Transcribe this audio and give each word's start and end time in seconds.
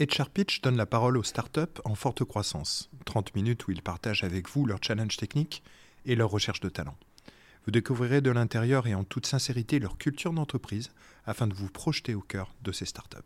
HR 0.00 0.28
Pitch 0.28 0.60
donne 0.60 0.76
la 0.76 0.86
parole 0.86 1.16
aux 1.16 1.22
startups 1.22 1.80
en 1.84 1.94
forte 1.94 2.24
croissance. 2.24 2.90
30 3.04 3.34
minutes 3.36 3.68
où 3.68 3.70
ils 3.70 3.82
partagent 3.82 4.24
avec 4.24 4.48
vous 4.48 4.66
leurs 4.66 4.82
challenges 4.82 5.16
techniques 5.16 5.62
et 6.04 6.16
leurs 6.16 6.30
recherches 6.30 6.60
de 6.60 6.68
talent. 6.68 6.96
Vous 7.64 7.70
découvrirez 7.70 8.20
de 8.20 8.32
l'intérieur 8.32 8.88
et 8.88 8.94
en 8.94 9.04
toute 9.04 9.26
sincérité 9.26 9.78
leur 9.78 9.96
culture 9.96 10.32
d'entreprise 10.32 10.90
afin 11.26 11.46
de 11.46 11.54
vous 11.54 11.68
projeter 11.68 12.14
au 12.14 12.20
cœur 12.20 12.54
de 12.62 12.72
ces 12.72 12.86
startups. 12.86 13.18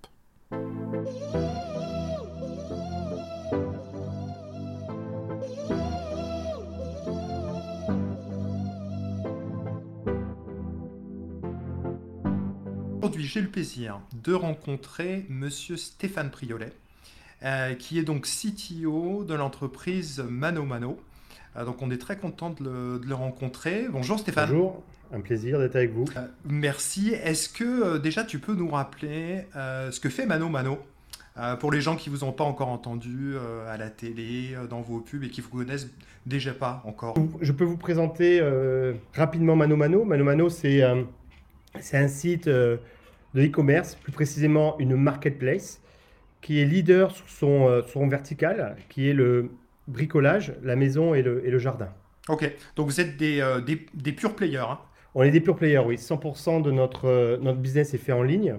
J'ai 13.38 13.44
le 13.44 13.50
plaisir 13.50 14.00
de 14.24 14.34
rencontrer 14.34 15.24
Monsieur 15.28 15.76
Stéphane 15.76 16.28
Priolet, 16.28 16.72
euh, 17.44 17.74
qui 17.74 17.96
est 17.96 18.02
donc 18.02 18.26
CTO 18.26 19.22
de 19.22 19.32
l'entreprise 19.32 20.24
Mano 20.28 20.64
Mano. 20.64 20.98
Euh, 21.54 21.64
donc, 21.64 21.80
on 21.80 21.88
est 21.92 21.98
très 21.98 22.16
content 22.16 22.50
de 22.50 23.00
le, 23.00 23.14
rencontrer. 23.14 23.86
Bonjour 23.88 24.18
Stéphane. 24.18 24.48
Bonjour, 24.48 24.82
un 25.12 25.20
plaisir 25.20 25.60
d'être 25.60 25.76
avec 25.76 25.92
vous. 25.92 26.06
Euh, 26.16 26.26
merci. 26.46 27.10
Est-ce 27.10 27.48
que 27.48 27.98
déjà 27.98 28.24
tu 28.24 28.40
peux 28.40 28.54
nous 28.54 28.70
rappeler 28.70 29.44
ce 29.54 30.00
que 30.00 30.08
fait 30.08 30.26
Mano 30.26 30.48
Mano 30.48 30.80
pour 31.60 31.70
les 31.70 31.80
gens 31.80 31.94
qui 31.94 32.10
vous 32.10 32.24
ont 32.24 32.32
pas 32.32 32.42
encore 32.42 32.70
entendu 32.70 33.36
à 33.68 33.76
la 33.76 33.88
télé, 33.88 34.56
dans 34.68 34.80
vos 34.80 34.98
pubs 34.98 35.22
et 35.22 35.28
qui 35.28 35.42
vous 35.42 35.50
connaissent 35.50 35.90
déjà 36.26 36.54
pas 36.54 36.82
encore? 36.84 37.14
Je 37.40 37.52
peux 37.52 37.64
vous 37.64 37.76
présenter 37.76 38.42
rapidement 39.14 39.54
Mano 39.54 39.76
Mano. 39.76 40.04
Mano 40.04 40.24
Mano, 40.24 40.48
c'est 40.48 40.82
c'est 41.78 41.98
un 41.98 42.08
site 42.08 42.50
de 43.34 43.44
e-commerce, 43.44 43.94
plus 43.96 44.12
précisément 44.12 44.78
une 44.78 44.96
marketplace, 44.96 45.80
qui 46.40 46.60
est 46.60 46.64
leader 46.64 47.10
sur 47.10 47.28
son, 47.28 47.82
son 47.86 48.06
vertical, 48.06 48.76
qui 48.88 49.08
est 49.08 49.12
le 49.12 49.50
bricolage, 49.88 50.52
la 50.62 50.76
maison 50.76 51.14
et 51.14 51.22
le, 51.22 51.44
et 51.46 51.50
le 51.50 51.58
jardin. 51.58 51.88
Ok, 52.28 52.50
donc 52.76 52.86
vous 52.86 53.00
êtes 53.00 53.16
des, 53.16 53.40
euh, 53.40 53.60
des, 53.60 53.86
des 53.94 54.12
pure 54.12 54.36
players. 54.36 54.58
Hein. 54.58 54.78
On 55.14 55.22
est 55.22 55.30
des 55.30 55.40
pure 55.40 55.56
players, 55.56 55.82
oui. 55.84 55.96
100% 55.96 56.62
de 56.62 56.70
notre, 56.70 57.06
euh, 57.06 57.38
notre 57.40 57.58
business 57.58 57.94
est 57.94 57.98
fait 57.98 58.12
en 58.12 58.22
ligne. 58.22 58.56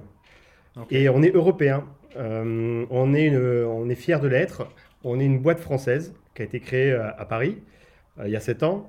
Et 0.90 1.10
on 1.10 1.22
est 1.22 1.36
européen. 1.36 1.86
Euh, 2.16 2.86
on 2.90 3.14
est, 3.14 3.36
on 3.36 3.90
est 3.90 3.96
fier 3.96 4.20
de 4.20 4.28
l'être. 4.28 4.68
On 5.04 5.20
est 5.20 5.26
une 5.26 5.40
boîte 5.40 5.60
française 5.60 6.14
qui 6.34 6.42
a 6.42 6.46
été 6.46 6.60
créée 6.60 6.94
à, 6.94 7.26
Paris 7.26 7.58
il 8.24 8.32
y 8.32 8.36
a 8.36 8.40
7 8.40 8.64
ans. 8.64 8.88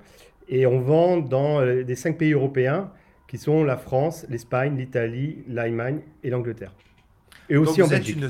Et 0.48 0.66
on 0.66 0.80
vend 0.80 1.16
dans 1.16 1.60
les 1.60 1.94
5 1.96 2.16
pays 2.16 2.32
européens 2.32 2.92
qui 3.30 3.38
sont 3.38 3.62
la 3.62 3.76
France, 3.76 4.26
l'Espagne, 4.28 4.76
l'Italie, 4.76 5.44
l'Allemagne 5.48 6.00
et 6.24 6.30
l'Angleterre. 6.30 6.74
Et 7.48 7.56
aussi 7.56 7.78
Donc 7.78 7.88
vous 7.88 7.94
êtes 7.94 8.08
une, 8.08 8.28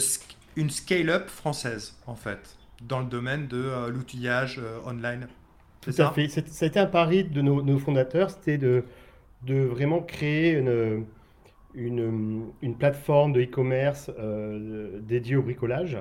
une 0.57 0.71
scale-up 0.71 1.29
française, 1.29 1.97
en 2.07 2.15
fait 2.15 2.61
dans 2.87 3.01
le 3.01 3.07
domaine 3.07 3.47
de 3.47 3.63
euh, 3.63 3.91
l'outillage 3.91 4.59
euh, 4.63 4.79
online. 4.87 5.29
Tout 5.81 5.93
ça? 5.93 6.09
à 6.09 6.13
fait. 6.13 6.25
Été 6.25 6.79
un 6.79 6.87
pari 6.87 7.25
de 7.25 7.41
nos, 7.41 7.79
fondateurs, 7.79 8.31
c'était 8.31 8.59
de, 8.59 8.85
de 9.43 9.57
vraiment 9.57 10.01
créer 10.01 10.53
une, 10.53 11.05
une, 11.75 12.51
une 12.61 12.75
plateforme 12.77 13.33
de 13.33 13.43
e-commerce 13.43 14.11
euh, 14.19 15.01
dédiée 15.01 15.37
au 15.37 15.43
bricolage. 15.43 15.99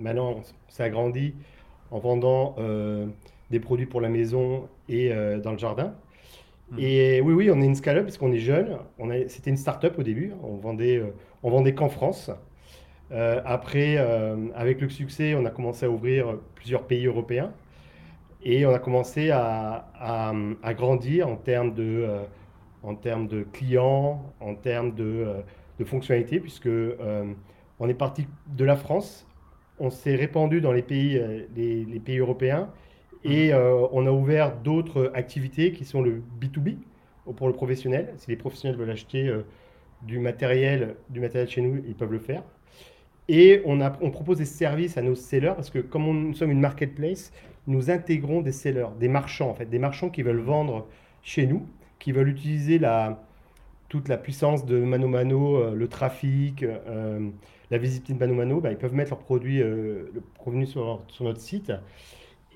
maintenant, 0.00 0.42
ça 0.68 0.84
a 0.84 0.88
grandi 0.88 1.34
en 1.90 1.98
vendant 2.00 2.56
des 3.50 3.60
produits 3.60 3.86
pour 3.86 4.00
la 4.00 4.08
maison 4.08 4.68
et 4.88 5.10
dans 5.42 5.52
le 5.52 5.58
jardin. 5.58 5.94
Et 6.76 7.20
oui, 7.22 7.32
oui, 7.32 7.50
on 7.50 7.60
est 7.62 7.64
une 7.64 7.74
scale-up 7.74 8.04
parce 8.04 8.18
qu'on 8.18 8.32
est 8.32 8.38
jeune. 8.38 8.76
C'était 9.28 9.50
une 9.50 9.56
start-up 9.56 9.98
au 9.98 10.02
début. 10.02 10.32
On 10.42 10.56
vendait, 10.56 11.02
on 11.42 11.50
vendait 11.50 11.74
qu'en 11.74 11.88
France. 11.88 12.30
Euh, 13.10 13.40
après, 13.44 13.96
euh, 13.98 14.48
avec 14.54 14.80
le 14.80 14.88
succès, 14.88 15.34
on 15.34 15.44
a 15.44 15.50
commencé 15.50 15.86
à 15.86 15.90
ouvrir 15.90 16.36
plusieurs 16.54 16.86
pays 16.86 17.06
européens 17.06 17.52
et 18.42 18.66
on 18.66 18.74
a 18.74 18.78
commencé 18.78 19.30
à, 19.30 19.88
à, 20.62 20.74
grandir 20.74 21.28
en 21.28 21.36
termes 21.36 21.74
de, 21.74 22.04
euh, 22.06 22.24
en 22.82 22.94
termes 22.94 23.26
de 23.26 23.42
clients, 23.44 24.22
en 24.40 24.54
termes 24.54 24.94
de, 24.94 25.26
de 25.78 25.84
fonctionnalités, 25.84 26.38
puisque 26.38 26.68
on 27.80 27.88
est 27.88 27.94
parti 27.94 28.26
de 28.46 28.64
la 28.64 28.76
France, 28.76 29.26
on 29.80 29.90
s'est 29.90 30.14
répandu 30.14 30.60
dans 30.60 30.72
les 30.72 30.82
pays, 30.82 31.20
les 31.56 32.00
pays 32.00 32.18
européens 32.18 32.68
et 33.24 33.52
mmh. 33.52 33.88
on 33.92 34.06
a 34.06 34.10
ouvert 34.10 34.56
d'autres 34.56 35.10
activités 35.14 35.72
qui 35.72 35.84
sont 35.84 36.02
le 36.02 36.22
B2B 36.40 36.76
pour 37.36 37.48
le 37.48 37.52
professionnel. 37.52 38.14
Si 38.16 38.30
les 38.30 38.36
professionnels 38.36 38.78
veulent 38.78 38.90
acheter 38.90 39.32
du 40.02 40.18
matériel, 40.18 40.96
du 41.10 41.20
matériel 41.20 41.48
chez 41.48 41.60
nous, 41.60 41.82
ils 41.86 41.94
peuvent 41.94 42.12
le 42.12 42.18
faire. 42.18 42.42
Et 43.28 43.60
on, 43.66 43.80
a, 43.80 43.96
on, 44.00 44.10
propose 44.10 44.38
des 44.38 44.46
services 44.46 44.96
à 44.96 45.02
nos 45.02 45.14
sellers 45.14 45.52
parce 45.54 45.68
que 45.68 45.80
comme 45.80 46.04
nous 46.04 46.34
sommes 46.34 46.50
une 46.50 46.60
marketplace, 46.60 47.32
nous 47.66 47.90
intégrons 47.90 48.40
des 48.40 48.52
sellers, 48.52 48.88
des 48.98 49.08
marchands 49.08 49.50
en 49.50 49.54
fait, 49.54 49.66
des 49.66 49.78
marchands 49.78 50.08
qui 50.08 50.22
veulent 50.22 50.40
vendre 50.40 50.86
chez 51.22 51.46
nous, 51.46 51.66
qui 51.98 52.12
veulent 52.12 52.28
utiliser 52.28 52.78
la, 52.78 53.22
toute 53.90 54.08
la 54.08 54.16
puissance 54.16 54.64
de 54.64 54.78
Mano 54.78 55.08
Mano, 55.08 55.56
euh, 55.56 55.74
le 55.74 55.88
trafic, 55.88 56.62
euh, 56.62 57.28
la 57.70 57.78
visibilité 57.78 58.14
de 58.14 58.18
Mano 58.18 58.34
Mano, 58.34 58.60
bah, 58.60 58.70
ils 58.70 58.78
peuvent 58.78 58.94
mettre 58.94 59.10
leurs 59.10 59.18
produits 59.18 59.60
euh, 59.60 60.10
le 60.14 60.66
sur, 60.66 61.02
sur, 61.08 61.24
notre 61.24 61.40
site. 61.40 61.72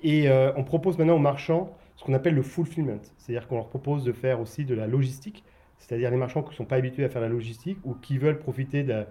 Et 0.03 0.29
on 0.57 0.63
propose 0.63 0.97
maintenant 0.97 1.15
aux 1.15 1.19
marchands 1.19 1.75
ce 1.95 2.03
qu'on 2.03 2.13
appelle 2.13 2.35
le 2.35 2.41
fulfillment, 2.41 2.99
c'est-à-dire 3.17 3.47
qu'on 3.47 3.55
leur 3.55 3.67
propose 3.67 4.03
de 4.03 4.11
faire 4.11 4.41
aussi 4.41 4.65
de 4.65 4.75
la 4.75 4.87
logistique, 4.87 5.43
c'est-à-dire 5.77 6.11
les 6.11 6.17
marchands 6.17 6.43
qui 6.43 6.49
ne 6.49 6.55
sont 6.55 6.65
pas 6.65 6.75
habitués 6.75 7.05
à 7.05 7.09
faire 7.09 7.21
la 7.21 7.29
logistique 7.29 7.77
ou 7.83 7.93
qui 7.93 8.17
veulent 8.17 8.39
profiter 8.39 8.83
de 8.83 9.05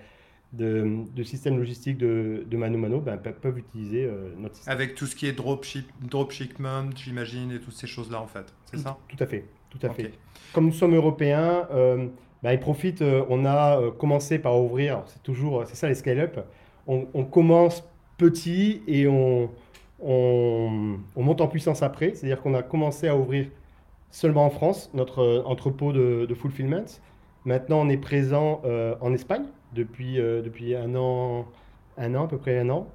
de, 0.53 1.05
de 1.15 1.23
systèmes 1.23 1.59
logistiques 1.59 1.99
de, 1.99 2.45
de 2.47 2.57
Mano 2.57 2.79
Mano 2.79 3.01
ben, 3.01 3.17
peuvent 3.17 3.59
utiliser 3.59 4.05
euh, 4.05 4.35
notre 4.39 4.57
système. 4.57 4.75
Avec 4.75 4.95
tout 4.95 5.07
ce 5.07 5.17
qui 5.17 5.27
est 5.27 5.33
dropship, 5.33 5.89
dropshipment, 6.01 6.91
j'imagine, 6.95 7.53
et 7.53 7.61
toutes 7.61 7.75
ces 7.75 7.87
choses-là, 7.87 8.21
en 8.21 8.27
fait. 8.27 8.53
C'est 8.67 8.79
ça? 8.79 8.99
Tout 9.09 9.17
à 9.21 9.27
fait. 9.27 9.47
Tout 9.71 9.79
à 9.83 9.91
fait. 9.91 10.13
Comme 10.53 10.67
nous 10.67 10.73
sommes 10.73 10.95
européens, 10.95 11.67
euh, 11.73 12.09
ben, 12.43 12.53
ils 12.53 12.61
profitent. 12.61 13.03
Euh, 13.03 13.25
on 13.31 13.47
a 13.47 13.91
commencé 13.99 14.39
par 14.39 14.61
ouvrir, 14.61 15.03
c'est 15.07 15.23
toujours, 15.23 15.65
c'est 15.67 15.77
ça 15.77 15.89
les 15.89 15.95
scale-up. 15.95 16.41
On, 16.87 17.07
on, 17.15 17.25
commence 17.25 17.89
petit 18.19 18.83
et 18.87 19.07
on, 19.07 19.51
on, 20.03 20.99
on, 21.17 21.23
monte 21.23 21.41
en 21.41 21.49
puissance 21.49 21.83
après. 21.83 22.15
C'est-à-dire 22.15 22.41
qu'on 22.41 22.55
a 22.55 22.63
commencé 22.63 23.09
à 23.09 23.17
ouvrir 23.17 23.47
seulement 24.11 24.45
en 24.45 24.51
France 24.51 24.91
notre 24.95 25.43
entrepôt 25.47 25.93
de, 25.93 26.35
fulfillment. 26.35 26.85
Maintenant, 27.45 27.81
on 27.81 27.89
est 27.89 27.97
présent 27.97 28.63
en 29.01 29.13
Espagne 29.15 29.45
depuis, 29.75 30.21
euh, 30.21 30.43
depuis 30.43 30.75
un 30.75 30.95
an, 30.95 31.47
un 31.99 32.15
an, 32.15 32.25
à 32.25 32.29
peu 32.29 32.39
près 32.39 32.59
un 32.59 32.71
an. 32.71 32.89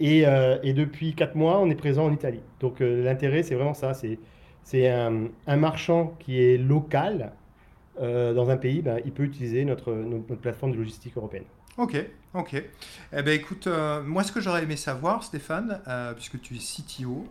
Et, 0.00 0.26
euh, 0.26 0.58
depuis 0.72 1.14
quatre 1.14 1.36
mois, 1.36 1.60
on 1.60 1.70
est 1.70 1.74
présent 1.74 2.06
en 2.06 2.12
Italie. 2.12 2.40
Donc 2.60 2.80
euh, 2.80 3.04
l'intérêt, 3.04 3.42
c'est 3.42 3.54
vraiment 3.54 3.74
ça. 3.74 3.94
C'est, 3.94 4.18
c'est 4.64 4.88
un, 4.88 5.28
un, 5.46 5.56
marchand 5.56 6.14
qui 6.18 6.42
est 6.42 6.56
local 6.56 7.32
dans 8.00 8.48
un 8.48 8.56
pays, 8.56 8.80
ben, 8.80 9.00
il 9.04 9.12
peut 9.12 9.22
utiliser 9.22 9.66
notre, 9.66 9.92
notre, 9.92 10.34
plateforme 10.36 10.72
de 10.72 10.78
logistique 10.78 11.14
européenne. 11.16 11.44
Ok, 11.78 11.96
ok. 12.34 12.54
Eh 12.54 13.22
ben, 13.22 13.28
écoute, 13.28 13.68
moi, 14.04 14.22
ce 14.24 14.32
que 14.32 14.40
j'aurais 14.40 14.62
aimé 14.62 14.76
savoir, 14.76 15.22
Stéphane, 15.24 15.80
puisque 16.16 16.40
tu 16.40 16.54
es 16.54 16.58
CTO, 16.58 17.26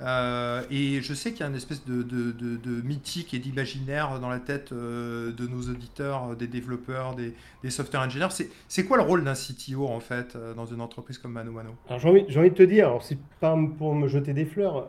euh, 0.00 0.62
et 0.70 1.00
je 1.00 1.14
sais 1.14 1.30
qu'il 1.30 1.40
y 1.40 1.42
a 1.44 1.46
une 1.46 1.54
espèce 1.54 1.84
de, 1.84 2.82
mythique 2.82 3.32
et 3.32 3.38
d'imaginaire 3.38 4.18
dans 4.20 4.28
la 4.28 4.40
tête 4.40 4.72
euh, 4.72 5.32
de 5.32 5.46
nos 5.46 5.62
auditeurs, 5.62 6.36
des 6.36 6.48
développeurs, 6.48 7.14
des, 7.14 7.70
software 7.70 8.02
engineers. 8.02 8.28
C'est 8.68 8.84
quoi 8.84 8.96
le 8.96 9.02
rôle 9.02 9.24
d'un 9.24 9.34
CTO 9.34 9.86
en 9.86 10.00
fait 10.00 10.34
euh, 10.34 10.54
dans 10.54 10.66
une 10.66 10.80
entreprise 10.80 11.18
comme 11.18 11.32
Mano 11.32 11.52
Mano? 11.52 11.70
J'ai 11.88 12.08
envie, 12.08 12.26
envie, 12.36 12.50
de 12.50 12.54
te 12.54 12.62
dire, 12.62 12.98
c'est 13.02 13.18
pas 13.40 13.56
pour 13.78 13.94
me 13.94 14.08
jeter 14.08 14.32
des 14.32 14.44
fleurs, 14.44 14.88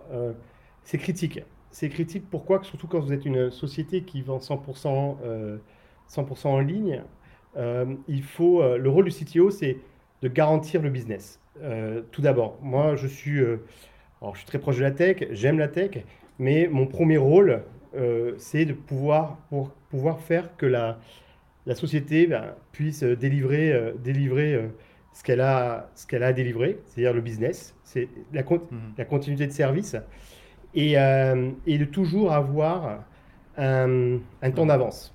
c'est 0.84 0.98
critique. 0.98 1.40
C'est 1.72 1.90
critique 1.90 2.26
pourquoi? 2.30 2.64
Surtout 2.64 2.88
quand 2.88 3.00
vous 3.00 3.12
êtes 3.12 3.26
une 3.26 3.52
société 3.52 4.02
qui 4.04 4.22
vend 4.22 4.38
100%, 4.40 5.18
100 6.08 6.30
en 6.46 6.60
ligne, 6.60 7.04
il 7.56 8.24
faut, 8.24 8.62
le 8.78 8.90
rôle 8.90 9.06
du 9.06 9.12
CTO 9.12 9.50
c'est 9.50 9.78
de 10.22 10.28
garantir 10.28 10.82
le 10.82 10.90
business. 10.90 11.40
tout 12.12 12.22
d'abord, 12.22 12.60
moi 12.62 12.96
je 12.96 13.08
suis 13.08 13.42
alors, 14.22 14.34
je 14.34 14.40
suis 14.40 14.48
très 14.48 14.60
proche 14.60 14.78
de 14.78 14.82
la 14.82 14.92
tech, 14.92 15.18
j'aime 15.32 15.60
la 15.60 15.68
tech, 15.68 16.04
mais 16.40 16.68
mon 16.72 16.88
premier 16.88 17.18
rôle, 17.18 17.64
euh, 17.96 18.34
c'est 18.38 18.66
de 18.66 18.74
pouvoir, 18.74 19.38
pour, 19.50 19.70
pouvoir 19.90 20.20
faire 20.20 20.56
que 20.58 20.66
la, 20.66 21.00
la 21.66 21.76
société 21.76 22.28
ben, 22.28 22.56
puisse 22.72 23.04
délivrer, 23.04 23.72
euh, 23.72 23.94
délivrer 24.04 24.56
euh, 24.56 24.68
ce 25.14 25.24
qu'elle 25.24 25.42
a, 25.42 25.90
ce 25.96 26.08
qu'elle 26.08 26.24
a 26.24 26.28
à 26.28 26.34
délivrer, 26.34 26.80
c'est-à-dire 26.86 27.14
le 27.14 27.22
business, 27.22 27.76
c'est 27.84 28.10
la, 28.34 28.44
la 28.98 29.06
continuité 29.06 29.48
de 29.48 29.52
service, 29.52 29.96
et, 30.74 30.94
et 30.94 31.78
de 31.78 31.86
toujours 31.86 32.34
avoir 32.34 33.06
un, 33.58 34.18
un 34.42 34.52
temps 34.52 34.66
d'avance. 34.66 35.14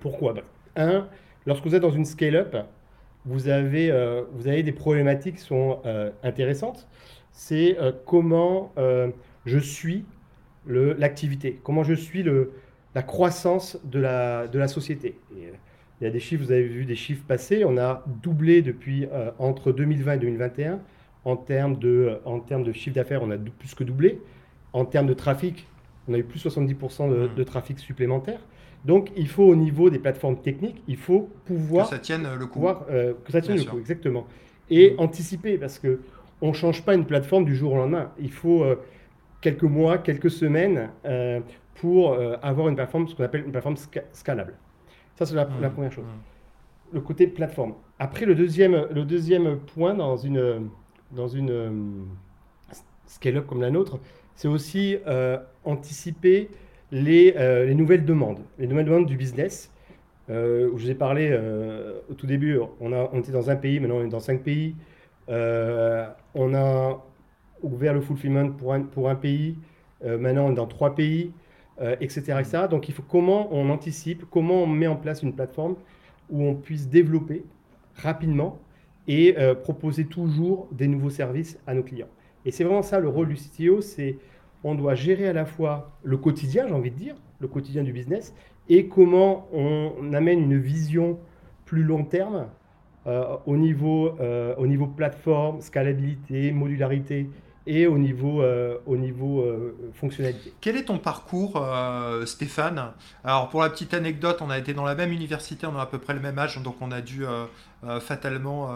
Pourquoi? 0.00 0.34
Ben, 0.34 0.42
Un, 0.76 1.08
lorsque 1.46 1.64
vous 1.64 1.74
êtes 1.74 1.82
dans 1.82 1.90
une 1.90 2.04
scale-up, 2.04 2.56
vous 3.24 3.48
avez, 3.48 3.90
vous 4.32 4.48
avez 4.48 4.62
des 4.62 4.72
problématiques 4.72 5.36
qui 5.36 5.42
sont 5.42 5.80
intéressantes 6.22 6.88
c'est 7.32 7.78
euh, 7.78 7.92
comment 8.06 8.72
euh, 8.78 9.08
je 9.46 9.58
suis 9.58 10.04
l'activité, 10.66 11.58
comment 11.64 11.82
je 11.82 11.94
suis 11.94 12.22
le, 12.22 12.52
la 12.94 13.02
croissance 13.02 13.78
de 13.82 13.98
la, 13.98 14.46
de 14.46 14.58
la 14.58 14.68
société. 14.68 15.18
Et, 15.34 15.48
Il 16.00 16.04
y 16.04 16.06
a 16.06 16.10
des 16.10 16.20
chiffres, 16.20 16.44
vous 16.44 16.52
avez 16.52 16.68
vu 16.68 16.84
des 16.84 16.96
chiffres 16.96 17.24
passés. 17.26 17.64
On 17.64 17.78
a 17.78 18.04
doublé 18.22 18.60
depuis 18.60 19.08
entre 19.38 19.72
2020 19.72 20.14
et 20.14 20.18
2021 20.18 20.80
en 21.24 21.36
termes 21.36 21.78
de, 21.78 22.20
en 22.24 22.40
termes 22.40 22.62
de 22.62 22.72
chiffre 22.72 22.94
d'affaires. 22.94 23.22
On 23.22 23.30
a 23.30 23.38
plus 23.38 23.74
que 23.74 23.84
doublé. 23.84 24.20
En 24.74 24.84
termes 24.84 25.06
de 25.06 25.14
trafic, 25.14 25.66
on 26.08 26.14
a 26.14 26.18
eu 26.18 26.24
plus 26.24 26.44
70% 26.44 27.10
de, 27.10 27.26
mmh. 27.26 27.34
de, 27.34 27.42
trafic 27.42 27.78
supplémentaire. 27.78 28.40
Donc, 28.84 29.10
il 29.16 29.28
faut 29.28 29.44
au 29.44 29.56
niveau 29.56 29.90
des 29.90 29.98
plateformes 29.98 30.40
techniques, 30.40 30.82
il 30.88 30.96
faut 30.96 31.28
pouvoir 31.44 31.88
que 31.88 31.96
ça 31.96 32.00
tienne 32.00 32.26
le 32.38 32.46
coup. 32.46 32.60
que 32.60 33.32
ça 33.32 33.40
tienne 33.40 33.58
le 33.58 33.64
coup, 33.64 33.78
exactement. 33.78 34.26
Et 34.70 34.92
mmh. 34.92 35.00
anticiper, 35.00 35.58
parce 35.58 35.78
que 35.78 36.00
on 36.40 36.48
ne 36.48 36.52
change 36.54 36.82
pas 36.82 36.94
une 36.94 37.04
plateforme 37.04 37.44
du 37.44 37.54
jour 37.54 37.72
au 37.72 37.76
lendemain. 37.76 38.12
Il 38.18 38.32
faut 38.32 38.64
quelques 39.40 39.64
mois, 39.64 39.98
quelques 39.98 40.30
semaines 40.30 40.90
euh, 41.04 41.40
pour 41.76 42.12
euh, 42.12 42.36
avoir 42.42 42.68
une 42.68 42.76
plateforme, 42.76 43.08
ce 43.08 43.14
qu'on 43.14 43.24
appelle 43.24 43.44
une 43.44 43.52
plateforme 43.52 43.76
scalable. 44.12 44.54
Ça, 45.16 45.26
c'est 45.26 45.34
la, 45.34 45.46
mmh, 45.46 45.70
première 45.72 45.92
chose. 45.92 46.04
Mmh. 46.04 46.94
Le 46.94 47.00
côté 47.00 47.26
plateforme. 47.26 47.74
Après, 47.98 48.26
le 48.26 48.34
deuxième, 48.34 48.86
le 48.92 49.04
deuxième 49.04 49.58
point 49.58 49.94
dans 49.94 50.16
une, 50.16 50.68
dans 51.12 51.28
une 51.28 51.50
euh, 51.50 51.70
scale-up 53.06 53.46
comme 53.46 53.60
la 53.60 53.70
nôtre, 53.70 53.98
c'est 54.34 54.48
aussi 54.48 54.96
anticiper 55.64 56.48
les, 56.92 57.32
les, 57.32 57.74
nouvelles 57.74 58.04
demandes, 58.04 58.40
les 58.58 58.66
nouvelles 58.66 58.86
demandes 58.86 59.06
du 59.06 59.16
business. 59.16 59.70
je 60.28 60.66
vous 60.66 60.90
ai 60.90 60.94
parlé 60.94 61.38
au 62.10 62.14
tout 62.14 62.26
début, 62.26 62.58
on, 62.80 62.92
a, 62.92 63.08
on 63.12 63.20
était 63.20 63.32
dans 63.32 63.50
un 63.50 63.56
pays, 63.56 63.80
maintenant 63.80 63.96
on 63.96 64.04
est 64.04 64.08
dans 64.08 64.20
cinq 64.20 64.42
pays. 64.42 64.74
on 65.28 66.54
a 66.54 67.02
ouvert 67.62 67.94
le 67.94 68.00
fulfillment 68.00 68.52
pour 68.52 68.74
un, 68.74 68.82
pour 68.82 69.08
un 69.08 69.14
pays, 69.14 69.56
euh, 70.04 70.18
maintenant 70.18 70.46
on 70.46 70.52
est 70.52 70.56
dans 70.56 70.66
trois 70.66 70.94
pays, 70.94 71.32
etc., 72.00 72.32
euh, 72.32 72.38
etc. 72.40 72.62
Donc 72.70 72.88
il 72.88 72.94
faut 72.94 73.02
comment 73.02 73.48
on 73.52 73.70
anticipe, 73.70 74.24
comment 74.30 74.62
on 74.62 74.66
met 74.66 74.86
en 74.86 74.96
place 74.96 75.22
une 75.22 75.34
plateforme 75.34 75.76
où 76.30 76.44
on 76.44 76.54
puisse 76.54 76.88
développer 76.88 77.44
rapidement 77.96 78.58
et 79.08 79.36
euh, 79.38 79.54
proposer 79.54 80.04
toujours 80.04 80.68
des 80.72 80.86
nouveaux 80.86 81.10
services 81.10 81.58
à 81.66 81.74
nos 81.74 81.82
clients. 81.82 82.08
Et 82.44 82.50
c'est 82.50 82.64
vraiment 82.64 82.82
ça 82.82 83.00
le 83.00 83.08
rôle 83.08 83.28
du 83.28 83.34
CTO, 83.34 83.80
c'est 83.80 84.16
on 84.64 84.74
doit 84.74 84.94
gérer 84.94 85.28
à 85.28 85.32
la 85.32 85.44
fois 85.44 85.90
le 86.02 86.16
quotidien, 86.16 86.66
j'ai 86.66 86.74
envie 86.74 86.90
de 86.90 86.96
dire, 86.96 87.14
le 87.40 87.48
quotidien 87.48 87.82
du 87.82 87.92
business, 87.92 88.34
et 88.68 88.86
comment 88.86 89.48
on 89.52 90.12
amène 90.12 90.40
une 90.40 90.58
vision 90.58 91.18
plus 91.64 91.82
long 91.82 92.04
terme 92.04 92.46
au, 93.46 93.56
niveau, 93.56 94.12
au 94.58 94.66
niveau 94.66 94.86
plateforme, 94.86 95.60
scalabilité, 95.60 96.52
modularité 96.52 97.28
et 97.66 97.86
au 97.86 97.98
niveau, 97.98 98.42
euh, 98.42 98.78
euh, 98.88 99.72
fonctionnalité. 99.94 100.52
Quel 100.60 100.76
est 100.76 100.84
ton 100.84 100.98
parcours, 100.98 101.56
euh, 101.56 102.24
Stéphane? 102.24 102.92
Alors, 103.22 103.48
pour 103.48 103.60
la 103.60 103.70
petite 103.70 103.92
anecdote, 103.94 104.38
on 104.40 104.50
a 104.50 104.58
été 104.58 104.72
dans 104.72 104.84
la 104.84 104.94
même 104.94 105.12
université, 105.12 105.66
on 105.66 105.76
a 105.76 105.82
à 105.82 105.86
peu 105.86 105.98
près 105.98 106.14
le 106.14 106.20
même 106.20 106.38
âge, 106.38 106.60
donc 106.62 106.76
on 106.80 106.90
a 106.90 107.00
dû 107.00 107.24
fatalement 108.00 108.70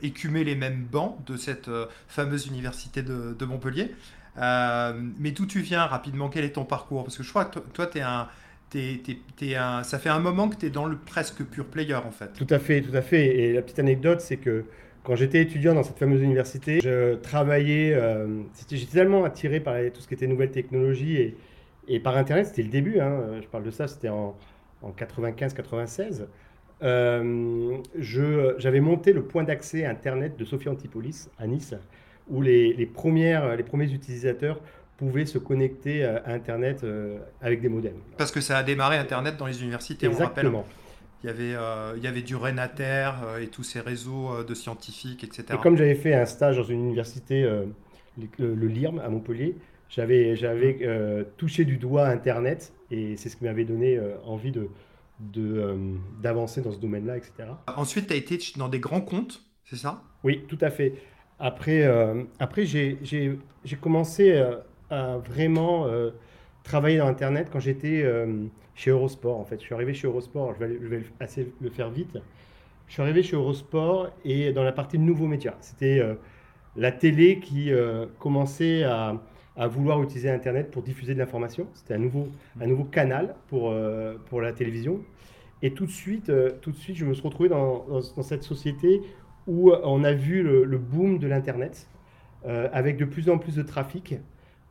écumer 0.00 0.44
les 0.44 0.54
mêmes 0.54 0.86
bancs 0.90 1.16
de 1.26 1.36
cette 1.36 1.70
fameuse 2.08 2.46
université 2.46 3.02
de 3.02 3.44
Montpellier. 3.44 3.94
Mais 4.36 5.30
d'où 5.32 5.46
tu 5.46 5.60
viens 5.60 5.86
rapidement 5.86 6.28
Quel 6.28 6.44
est 6.44 6.52
ton 6.52 6.64
parcours? 6.64 7.04
Parce 7.04 7.16
que 7.16 7.22
je 7.22 7.30
crois 7.30 7.44
que 7.44 7.58
toi, 7.58 7.86
tu 7.86 8.00
un. 8.00 8.28
un, 8.74 9.82
ça 9.82 9.98
fait 9.98 10.08
un 10.08 10.20
moment 10.20 10.48
que 10.48 10.56
tu 10.56 10.66
es 10.66 10.70
dans 10.70 10.86
le 10.86 10.96
presque 10.96 11.42
pure 11.44 11.66
player 11.66 11.94
en 11.94 12.10
fait. 12.10 12.32
Tout 12.32 12.46
à 12.50 12.58
fait, 12.58 12.80
tout 12.80 12.96
à 12.96 13.02
fait. 13.02 13.26
Et 13.38 13.52
la 13.52 13.62
petite 13.62 13.78
anecdote, 13.78 14.20
c'est 14.20 14.38
que 14.38 14.64
quand 15.04 15.16
j'étais 15.16 15.42
étudiant 15.42 15.74
dans 15.74 15.82
cette 15.82 15.98
fameuse 15.98 16.22
université, 16.22 16.80
je 16.82 17.16
travaillais, 17.16 17.92
euh, 17.92 18.42
j'étais 18.70 18.92
tellement 18.92 19.24
attiré 19.24 19.60
par 19.60 19.74
tout 19.92 20.00
ce 20.00 20.08
qui 20.08 20.14
était 20.14 20.26
nouvelles 20.26 20.52
technologies 20.52 21.34
et, 21.88 22.00
par 22.00 22.16
Internet, 22.16 22.46
c'était 22.46 22.62
le 22.62 22.68
début, 22.68 23.00
hein, 23.00 23.40
je 23.42 23.46
parle 23.48 23.64
de 23.64 23.72
ça, 23.72 23.88
c'était 23.88 24.08
en, 24.08 24.36
en 24.82 24.90
95-96. 24.92 26.26
Euh, 26.82 27.78
J'avais 28.58 28.80
monté 28.80 29.12
le 29.12 29.22
point 29.24 29.44
d'accès 29.44 29.84
Internet 29.84 30.36
de 30.36 30.44
Sophie 30.44 30.68
Antipolis 30.68 31.28
à 31.38 31.46
Nice, 31.46 31.74
où 32.28 32.42
les, 32.42 32.72
les, 32.72 32.86
premières, 32.86 33.56
les 33.56 33.62
premiers 33.62 33.92
utilisateurs 33.92 34.60
pouvaient 34.96 35.26
se 35.26 35.38
connecter 35.38 36.04
à 36.04 36.22
Internet 36.26 36.84
euh, 36.84 37.18
avec 37.40 37.60
des 37.60 37.68
modems. 37.68 37.98
Parce 38.16 38.30
que 38.30 38.40
ça 38.40 38.58
a 38.58 38.62
démarré 38.62 38.96
Internet 38.96 39.36
dans 39.36 39.46
les 39.46 39.62
universités, 39.62 40.06
Exactement. 40.06 40.58
on 40.58 40.62
rappelle. 40.62 40.82
Il 41.22 41.28
y 41.28 41.30
avait, 41.30 41.54
euh, 41.54 41.94
il 41.96 42.02
y 42.02 42.08
avait 42.08 42.22
du 42.22 42.34
Renater 42.34 43.14
euh, 43.24 43.40
et 43.40 43.46
tous 43.46 43.62
ces 43.62 43.80
réseaux 43.80 44.32
euh, 44.32 44.44
de 44.44 44.54
scientifiques, 44.54 45.22
etc. 45.22 45.44
Et 45.54 45.62
comme 45.62 45.76
j'avais 45.76 45.94
fait 45.94 46.14
un 46.14 46.26
stage 46.26 46.56
dans 46.56 46.64
une 46.64 46.84
université, 46.84 47.48
le, 48.38 48.66
LIRM 48.66 48.98
à 48.98 49.08
Montpellier, 49.08 49.56
j'avais, 49.88 50.34
j'avais 50.36 51.26
touché 51.36 51.64
du 51.64 51.76
doigt 51.76 52.08
Internet 52.08 52.72
et 52.90 53.16
c'est 53.16 53.28
ce 53.28 53.36
qui 53.36 53.44
m'avait 53.44 53.64
donné 53.64 54.00
envie 54.24 54.50
de, 54.50 54.68
de, 55.20 55.76
d'avancer 56.20 56.60
dans 56.60 56.72
ce 56.72 56.78
domaine-là, 56.78 57.16
etc. 57.18 57.32
Ensuite, 57.76 58.08
tu 58.08 58.12
as 58.14 58.16
été 58.16 58.38
dans 58.56 58.68
des 58.68 58.80
grands 58.80 59.00
comptes, 59.00 59.42
c'est 59.64 59.76
ça? 59.76 60.02
Oui, 60.24 60.44
tout 60.48 60.58
à 60.60 60.70
fait. 60.70 60.94
Après, 61.44 61.84
après 62.38 62.64
j'ai, 62.64 63.38
commencé 63.80 64.40
à 64.90 65.16
vraiment 65.18 65.88
travailler 66.62 66.98
dans 66.98 67.08
Internet 67.08 67.48
quand 67.52 67.58
j'étais 67.58 68.04
chez 68.74 68.90
Eurosport. 68.90 69.38
En 69.38 69.44
fait, 69.44 69.56
je 69.56 69.64
suis 69.64 69.74
arrivé 69.74 69.94
chez 69.94 70.06
Eurosport. 70.06 70.54
Je 70.54 70.64
vais, 70.64 71.02
le 71.60 71.70
faire 71.70 71.90
vite. 71.90 72.18
Je 72.86 72.92
suis 72.92 73.02
arrivé 73.02 73.22
chez 73.22 73.36
Eurosport 73.36 74.10
et 74.24 74.52
dans 74.52 74.64
la 74.64 74.72
partie 74.72 74.98
nouveaux 74.98 75.26
médias. 75.26 75.54
C'était 75.60 75.98
euh, 75.98 76.14
la 76.76 76.92
télé 76.92 77.38
qui 77.38 77.72
euh, 77.72 78.06
commençait 78.18 78.82
à, 78.82 79.20
à, 79.56 79.66
vouloir 79.66 80.02
utiliser 80.02 80.30
Internet 80.30 80.70
pour 80.70 80.82
diffuser 80.82 81.14
de 81.14 81.18
l'information. 81.18 81.68
C'était 81.74 81.94
un 81.94 81.98
nouveau, 81.98 82.28
un 82.60 82.66
nouveau 82.66 82.84
canal 82.84 83.34
pour, 83.48 83.70
euh, 83.70 84.16
pour 84.26 84.40
la 84.40 84.52
télévision. 84.52 85.00
Et 85.64 85.72
tout 85.72 85.86
de 85.86 85.90
suite, 85.92 86.32
tout 86.60 86.72
de 86.72 86.76
suite, 86.76 86.96
je 86.96 87.04
me 87.04 87.14
suis 87.14 87.22
retrouvé 87.22 87.48
dans, 87.48 87.86
dans, 87.88 88.22
cette 88.22 88.42
société 88.42 89.00
où 89.46 89.72
on 89.72 90.04
a 90.04 90.12
vu 90.12 90.42
le, 90.42 90.64
le 90.64 90.78
boom 90.78 91.18
de 91.18 91.26
l'Internet, 91.26 91.88
avec 92.44 92.96
de 92.96 93.04
plus 93.04 93.28
en 93.28 93.38
plus 93.38 93.56
de 93.56 93.62
trafic 93.62 94.16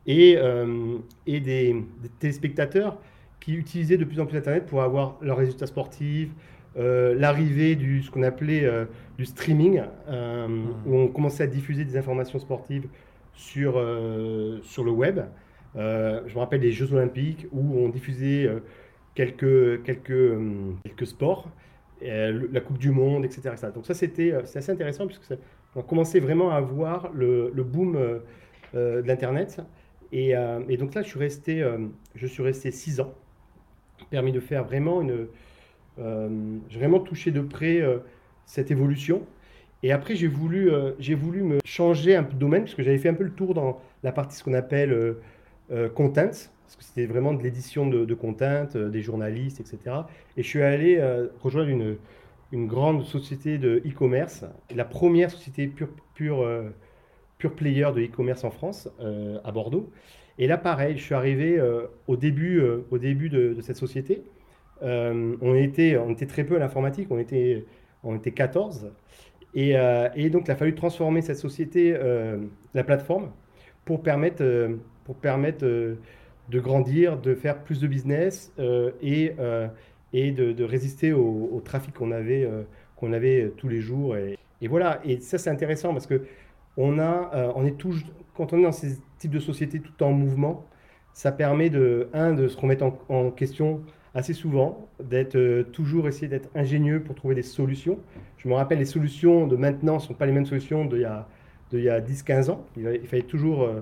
et, 0.06 0.38
et 1.26 1.40
des, 1.40 1.72
des 1.72 2.08
téléspectateurs 2.18 2.98
qui 3.42 3.54
utilisaient 3.54 3.96
de 3.96 4.04
plus 4.04 4.20
en 4.20 4.26
plus 4.26 4.38
Internet 4.38 4.66
pour 4.66 4.82
avoir 4.82 5.16
leurs 5.20 5.36
résultats 5.36 5.66
sportifs, 5.66 6.30
euh, 6.78 7.14
l'arrivée 7.18 7.74
du 7.74 8.02
ce 8.02 8.10
qu'on 8.10 8.22
appelait 8.22 8.64
euh, 8.64 8.84
du 9.18 9.26
streaming, 9.26 9.82
euh, 10.08 10.48
mmh. 10.48 10.74
où 10.86 10.96
on 10.96 11.08
commençait 11.08 11.42
à 11.42 11.46
diffuser 11.46 11.84
des 11.84 11.96
informations 11.96 12.38
sportives 12.38 12.86
sur, 13.34 13.82
sur 14.62 14.84
le 14.84 14.90
web. 14.90 15.20
je 15.74 15.80
me 16.34 16.38
rappelle 16.38 16.60
des 16.60 16.70
Jeux 16.70 16.92
Olympiques 16.92 17.46
où 17.50 17.78
on 17.78 17.88
diffusait 17.88 18.46
quelques, 19.14 19.82
quelques, 19.84 20.38
quelques 20.84 21.06
sports, 21.06 21.48
la 22.02 22.60
Coupe 22.60 22.78
du 22.78 22.90
Monde, 22.90 23.24
etc. 23.24 23.54
Donc 23.74 23.86
ça, 23.86 23.94
c'était 23.94 24.32
assez 24.32 24.70
intéressant 24.70 25.06
puisque 25.06 25.24
ça, 25.24 25.36
on 25.74 25.82
commençait 25.82 26.20
vraiment 26.20 26.50
à 26.50 26.60
voir 26.60 27.10
le, 27.14 27.50
boom 27.62 28.20
de 28.74 29.02
l'Internet. 29.06 29.60
Et, 30.12 30.34
donc 30.78 30.94
là, 30.94 31.02
je 31.02 31.08
suis 31.08 31.18
resté, 31.18 31.64
je 32.14 32.26
suis 32.26 32.42
resté 32.42 32.70
six 32.70 33.00
ans 33.00 33.14
permis 34.10 34.32
de 34.32 34.40
faire 34.40 34.64
vraiment 34.64 35.02
une. 35.02 35.26
Euh, 35.98 36.58
j'ai 36.68 36.78
vraiment 36.78 37.00
touché 37.00 37.30
de 37.30 37.40
près 37.40 37.80
euh, 37.80 37.98
cette 38.46 38.70
évolution. 38.70 39.22
Et 39.82 39.92
après, 39.92 40.14
j'ai 40.14 40.28
voulu, 40.28 40.70
euh, 40.70 40.92
j'ai 40.98 41.14
voulu 41.14 41.42
me 41.42 41.58
changer 41.64 42.14
un 42.14 42.22
peu 42.22 42.34
de 42.34 42.38
domaine, 42.38 42.62
parce 42.62 42.74
que 42.74 42.82
j'avais 42.82 42.98
fait 42.98 43.08
un 43.08 43.14
peu 43.14 43.24
le 43.24 43.32
tour 43.32 43.54
dans 43.54 43.80
la 44.02 44.12
partie 44.12 44.36
ce 44.36 44.44
qu'on 44.44 44.54
appelle 44.54 45.16
content, 45.94 46.30
parce 46.76 46.88
que 46.88 46.94
c'était 46.94 47.06
vraiment 47.06 47.32
de 47.32 47.42
l'édition 47.42 47.86
de, 47.86 48.04
de 48.04 48.14
content, 48.14 48.66
des 48.74 49.02
journalistes, 49.02 49.60
etc. 49.60 49.96
Et 50.36 50.42
je 50.42 50.48
suis 50.48 50.62
allé 50.62 51.00
rejoindre 51.40 51.70
une, 51.70 51.96
grande 52.66 53.04
société 53.04 53.56
de 53.58 53.82
e-commerce, 53.86 54.44
la 54.74 54.84
première 54.84 55.30
société 55.30 55.66
pure, 55.66 55.88
pure 56.14 57.52
player 57.56 57.88
de 57.94 58.02
e-commerce 58.02 58.44
en 58.44 58.50
France, 58.50 58.88
à 59.44 59.52
Bordeaux. 59.52 59.90
Et 60.38 60.46
là, 60.46 60.58
pareil, 60.58 60.96
je 60.96 61.02
suis 61.02 61.14
arrivé 61.14 61.58
euh, 61.58 61.86
au 62.06 62.16
début, 62.16 62.58
euh, 62.60 62.86
au 62.90 62.98
début 62.98 63.28
de, 63.28 63.56
cette 63.60 63.76
société. 63.76 64.22
Euh, 64.82 65.36
on, 65.40 65.54
était, 65.54 65.96
on 65.96 66.10
était 66.10 66.26
très 66.26 66.44
peu 66.44 66.56
à 66.56 66.58
l'informatique, 66.58 67.08
on 67.10 67.18
était, 67.18 67.64
on 68.02 68.16
était 68.16 68.32
14. 68.32 68.90
Et, 69.54 69.74
et, 70.16 70.30
donc, 70.30 70.44
il 70.46 70.50
a 70.50 70.56
fallu 70.56 70.74
transformer 70.74 71.20
cette 71.20 71.36
société, 71.36 71.94
la 72.72 72.84
plateforme, 72.84 73.30
pour 73.84 74.02
permettre, 74.02 74.42
pour 75.04 75.16
permettre 75.16 75.94
de 76.52 76.60
grandir, 76.60 77.18
de 77.18 77.34
faire 77.34 77.64
plus 77.64 77.80
de 77.80 77.88
business 77.88 78.52
et, 79.02 79.32
et 80.12 80.30
de, 80.32 80.64
résister 80.64 81.12
au, 81.12 81.60
trafic 81.64 81.94
qu'on 81.94 82.12
avait, 82.12 82.48
qu'on 82.96 83.12
avait 83.12 83.50
tous 83.56 83.68
les 83.68 83.80
jours. 83.80 84.16
Et, 84.16 84.38
et 84.60 84.68
voilà, 84.68 85.00
et 85.04 85.18
ça 85.20 85.38
c'est 85.38 85.50
intéressant 85.50 85.92
parce 85.92 86.06
que 86.06 86.22
on, 86.76 86.98
a, 86.98 87.52
on 87.56 87.64
est 87.64 87.78
toujours, 87.78 88.06
quand 88.36 88.52
on 88.52 88.58
est 88.58 88.62
dans 88.62 88.72
ces 88.72 88.98
types 89.18 89.30
de 89.30 89.40
sociétés 89.40 89.80
tout 89.80 90.02
en 90.02 90.12
mouvement, 90.12 90.66
ça 91.12 91.32
permet 91.32 91.70
de, 91.70 92.08
un, 92.12 92.32
de 92.32 92.48
se 92.48 92.56
remettre 92.56 92.86
en, 93.08 93.30
question 93.30 93.82
assez 94.14 94.34
souvent, 94.34 94.88
d'être 95.02 95.36
euh, 95.36 95.62
toujours 95.62 96.06
essayer 96.06 96.28
d'être 96.28 96.50
ingénieux 96.54 97.02
pour 97.02 97.14
trouver 97.14 97.34
des 97.34 97.42
solutions. 97.42 97.98
Je 98.38 98.48
me 98.48 98.54
rappelle, 98.54 98.78
les 98.78 98.84
solutions 98.84 99.46
de 99.46 99.56
maintenant 99.56 99.94
ne 99.94 100.00
sont 100.00 100.14
pas 100.14 100.26
les 100.26 100.32
mêmes 100.32 100.44
solutions 100.46 100.84
d'il 100.84 101.00
y 101.00 101.04
a, 101.04 101.26
a 101.72 102.00
10-15 102.00 102.50
ans. 102.50 102.66
Il, 102.76 103.06
fallait 103.06 103.22
toujours, 103.22 103.62
euh, 103.62 103.80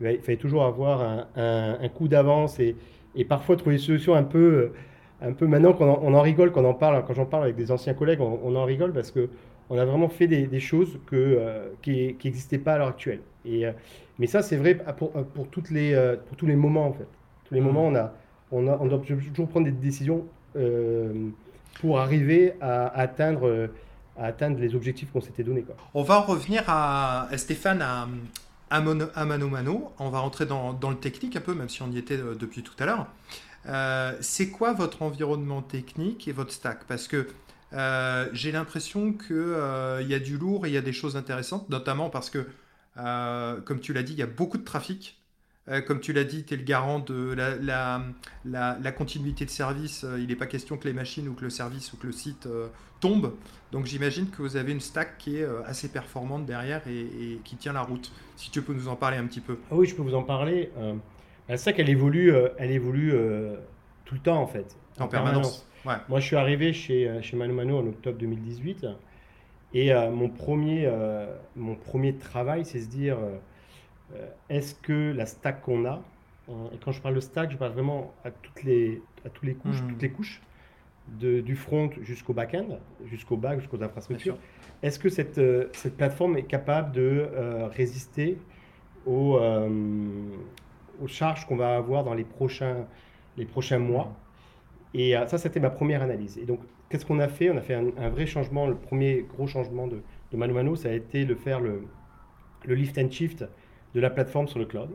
il 0.00 0.18
fallait 0.20 0.38
toujours 0.38 0.64
avoir 0.64 1.02
un, 1.02 1.78
un, 1.80 1.88
coup 1.88 2.08
d'avance 2.08 2.58
et, 2.58 2.76
et, 3.14 3.24
parfois 3.24 3.56
trouver 3.56 3.76
des 3.76 3.82
solutions 3.82 4.14
un 4.14 4.22
peu, 4.22 4.72
un 5.20 5.32
peu 5.32 5.46
maintenant 5.46 5.72
qu'on 5.72 5.88
on 5.88 6.14
en 6.14 6.20
rigole 6.22 6.52
quand 6.52 6.64
on 6.64 6.70
en 6.70 6.74
parle, 6.74 7.04
quand 7.06 7.14
j'en 7.14 7.26
parle 7.26 7.44
avec 7.44 7.56
des 7.56 7.70
anciens 7.70 7.94
collègues, 7.94 8.20
on, 8.20 8.56
en 8.56 8.64
rigole 8.64 8.92
parce 8.92 9.10
que 9.10 9.28
on 9.68 9.78
a 9.78 9.84
vraiment 9.84 10.08
fait 10.08 10.26
des, 10.26 10.60
choses 10.60 10.98
que, 11.06 11.16
euh, 11.16 11.68
qui 11.82 12.16
n'existaient 12.24 12.58
pas 12.58 12.74
à 12.74 12.78
l'heure 12.78 12.88
actuelle. 12.88 13.20
Et, 13.44 13.66
euh, 13.66 13.72
mais 14.18 14.26
ça, 14.26 14.42
c'est 14.42 14.56
vrai 14.56 14.76
pour, 14.98 15.12
pour, 15.12 15.48
toutes 15.48 15.70
les, 15.70 15.94
pour 16.26 16.36
tous 16.36 16.46
les 16.46 16.56
moments 16.56 16.88
en 16.88 16.92
fait. 16.92 17.06
Tous 17.44 17.54
les 17.54 17.60
mmh. 17.60 17.64
moments, 17.64 17.86
on, 17.86 17.94
a, 17.94 18.12
on, 18.52 18.68
a, 18.68 18.78
on 18.80 18.86
doit 18.86 18.98
toujours 18.98 19.48
prendre 19.48 19.66
des 19.66 19.72
décisions 19.72 20.24
pour 21.80 22.00
arriver 22.00 22.54
à, 22.60 22.88
atteindre 22.98 23.70
à 24.20 24.26
atteindre 24.26 24.60
les 24.60 24.74
objectifs 24.74 25.10
qu'on 25.10 25.20
s'était 25.20 25.42
donnés. 25.42 25.64
On 25.94 26.02
va 26.02 26.18
revenir 26.20 26.64
à 26.68 27.28
Stéphane 27.36 27.80
à, 27.82 28.06
à, 28.70 28.80
mano 28.80 29.48
mano. 29.48 29.92
On 29.98 30.10
va 30.10 30.20
rentrer 30.20 30.46
dans, 30.46 30.72
le 30.72 30.96
technique 30.96 31.36
un 31.36 31.40
peu, 31.40 31.54
même 31.54 31.68
si 31.68 31.82
on 31.82 31.90
y 31.90 31.98
était 31.98 32.16
depuis 32.16 32.62
tout 32.62 32.74
à 32.78 32.86
l'heure. 32.86 33.06
Euh, 33.66 34.16
c'est 34.20 34.50
quoi 34.50 34.72
votre 34.72 35.02
environnement 35.02 35.62
technique 35.62 36.28
et 36.28 36.32
votre 36.32 36.52
stack? 36.52 36.84
Parce 36.84 37.08
que 37.08 37.28
euh, 37.72 38.28
j'ai 38.32 38.52
l'impression 38.52 39.12
qu'il 39.12 39.36
euh, 39.36 40.02
y 40.02 40.14
a 40.14 40.18
du 40.18 40.38
lourd 40.38 40.66
et 40.66 40.70
il 40.70 40.74
y 40.74 40.78
a 40.78 40.82
des 40.82 40.92
choses 40.92 41.16
intéressantes, 41.16 41.68
notamment 41.68 42.10
parce 42.10 42.30
que, 42.30 42.46
comme 43.64 43.80
tu 43.80 43.92
l'as 43.92 44.02
dit, 44.02 44.12
il 44.12 44.18
y 44.18 44.22
a 44.22 44.26
beaucoup 44.26 44.58
de 44.58 44.64
trafic. 44.64 45.19
Comme 45.86 46.00
tu 46.00 46.12
l'as 46.12 46.24
dit, 46.24 46.44
tu 46.44 46.54
es 46.54 46.56
le 46.56 46.64
garant 46.64 46.98
de 46.98 47.34
la, 47.34 48.02
la, 48.44 48.92
continuité 48.92 49.44
de 49.44 49.50
service. 49.50 50.04
il 50.18 50.26
n'est 50.26 50.36
pas 50.36 50.46
question 50.46 50.76
que 50.76 50.88
les 50.88 50.94
machines 50.94 51.28
ou 51.28 51.34
que 51.34 51.44
le 51.44 51.50
service 51.50 51.92
ou 51.92 51.96
que 51.96 52.06
le 52.06 52.12
site 52.12 52.48
tombe. 53.00 53.34
Donc 53.70 53.86
j'imagine 53.86 54.28
que 54.30 54.42
vous 54.42 54.56
avez 54.56 54.72
une 54.72 54.80
stack 54.80 55.18
qui 55.18 55.38
est 55.38 55.46
assez 55.66 55.88
performante 55.88 56.44
derrière 56.44 56.82
et, 56.88 57.00
et, 57.00 57.40
qui 57.44 57.56
tient 57.56 57.72
la 57.72 57.82
route. 57.82 58.10
Si 58.36 58.50
tu 58.50 58.62
peux 58.62 58.74
nous 58.74 58.88
en 58.88 58.96
parler 58.96 59.16
un 59.16 59.26
petit 59.26 59.40
peu. 59.40 59.58
Ah 59.70 59.76
oui, 59.76 59.86
je 59.86 59.94
peux 59.94 60.02
vous 60.02 60.14
en 60.14 60.24
parler. 60.24 60.70
C'est 61.50 61.64
ça 61.64 61.72
qu'elle 61.72 61.90
évolue, 61.90 62.32
euh, 62.32 62.48
elle 62.58 62.70
évolue 62.70 63.12
euh, 63.12 63.56
tout 64.04 64.14
le 64.14 64.20
temps 64.20 64.40
en 64.40 64.46
fait. 64.46 64.76
En, 64.98 65.08
permanence. 65.08 65.66
Moi, 65.84 66.20
je 66.20 66.26
suis 66.26 66.36
arrivé 66.36 66.72
chez, 66.72 67.08
euh, 67.08 67.22
chez 67.22 67.36
Manu 67.36 67.54
Manu 67.54 67.72
en 67.72 67.86
octobre 67.86 68.18
2018 68.18 68.86
et 69.72 69.94
mon, 69.94 70.28
premier, 70.28 70.92
mon 71.54 71.76
premier 71.76 72.16
travail, 72.16 72.64
c'est 72.64 72.80
se 72.80 72.88
dire 72.88 73.18
est-ce 74.48 74.74
que 74.74 75.12
la 75.12 75.26
stack 75.26 75.62
qu'on 75.62 75.84
a, 75.84 76.02
et 76.48 76.78
quand 76.84 76.92
je 76.92 77.00
parle 77.00 77.14
de 77.14 77.20
stack, 77.20 77.52
je 77.52 77.56
parle 77.56 77.72
vraiment 77.72 78.12
à 78.24 78.30
toutes 78.30 78.62
les, 78.64 79.00
à 79.24 79.28
toutes 79.28 79.44
les 79.44 79.54
couches, 79.54 79.82
toutes 79.88 80.02
les 80.02 80.10
couches, 80.10 80.40
de, 81.18 81.40
du 81.40 81.56
front 81.56 81.90
jusqu'au 82.02 82.32
back-end, 82.32 82.78
jusqu'au 83.06 83.36
back, 83.36 83.60
jusqu'aux 83.60 83.82
infrastructures. 83.82 84.36
Est-ce 84.82 84.98
que 84.98 85.08
cette, 85.08 85.40
cette 85.76 85.96
plateforme 85.96 86.36
est 86.36 86.44
capable 86.44 86.92
de 86.92 87.28
résister 87.74 88.38
aux, 89.06 89.38
aux 91.00 91.06
charges 91.06 91.46
qu'on 91.46 91.56
va 91.56 91.76
avoir 91.76 92.04
dans 92.04 92.14
les 92.14 92.24
prochains, 92.24 92.86
les 93.36 93.46
prochains 93.46 93.78
mois? 93.78 94.14
Et 94.94 95.16
euh, 95.16 95.26
ça, 95.26 95.38
c'était 95.38 95.60
ma 95.60 95.70
première 95.70 96.02
analyse. 96.02 96.38
Et 96.38 96.44
donc, 96.44 96.60
qu'est-ce 96.88 97.06
qu'on 97.06 97.20
a 97.20 97.28
fait? 97.28 97.50
On 97.50 97.56
a 97.56 97.60
fait 97.60 97.74
un, 97.74 98.08
vrai 98.08 98.26
changement. 98.26 98.66
Le 98.66 98.74
premier 98.74 99.22
gros 99.22 99.46
changement 99.46 99.86
de, 99.86 100.02
de 100.32 100.36
Mano 100.36 100.54
Mano, 100.54 100.76
ça 100.76 100.88
a 100.88 100.92
été 100.92 101.24
de 101.24 101.34
faire 101.34 101.60
le, 101.60 101.84
le 102.64 102.74
lift 102.74 102.98
and 102.98 103.10
shift 103.10 103.44
de 103.94 104.00
la 104.00 104.10
plateforme 104.10 104.48
sur 104.48 104.58
le 104.58 104.66
cloud, 104.66 104.90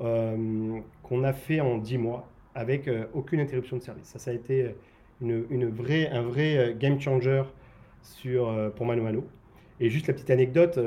euh, 0.00 0.80
qu'on 1.02 1.24
a 1.24 1.32
fait 1.32 1.60
en 1.60 1.78
10 1.78 1.98
mois 1.98 2.28
avec 2.54 2.88
euh, 2.88 3.06
aucune 3.14 3.40
interruption 3.40 3.76
de 3.76 3.82
service. 3.82 4.06
Ça, 4.06 4.18
ça 4.18 4.30
a 4.30 4.34
été 4.34 4.74
une, 5.20 5.44
une 5.50 5.68
vraie, 5.68 6.08
un 6.10 6.22
vrai 6.22 6.74
game 6.78 7.00
changer 7.00 7.42
sur, 8.02 8.72
pour 8.74 8.86
Mano 8.86 9.02
Mano. 9.02 9.26
Et 9.78 9.90
juste 9.90 10.06
la 10.06 10.14
petite 10.14 10.30
anecdote, 10.30 10.78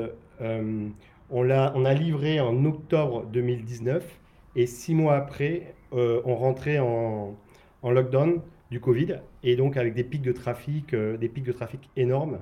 on 1.30 1.50
a, 1.50 1.72
on 1.74 1.84
a 1.84 1.94
livré 1.94 2.40
en 2.40 2.64
octobre 2.64 3.24
2019 3.26 4.20
et 4.56 4.66
six 4.66 4.94
mois 4.94 5.16
après, 5.16 5.74
euh, 5.92 6.20
on 6.24 6.36
rentrait 6.36 6.78
en, 6.78 7.36
lockdown 7.82 8.40
du 8.70 8.80
Covid 8.80 9.16
et 9.42 9.56
donc 9.56 9.76
avec 9.76 9.94
des 9.94 10.04
pics 10.04 10.22
de 10.22 10.32
trafic, 10.32 10.94
euh, 10.94 11.16
des 11.18 11.28
pics 11.28 11.44
de 11.44 11.52
trafic 11.52 11.90
énormes 11.96 12.38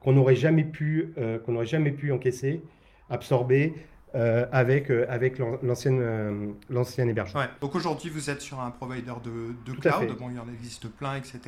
qu'on 0.00 0.12
n'aurait 0.12 0.36
jamais 0.36 0.64
pu, 0.64 1.12
euh, 1.18 1.38
qu'on 1.38 1.52
n'aurait 1.52 1.66
jamais 1.66 1.90
pu 1.90 2.12
encaisser, 2.12 2.62
absorber 3.10 3.74
avec, 4.14 4.90
avec 4.90 5.38
l'ancienne, 5.62 6.54
l'ancien 6.70 7.08
hébergement. 7.08 7.42
Donc 7.60 7.74
aujourd'hui, 7.74 8.10
vous 8.10 8.30
êtes 8.30 8.40
sur 8.40 8.60
un 8.60 8.70
provider 8.70 9.14
de, 9.22 9.72
de 9.72 9.78
cloud. 9.78 10.16
Bon, 10.18 10.30
il 10.30 10.36
y 10.36 10.38
en 10.38 10.48
existe 10.48 10.88
plein, 10.88 11.16
etc. 11.16 11.40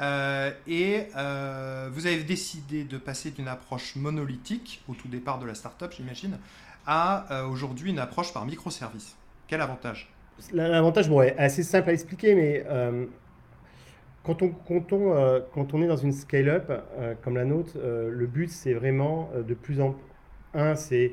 Euh, 0.00 0.50
et 0.66 1.06
euh, 1.16 1.88
vous 1.92 2.06
avez 2.06 2.22
décidé 2.24 2.84
de 2.84 2.98
passer 2.98 3.30
d'une 3.30 3.48
approche 3.48 3.94
monolithique 3.96 4.82
au 4.88 4.94
tout 4.94 5.08
départ 5.08 5.38
de 5.38 5.46
la 5.46 5.54
startup, 5.54 5.92
j'imagine, 5.92 6.38
à 6.86 7.26
euh, 7.30 7.46
aujourd'hui 7.46 7.90
une 7.90 8.00
approche 8.00 8.32
par 8.32 8.44
microservices. 8.44 9.16
Quel 9.46 9.60
avantage? 9.60 10.12
L'avantage 10.52 11.08
bon, 11.08 11.22
est 11.22 11.36
assez 11.36 11.62
simple 11.62 11.90
à 11.90 11.92
expliquer, 11.92 12.34
mais 12.34 12.66
quand 14.24 14.42
on, 14.42 14.48
quand, 14.48 14.92
on, 14.92 15.42
quand 15.54 15.74
on 15.74 15.82
est 15.82 15.86
dans 15.86 15.96
une 15.96 16.12
scale-up 16.12 16.72
comme 17.22 17.36
la 17.36 17.44
nôtre, 17.44 17.78
le 17.78 18.26
but 18.26 18.50
c'est 18.50 18.72
vraiment 18.72 19.30
de 19.36 19.54
plus 19.54 19.80
en 19.80 19.94
un, 20.54 20.74
c'est 20.74 21.12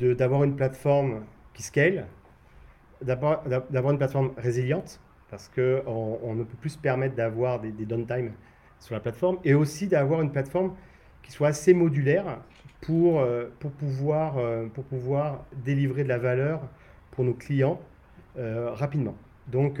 d'avoir 0.00 0.44
une 0.44 0.56
plateforme 0.56 1.24
qui 1.54 1.62
scale, 1.62 2.06
d'avoir 3.02 3.42
une 3.90 3.98
plateforme 3.98 4.32
résiliente 4.36 5.00
parce 5.30 5.48
qu'on 5.48 6.18
on 6.22 6.34
ne 6.34 6.44
peut 6.44 6.56
plus 6.60 6.70
se 6.70 6.78
permettre 6.78 7.14
d'avoir 7.14 7.60
des, 7.60 7.70
des 7.70 7.84
downtime 7.84 8.32
sur 8.80 8.94
la 8.94 9.00
plateforme 9.00 9.38
et 9.44 9.54
aussi 9.54 9.86
d'avoir 9.86 10.22
une 10.22 10.32
plateforme 10.32 10.74
qui 11.22 11.32
soit 11.32 11.48
assez 11.48 11.74
modulaire 11.74 12.40
pour, 12.80 13.20
euh, 13.20 13.46
pour, 13.58 13.70
pouvoir, 13.72 14.38
euh, 14.38 14.66
pour 14.66 14.84
pouvoir 14.84 15.44
délivrer 15.64 16.04
de 16.04 16.08
la 16.08 16.18
valeur 16.18 16.62
pour 17.10 17.24
nos 17.24 17.34
clients 17.34 17.80
euh, 18.38 18.70
rapidement. 18.72 19.16
Donc, 19.48 19.80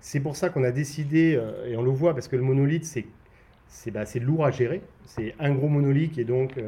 c'est 0.00 0.20
pour 0.20 0.36
ça 0.36 0.50
qu'on 0.50 0.62
a 0.62 0.70
décidé, 0.70 1.40
et 1.66 1.74
on 1.76 1.82
le 1.82 1.90
voit 1.90 2.12
parce 2.12 2.28
que 2.28 2.36
le 2.36 2.42
monolithe, 2.42 2.84
c'est 2.84 3.90
bah, 3.90 4.04
lourd 4.20 4.44
à 4.44 4.50
gérer. 4.50 4.82
C'est 5.06 5.34
un 5.38 5.54
gros 5.54 5.68
monolithe 5.68 6.18
et 6.18 6.24
donc, 6.24 6.60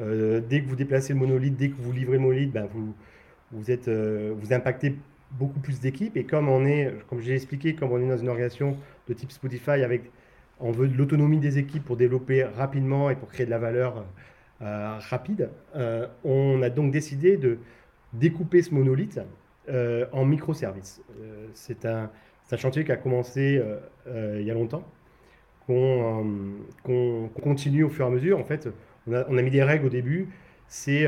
dès 0.00 0.62
que 0.62 0.68
vous 0.68 0.76
déplacez 0.76 1.12
le 1.12 1.18
monolithe, 1.18 1.56
dès 1.56 1.68
que 1.68 1.76
vous 1.78 1.92
livrez 1.92 2.18
monolithe, 2.18 2.52
bah, 2.52 2.66
vous, 3.52 3.70
êtes, 3.70 3.88
vous 3.88 4.52
impactez 4.52 4.96
beaucoup 5.32 5.60
plus 5.60 5.80
d'équipes. 5.80 6.16
Et 6.16 6.24
comme 6.24 6.48
on 6.48 6.64
est, 6.64 6.92
comme 7.08 7.20
j'ai 7.20 7.34
expliqué, 7.34 7.74
comme 7.74 7.92
on 7.92 8.00
est 8.00 8.08
dans 8.08 8.16
une 8.16 8.28
organisation 8.28 8.76
de 9.08 9.14
type 9.14 9.30
Spotify, 9.30 9.82
avec, 9.82 10.10
on 10.58 10.70
veut 10.70 10.88
de 10.88 10.96
l'autonomie 10.96 11.38
des 11.38 11.58
équipes 11.58 11.84
pour 11.84 11.96
développer 11.96 12.44
rapidement 12.44 13.10
et 13.10 13.16
pour 13.16 13.28
créer 13.28 13.46
de 13.46 13.50
la 13.50 13.58
valeur 13.58 14.04
euh, 14.62 14.98
rapide, 15.08 15.48
euh, 15.74 16.06
on 16.22 16.60
a 16.60 16.68
donc 16.68 16.92
décidé 16.92 17.38
de 17.38 17.58
découper 18.12 18.60
ce 18.60 18.74
monolithe 18.74 19.18
euh, 19.70 20.04
en 20.12 20.26
microservices. 20.26 21.00
c'est 21.54 21.86
un, 21.86 22.10
un, 22.52 22.56
chantier 22.58 22.84
qui 22.84 22.92
a 22.92 22.96
commencé 22.96 23.62
il 24.06 24.42
y 24.42 24.50
a 24.50 24.54
longtemps, 24.54 24.84
qu'on 25.66 27.30
continue 27.42 27.84
au 27.84 27.88
fur 27.88 28.04
et 28.04 28.08
à 28.08 28.10
mesure. 28.10 28.38
En 28.38 28.44
fait, 28.44 28.68
on 29.06 29.38
a, 29.38 29.42
mis 29.42 29.50
des 29.50 29.62
règles 29.62 29.86
au 29.86 29.90
début 29.90 30.28
c'est 30.68 31.06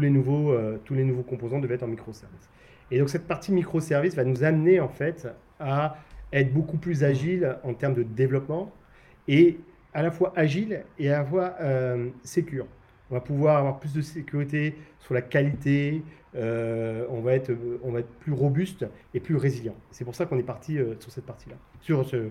les 0.00 0.10
nouveaux 0.10 0.54
tous 0.84 0.94
les 0.94 1.04
nouveaux 1.04 1.22
composants 1.22 1.58
devaient 1.58 1.74
être 1.74 1.82
en 1.82 1.88
microservices. 1.88 2.48
Et 2.90 2.98
donc 2.98 3.08
cette 3.08 3.26
partie 3.26 3.52
microservice 3.52 4.14
va 4.14 4.24
nous 4.24 4.44
amener 4.44 4.80
en 4.80 4.88
fait 4.88 5.28
à 5.58 5.96
être 6.32 6.52
beaucoup 6.52 6.76
plus 6.76 7.04
agile 7.04 7.56
en 7.64 7.74
termes 7.74 7.94
de 7.94 8.02
développement 8.02 8.72
et 9.28 9.58
à 9.94 10.02
la 10.02 10.10
fois 10.10 10.32
agile 10.36 10.84
et 10.98 11.10
à 11.10 11.18
la 11.18 11.24
fois 11.24 11.54
euh, 11.60 12.08
sécure. 12.22 12.66
On 13.10 13.14
va 13.14 13.20
pouvoir 13.20 13.56
avoir 13.58 13.80
plus 13.80 13.92
de 13.92 14.02
sécurité 14.02 14.76
sur 15.00 15.14
la 15.14 15.22
qualité, 15.22 16.02
euh, 16.36 17.04
on, 17.10 17.20
va 17.20 17.34
être, 17.34 17.52
plus 18.20 18.32
robuste 18.32 18.86
et 19.14 19.20
plus 19.20 19.34
résilient. 19.34 19.74
C'est 19.90 20.04
pour 20.04 20.14
ça 20.14 20.26
qu'on 20.26 20.38
est 20.38 20.44
parti 20.44 20.78
euh, 20.78 20.94
sur 21.00 21.10
cette 21.10 21.26
partie-là, 21.26 21.56
sur, 21.80 22.06
ce, 22.06 22.28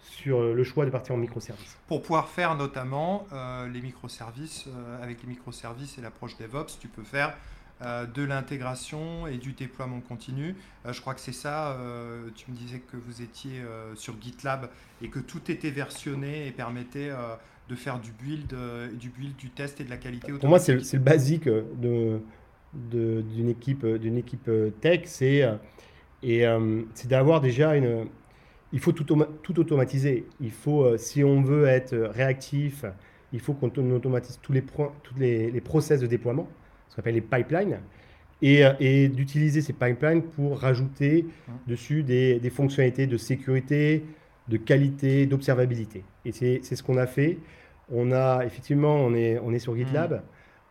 sur 0.00 0.40
le 0.40 0.64
choix 0.64 0.84
de 0.84 0.90
partir 0.90 1.14
en 1.14 1.18
microservices. 1.18 1.78
Pour 1.88 2.02
pouvoir 2.02 2.28
faire 2.28 2.54
notamment 2.54 3.26
les 3.72 3.80
microservices, 3.80 4.66
avec 5.02 5.22
les 5.22 5.28
microservices 5.28 5.98
et 5.98 6.00
l'approche 6.00 6.36
DevOps, 6.38 6.78
tu 6.80 6.88
peux 6.88 7.02
faire 7.02 7.36
euh, 7.82 8.06
de 8.06 8.22
l'intégration 8.22 9.26
et 9.26 9.36
du 9.36 9.52
déploiement 9.52 10.00
continu. 10.00 10.54
Euh, 10.86 10.94
je 10.94 11.00
crois 11.02 11.12
que 11.12 11.20
c'est 11.20 11.32
ça, 11.32 11.72
euh, 11.72 12.30
tu 12.34 12.50
me 12.50 12.56
disais 12.56 12.78
que 12.78 12.96
vous 12.96 13.20
étiez 13.20 13.60
sur 13.96 14.14
GitLab 14.18 14.70
et 15.02 15.08
que 15.08 15.18
tout 15.18 15.50
était 15.50 15.70
versionné 15.70 16.46
et 16.46 16.52
permettait 16.52 17.10
de 17.68 17.74
faire 17.74 17.98
du 17.98 18.12
build, 18.12 18.54
du 18.94 19.10
build, 19.10 19.36
du 19.36 19.50
test 19.50 19.78
et 19.82 19.84
de 19.84 19.90
la 19.90 19.98
qualité. 19.98 20.32
Pour 20.32 20.48
moi, 20.48 20.58
c'est 20.58 20.72
le, 20.74 20.98
basique 20.98 21.48
d'une 21.48 22.22
de, 22.72 23.20
d'une 23.20 23.50
équipe, 23.50 23.84
d'une 23.84 24.16
équipe 24.16 24.50
tech, 24.80 25.02
c'est 25.04 25.46
c'est 26.22 27.08
d'avoir 27.08 27.42
déjà 27.42 27.76
une... 27.76 28.06
Il 28.76 28.80
faut 28.80 28.92
tout, 28.92 29.04
tout 29.42 29.58
automatiser. 29.58 30.26
Il 30.40 30.50
faut, 30.50 30.98
si 30.98 31.24
on 31.24 31.40
veut 31.40 31.66
être 31.66 31.96
réactif, 31.96 32.84
il 33.32 33.40
faut 33.40 33.54
qu'on 33.54 33.68
automatise 33.90 34.38
tous 34.42 34.52
les, 34.52 34.62
tous 34.62 35.14
les, 35.18 35.50
les 35.50 35.60
process 35.60 36.00
de 36.00 36.06
déploiement 36.06 36.46
qu'on 36.96 37.00
appelle 37.00 37.14
les 37.14 37.20
pipelines, 37.20 37.78
et, 38.42 38.64
euh, 38.64 38.72
et 38.80 39.08
d'utiliser 39.08 39.60
ces 39.60 39.72
pipelines 39.72 40.22
pour 40.22 40.58
rajouter 40.58 41.26
dessus 41.66 42.02
des, 42.02 42.38
des, 42.40 42.50
fonctionnalités 42.50 43.06
de 43.06 43.16
sécurité, 43.16 44.04
de 44.48 44.56
qualité, 44.56 45.26
d'observabilité. 45.26 46.04
Et 46.24 46.32
c'est 46.32 46.62
ce 46.62 46.82
qu'on 46.82 46.96
a 46.96 47.06
fait. 47.06 47.38
On 47.90 48.12
a 48.12 48.44
effectivement, 48.44 48.94
on 48.94 49.14
est, 49.14 49.38
on 49.38 49.52
est 49.52 49.58
sur 49.58 49.76
GitLab. 49.76 50.12
Mm. 50.12 50.20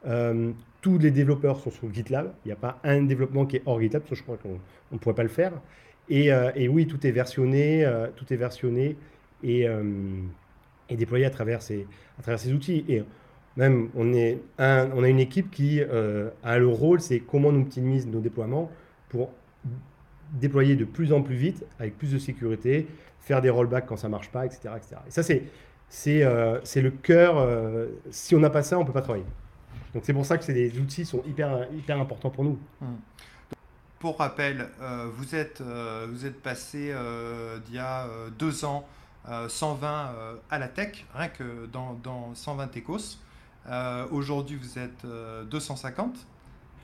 Euh, 0.08 0.52
tous 0.82 0.98
les 1.00 1.12
développeurs 1.12 1.60
sont 1.60 1.72
sur 1.72 1.92
GitLab. 1.92 2.34
Il 2.46 2.50
n'y 2.50 2.52
a 2.52 2.58
pas 2.58 2.80
un 2.84 3.04
développement 3.04 3.46
qui 3.46 3.58
est 3.58 3.64
hors 3.66 3.82
GitLab, 3.82 4.04
parce 4.04 4.12
que 4.12 4.16
je 4.16 4.24
crois 4.24 4.38
qu'on 4.38 4.60
ne 4.92 4.98
pourrait 4.98 5.16
pas 5.16 5.24
le 5.24 5.30
faire. 5.30 5.54
Et, 6.10 6.30
et, 6.56 6.68
oui, 6.68 6.86
tout 6.88 7.06
est 7.06 7.12
versionné, 7.12 7.88
tout 8.16 8.32
est 8.32 8.38
versionné 8.38 8.96
et, 9.44 9.68
et 10.90 10.96
déployé 10.96 11.26
à 11.26 11.30
travers 11.32 11.62
ces, 11.62 11.88
outils. 12.54 12.86
Et 12.88 13.04
même, 13.58 13.90
on, 13.96 14.14
a 14.14 15.10
une 15.10 15.20
équipe 15.20 15.50
qui 15.50 15.82
a 15.82 16.58
le 16.58 16.68
rôle, 16.68 17.02
c'est 17.02 17.20
comment 17.20 17.50
on 17.50 17.62
optimise 17.62 18.06
nos 18.06 18.20
déploiements 18.20 18.72
pour 19.10 19.32
déployer 20.34 20.76
de 20.76 20.86
plus 20.86 21.14
en 21.14 21.22
plus 21.22 21.36
vite, 21.36 21.66
avec 21.80 21.98
plus 21.98 22.14
de 22.14 22.20
sécurité, 22.20 22.88
faire 23.22 23.42
des 23.42 23.50
rollbacks 23.50 23.86
quand 23.86 23.98
ça 23.98 24.10
marche 24.10 24.30
pas, 24.30 24.46
etc. 24.46 24.60
etc. 24.78 24.96
Et 25.08 25.12
ça, 25.12 25.24
c'est, 25.24 26.24
euh, 26.24 26.60
le 26.76 26.90
cœur. 26.92 27.38
Euh, 27.38 27.88
si 28.10 28.36
on 28.36 28.40
n'a 28.40 28.50
pas 28.50 28.64
ça, 28.64 28.78
on 28.78 28.82
ne 28.82 28.88
peut 28.88 28.94
pas 28.94 29.02
travailler. 29.02 29.26
Donc 29.94 30.04
c'est 30.06 30.14
pour 30.14 30.26
ça 30.26 30.38
que 30.38 30.44
ces 30.44 30.78
outils 30.78 31.06
sont 31.06 31.24
hyper, 31.26 31.68
hyper 31.74 32.00
importants 32.00 32.30
pour 32.30 32.44
nous. 32.44 32.60
Hum. 32.82 32.98
Pour 34.06 34.20
rappel, 34.20 34.68
euh, 34.84 35.10
vous, 35.16 35.34
êtes, 35.34 35.64
vous 35.64 36.28
êtes 36.28 36.40
passé 36.40 36.94
d'il 37.66 37.74
y 37.74 37.80
a 37.80 38.06
deux 38.38 38.64
ans 38.64 38.88
120 39.48 40.12
à 40.52 40.60
la 40.60 40.68
tech, 40.68 41.08
rien 41.16 41.28
que 41.28 41.66
dans, 41.74 41.94
dans 42.04 42.36
120 42.36 42.78
Ecos. 42.78 43.18
Aujourd'hui, 44.12 44.58
vous 44.58 44.78
êtes 44.78 45.08
250. 45.50 46.18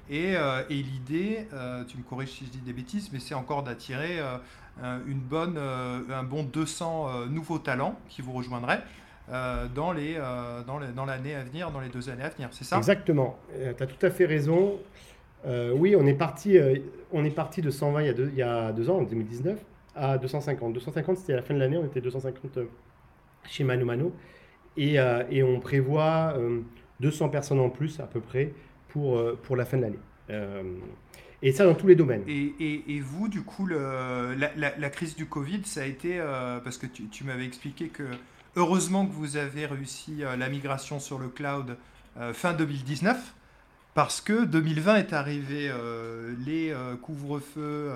Et, 0.10 0.32
et 0.32 0.76
l'idée, 0.82 1.48
tu 1.88 1.98
me 2.00 2.02
corriges 2.10 2.32
si 2.32 2.48
je 2.48 2.50
dis 2.50 2.58
des 2.58 2.74
bêtises, 2.74 3.12
mais 3.14 3.20
c'est 3.20 3.36
encore 3.36 3.62
d'attirer 3.62 4.20
une 5.06 5.20
bonne, 5.20 5.60
un 5.60 6.24
bon 6.24 6.42
200 6.42 7.28
nouveaux 7.28 7.60
talents 7.60 8.00
qui 8.10 8.24
vous 8.24 8.34
rejoindraient. 8.34 8.82
Euh, 9.32 9.68
dans, 9.74 9.94
les, 9.94 10.16
euh, 10.18 10.62
dans, 10.64 11.06
l'année 11.06 11.36
à 11.36 11.44
venir, 11.44 11.72
dans 11.72 11.80
les 11.80 11.88
deux 11.88 12.10
années 12.10 12.24
à 12.24 12.30
venir, 12.30 12.50
c'est 12.52 12.66
ça? 12.66 12.78
Exactement, 12.78 13.38
euh, 13.56 13.72
tu 13.78 13.84
as 13.84 13.88
tout 13.88 14.06
à 14.06 14.10
fait 14.10 14.26
raison. 14.26 14.78
Oui, 15.46 15.96
on 15.96 16.06
est, 16.06 16.14
parti, 16.14 16.58
on 17.12 17.26
est 17.26 17.32
parti 17.32 17.62
de 17.62 17.70
120 17.70 18.02
il 18.02 18.36
y, 18.36 18.42
a 18.42 18.72
deux, 18.72 18.90
ans, 18.90 18.98
en 19.00 19.04
2019, 19.04 19.60
à 19.96 20.18
250. 20.18 20.74
250, 20.74 21.18
c'était 21.18 21.34
à 21.34 21.38
la 21.38 21.42
fin 21.42 21.54
de 21.54 21.60
l'année, 21.60 21.78
on 21.78 21.86
était 21.86 22.02
250 22.02 22.60
chez 23.50 23.64
Mano 23.64 23.86
Mano. 23.86 24.14
Et, 24.78 25.00
on 25.44 25.60
prévoit 25.60 26.36
200 27.00 27.30
personnes 27.30 27.60
en 27.60 27.70
plus, 27.70 28.00
à 28.00 28.08
peu 28.08 28.20
près, 28.20 28.54
pour, 28.90 29.20
pour 29.42 29.56
la 29.56 29.66
fin 29.66 29.78
de 29.78 29.84
l'année. 29.84 30.00
Et 31.42 31.52
ça 31.52 31.66
dans 31.66 31.74
tous 31.74 31.88
les 31.88 31.96
domaines. 31.96 32.24
Et, 32.28 33.00
vous, 33.02 33.28
du 33.28 33.42
coup, 33.42 33.68
la, 33.68 34.90
crise 34.90 35.16
du 35.16 35.26
Covid, 35.26 35.62
ça 35.66 35.82
a 35.82 35.86
été, 35.86 36.20
parce 36.64 36.78
que 36.78 36.86
tu, 36.86 37.08
tu 37.08 37.24
m'avais 37.24 37.46
expliqué 37.46 37.88
que 37.88 38.04
Heureusement 38.58 39.08
que 39.08 39.14
vous 39.14 39.38
avez 39.38 39.66
réussi 39.66 40.24
euh, 40.24 40.36
la 40.36 40.50
migration 40.50 41.00
sur 41.00 41.20
le 41.20 41.30
cloud 41.30 41.78
euh, 42.18 42.34
fin 42.34 42.52
2019, 42.52 43.34
parce 43.94 44.22
que 44.22 44.46
2020 44.46 44.96
est 44.98 45.14
arrivé, 45.14 45.70
euh, 45.70 46.34
les 46.46 46.74
couvre-feux, 47.02 47.92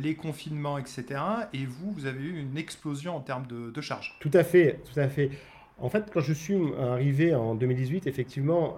les 0.00 0.14
confinements, 0.14 0.78
etc. 0.78 1.04
Et 1.52 1.66
vous, 1.66 1.92
vous 1.92 2.06
avez 2.06 2.22
eu 2.22 2.38
une 2.38 2.56
explosion 2.56 3.16
en 3.16 3.20
termes 3.20 3.46
de, 3.46 3.70
de 3.70 3.80
charges. 3.80 4.16
Tout 4.20 4.30
à 4.32 4.44
fait, 4.44 4.80
tout 4.92 4.98
à 4.98 5.08
fait. 5.08 5.30
En 5.78 5.88
fait, 5.88 6.10
quand 6.12 6.20
je 6.20 6.32
suis 6.32 6.56
arrivé 6.80 7.34
en 7.34 7.54
2018, 7.54 8.06
effectivement, 8.06 8.76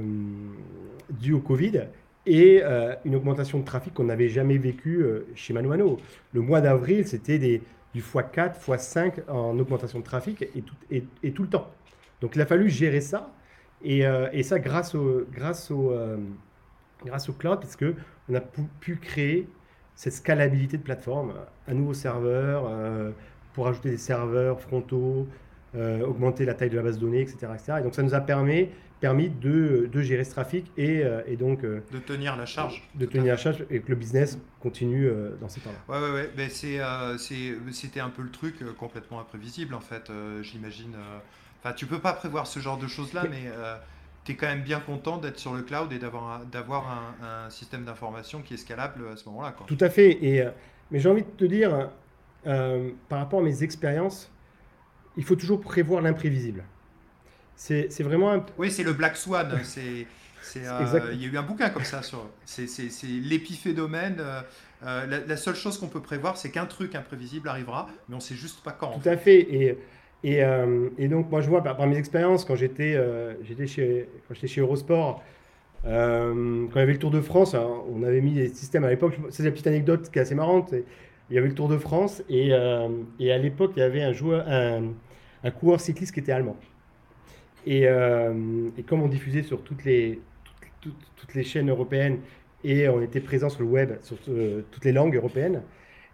dû 1.09 1.33
au 1.33 1.39
Covid 1.39 1.83
et 2.27 2.61
euh, 2.63 2.93
une 3.05 3.15
augmentation 3.15 3.59
de 3.59 3.63
trafic 3.63 3.93
qu'on 3.93 4.03
n'avait 4.03 4.29
jamais 4.29 4.57
vécu 4.57 5.05
chez 5.35 5.53
Mano 5.53 5.97
Le 6.33 6.41
mois 6.41 6.61
d'avril, 6.61 7.07
c'était 7.07 7.39
du 7.39 7.61
x4, 8.01 8.59
x5 8.59 9.27
en 9.29 9.57
augmentation 9.57 9.99
de 9.99 10.03
trafic 10.03 10.47
et 10.53 11.31
tout, 11.31 11.43
le 11.43 11.49
temps. 11.49 11.71
Donc 12.21 12.35
il 12.35 12.41
a 12.41 12.45
fallu 12.45 12.69
gérer 12.69 13.01
ça 13.01 13.31
et, 13.83 14.03
et 14.33 14.43
ça 14.43 14.59
grâce 14.59 14.93
au, 14.93 15.25
cloud 17.39 17.59
parce 17.59 17.75
qu'on 17.75 18.33
a 18.35 18.41
pu, 18.79 18.97
créer 18.97 19.47
cette 19.95 20.13
scalabilité 20.13 20.77
de 20.77 20.83
plateforme, 20.83 21.33
un 21.67 21.73
nouveau 21.73 21.93
serveur 21.93 22.71
pour 23.53 23.67
ajouter 23.67 23.89
des 23.89 23.97
serveurs 23.97 24.61
frontaux, 24.61 25.27
euh, 25.75 26.05
augmenter 26.05 26.45
la 26.45 26.53
taille 26.53 26.69
de 26.69 26.77
la 26.77 26.81
base 26.81 26.95
de 26.95 27.01
données, 27.01 27.21
etc. 27.21 27.47
etc. 27.53 27.73
Et 27.79 27.83
donc 27.83 27.93
ça 27.93 28.01
nous 28.01 28.13
a 28.13 28.21
permis, 28.21 28.69
permis 28.99 29.29
de, 29.29 29.89
de 29.91 30.01
gérer 30.01 30.23
ce 30.23 30.31
trafic 30.31 30.71
et, 30.77 31.03
euh, 31.03 31.21
et 31.27 31.35
donc... 31.35 31.63
Euh, 31.63 31.83
de 31.91 31.99
tenir 31.99 32.35
la 32.35 32.45
charge. 32.45 32.87
De 32.95 33.05
tenir 33.05 33.33
la 33.33 33.37
charge 33.37 33.65
et 33.69 33.79
que 33.79 33.89
le 33.89 33.95
business 33.95 34.39
continue 34.59 35.09
dans 35.39 35.49
ces 35.49 35.61
temps-là. 35.61 35.99
Ouais, 35.99 36.03
ouais, 36.03 36.13
ouais. 36.13 36.29
Ben, 36.35 36.49
c'était 36.49 37.99
un 37.99 38.09
peu 38.09 38.23
le 38.23 38.31
truc 38.31 38.55
complètement 38.77 39.19
imprévisible 39.19 39.75
en 39.75 39.81
fait, 39.81 40.11
j'imagine. 40.41 40.95
Enfin, 41.61 41.73
tu 41.73 41.85
peux 41.85 41.99
pas 41.99 42.13
prévoir 42.13 42.47
ce 42.47 42.59
genre 42.59 42.77
de 42.77 42.87
choses-là, 42.87 43.25
mais... 43.29 43.51
tu 44.25 44.31
es 44.31 44.35
quand 44.35 44.47
même 44.47 44.63
bien 44.63 44.79
content 44.79 45.17
d'être 45.17 45.39
sur 45.39 45.53
le 45.53 45.61
cloud 45.61 45.91
et 45.93 45.99
d'avoir 45.99 46.91
un, 47.21 47.45
un, 47.45 47.49
système 47.49 47.85
d'information 47.85 48.41
qui 48.41 48.55
est 48.55 48.57
scalable 48.57 49.03
à 49.13 49.15
ce 49.15 49.25
moment-là. 49.29 49.55
Tout 49.67 49.77
à 49.79 49.89
fait. 49.89 50.11
Et, 50.23 50.43
mais 50.91 50.99
j'ai 50.99 51.09
envie 51.09 51.23
de 51.23 51.29
te 51.29 51.45
dire, 51.45 51.89
par 52.43 53.19
rapport 53.19 53.39
à 53.39 53.43
mes 53.43 53.63
expériences, 53.63 54.31
il 55.17 55.23
faut 55.23 55.35
toujours 55.35 55.61
prévoir 55.61 56.01
l'imprévisible. 56.01 56.63
C'est 57.57 58.03
vraiment 58.03 58.45
Oui, 58.57 58.71
c'est 58.71 58.83
le 58.83 58.93
Black 58.93 59.17
Swan. 59.17 59.59
C'est, 59.63 60.05
euh, 60.55 61.09
il 61.11 61.21
y 61.21 61.25
a 61.25 61.27
eu 61.27 61.37
un 61.37 61.43
bouquin 61.43 61.69
comme 61.69 61.83
ça 61.83 62.01
sur. 62.01 62.25
C'est, 62.45 62.67
l'épiphénomène. 63.03 64.17
Euh, 64.19 64.41
euh, 64.85 65.23
la, 65.27 65.37
seule 65.37 65.55
chose 65.55 65.77
qu'on 65.79 65.87
peut 65.87 66.01
prévoir, 66.01 66.37
c'est 66.37 66.51
qu'un 66.51 66.67
truc 66.67 66.93
imprévisible 66.95 67.49
arrivera, 67.49 67.87
mais 68.07 68.13
on 68.13 68.19
ne 68.19 68.21
sait 68.21 68.35
juste 68.35 68.63
pas 68.63 68.71
quand. 68.71 68.99
Tout 68.99 69.09
à 69.09 69.17
fait. 69.17 69.39
Et, 69.39 69.77
et, 70.23 70.43
et, 70.97 71.07
donc, 71.07 71.29
moi, 71.31 71.41
je 71.41 71.49
vois 71.49 71.63
par, 71.63 71.85
mes 71.87 71.97
expériences, 71.97 72.45
quand 72.45 72.55
j'étais, 72.55 72.93
chez, 73.65 74.07
quand 74.27 74.35
j'étais 74.35 74.47
chez 74.47 74.61
Eurosport, 74.61 75.23
quand 75.83 75.89
il 75.89 76.75
y 76.75 76.79
avait 76.79 76.93
le 76.93 76.99
Tour 76.99 77.11
de 77.11 77.21
France, 77.21 77.55
hein, 77.55 77.67
on 77.91 78.03
avait 78.03 78.21
mis 78.21 78.33
des 78.33 78.49
systèmes 78.49 78.83
à 78.83 78.89
l'époque. 78.89 79.17
C'est 79.31 79.43
une 79.43 79.51
petite 79.51 79.67
anecdote 79.67 80.09
qui 80.11 80.19
est 80.19 80.21
assez 80.21 80.35
marrante. 80.35 80.73
Il 81.29 81.35
y 81.35 81.39
avait 81.39 81.49
le 81.49 81.55
Tour 81.55 81.67
de 81.67 81.77
France 81.77 82.21
et, 82.29 82.49
et 83.19 83.31
à 83.31 83.37
l'époque, 83.37 83.73
il 83.75 83.79
y 83.79 83.83
avait 83.83 84.03
un 84.03 84.13
joueur, 84.13 84.47
un, 84.47 84.93
un 85.43 85.51
coureur 85.51 85.81
cycliste 85.81 86.13
qui 86.13 86.19
était 86.19 86.31
allemand. 86.31 86.55
Et, 87.67 87.85
euh, 87.85 88.69
et 88.77 88.83
comme 88.83 89.01
on 89.01 89.09
diffusait 89.09 89.43
sur 89.43 89.61
toutes 89.61 89.83
les, 89.83 90.21
toutes, 90.79 91.33
les 91.35 91.43
chaînes 91.43 91.69
européennes 91.69 92.19
et 92.63 92.87
on 92.87 93.01
était 93.01 93.19
présent 93.19 93.49
sur 93.49 93.61
le 93.61 93.67
web, 93.67 93.91
sur 94.03 94.15
euh, 94.29 94.61
toutes 94.71 94.85
les 94.85 94.93
langues 94.93 95.17
européennes, 95.17 95.61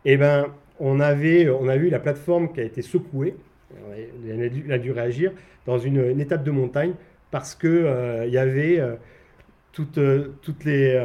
et 0.04 0.14
eh 0.14 0.18
ben, 0.18 0.48
on, 0.80 1.00
avait, 1.00 1.48
on 1.50 1.68
a 1.68 1.78
vu 1.78 1.92
la 1.92 2.00
plateforme 2.00 2.52
qui 2.52 2.60
a 2.60 2.64
été 2.64 2.82
secouée, 2.82 3.36
elle 4.28 4.72
a 4.72 4.80
dû, 4.80 4.92
réagir 4.92 5.32
dans 5.68 5.78
une, 5.78 6.20
étape 6.20 6.44
de 6.44 6.50
montagne 6.50 6.94
parce 7.30 7.54
que 7.54 8.26
il 8.26 8.34
y 8.34 8.38
avait 8.38 8.82
toutes, 9.72 10.00
toutes 10.42 10.66
les, 10.66 11.02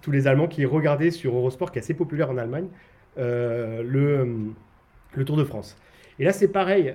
tous 0.00 0.10
les 0.10 0.26
Allemands 0.26 0.48
qui 0.48 0.64
regardaient 0.64 1.10
sur 1.10 1.36
Eurosport, 1.36 1.72
qui 1.72 1.78
est 1.78 1.82
assez 1.82 1.94
populaire 1.94 2.30
en 2.30 2.38
Allemagne, 2.38 2.68
le, 3.16 4.26
le 5.14 5.24
Tour 5.24 5.36
de 5.36 5.44
France. 5.44 5.76
Et 6.18 6.24
là, 6.24 6.32
c'est 6.32 6.48
pareil. 6.48 6.94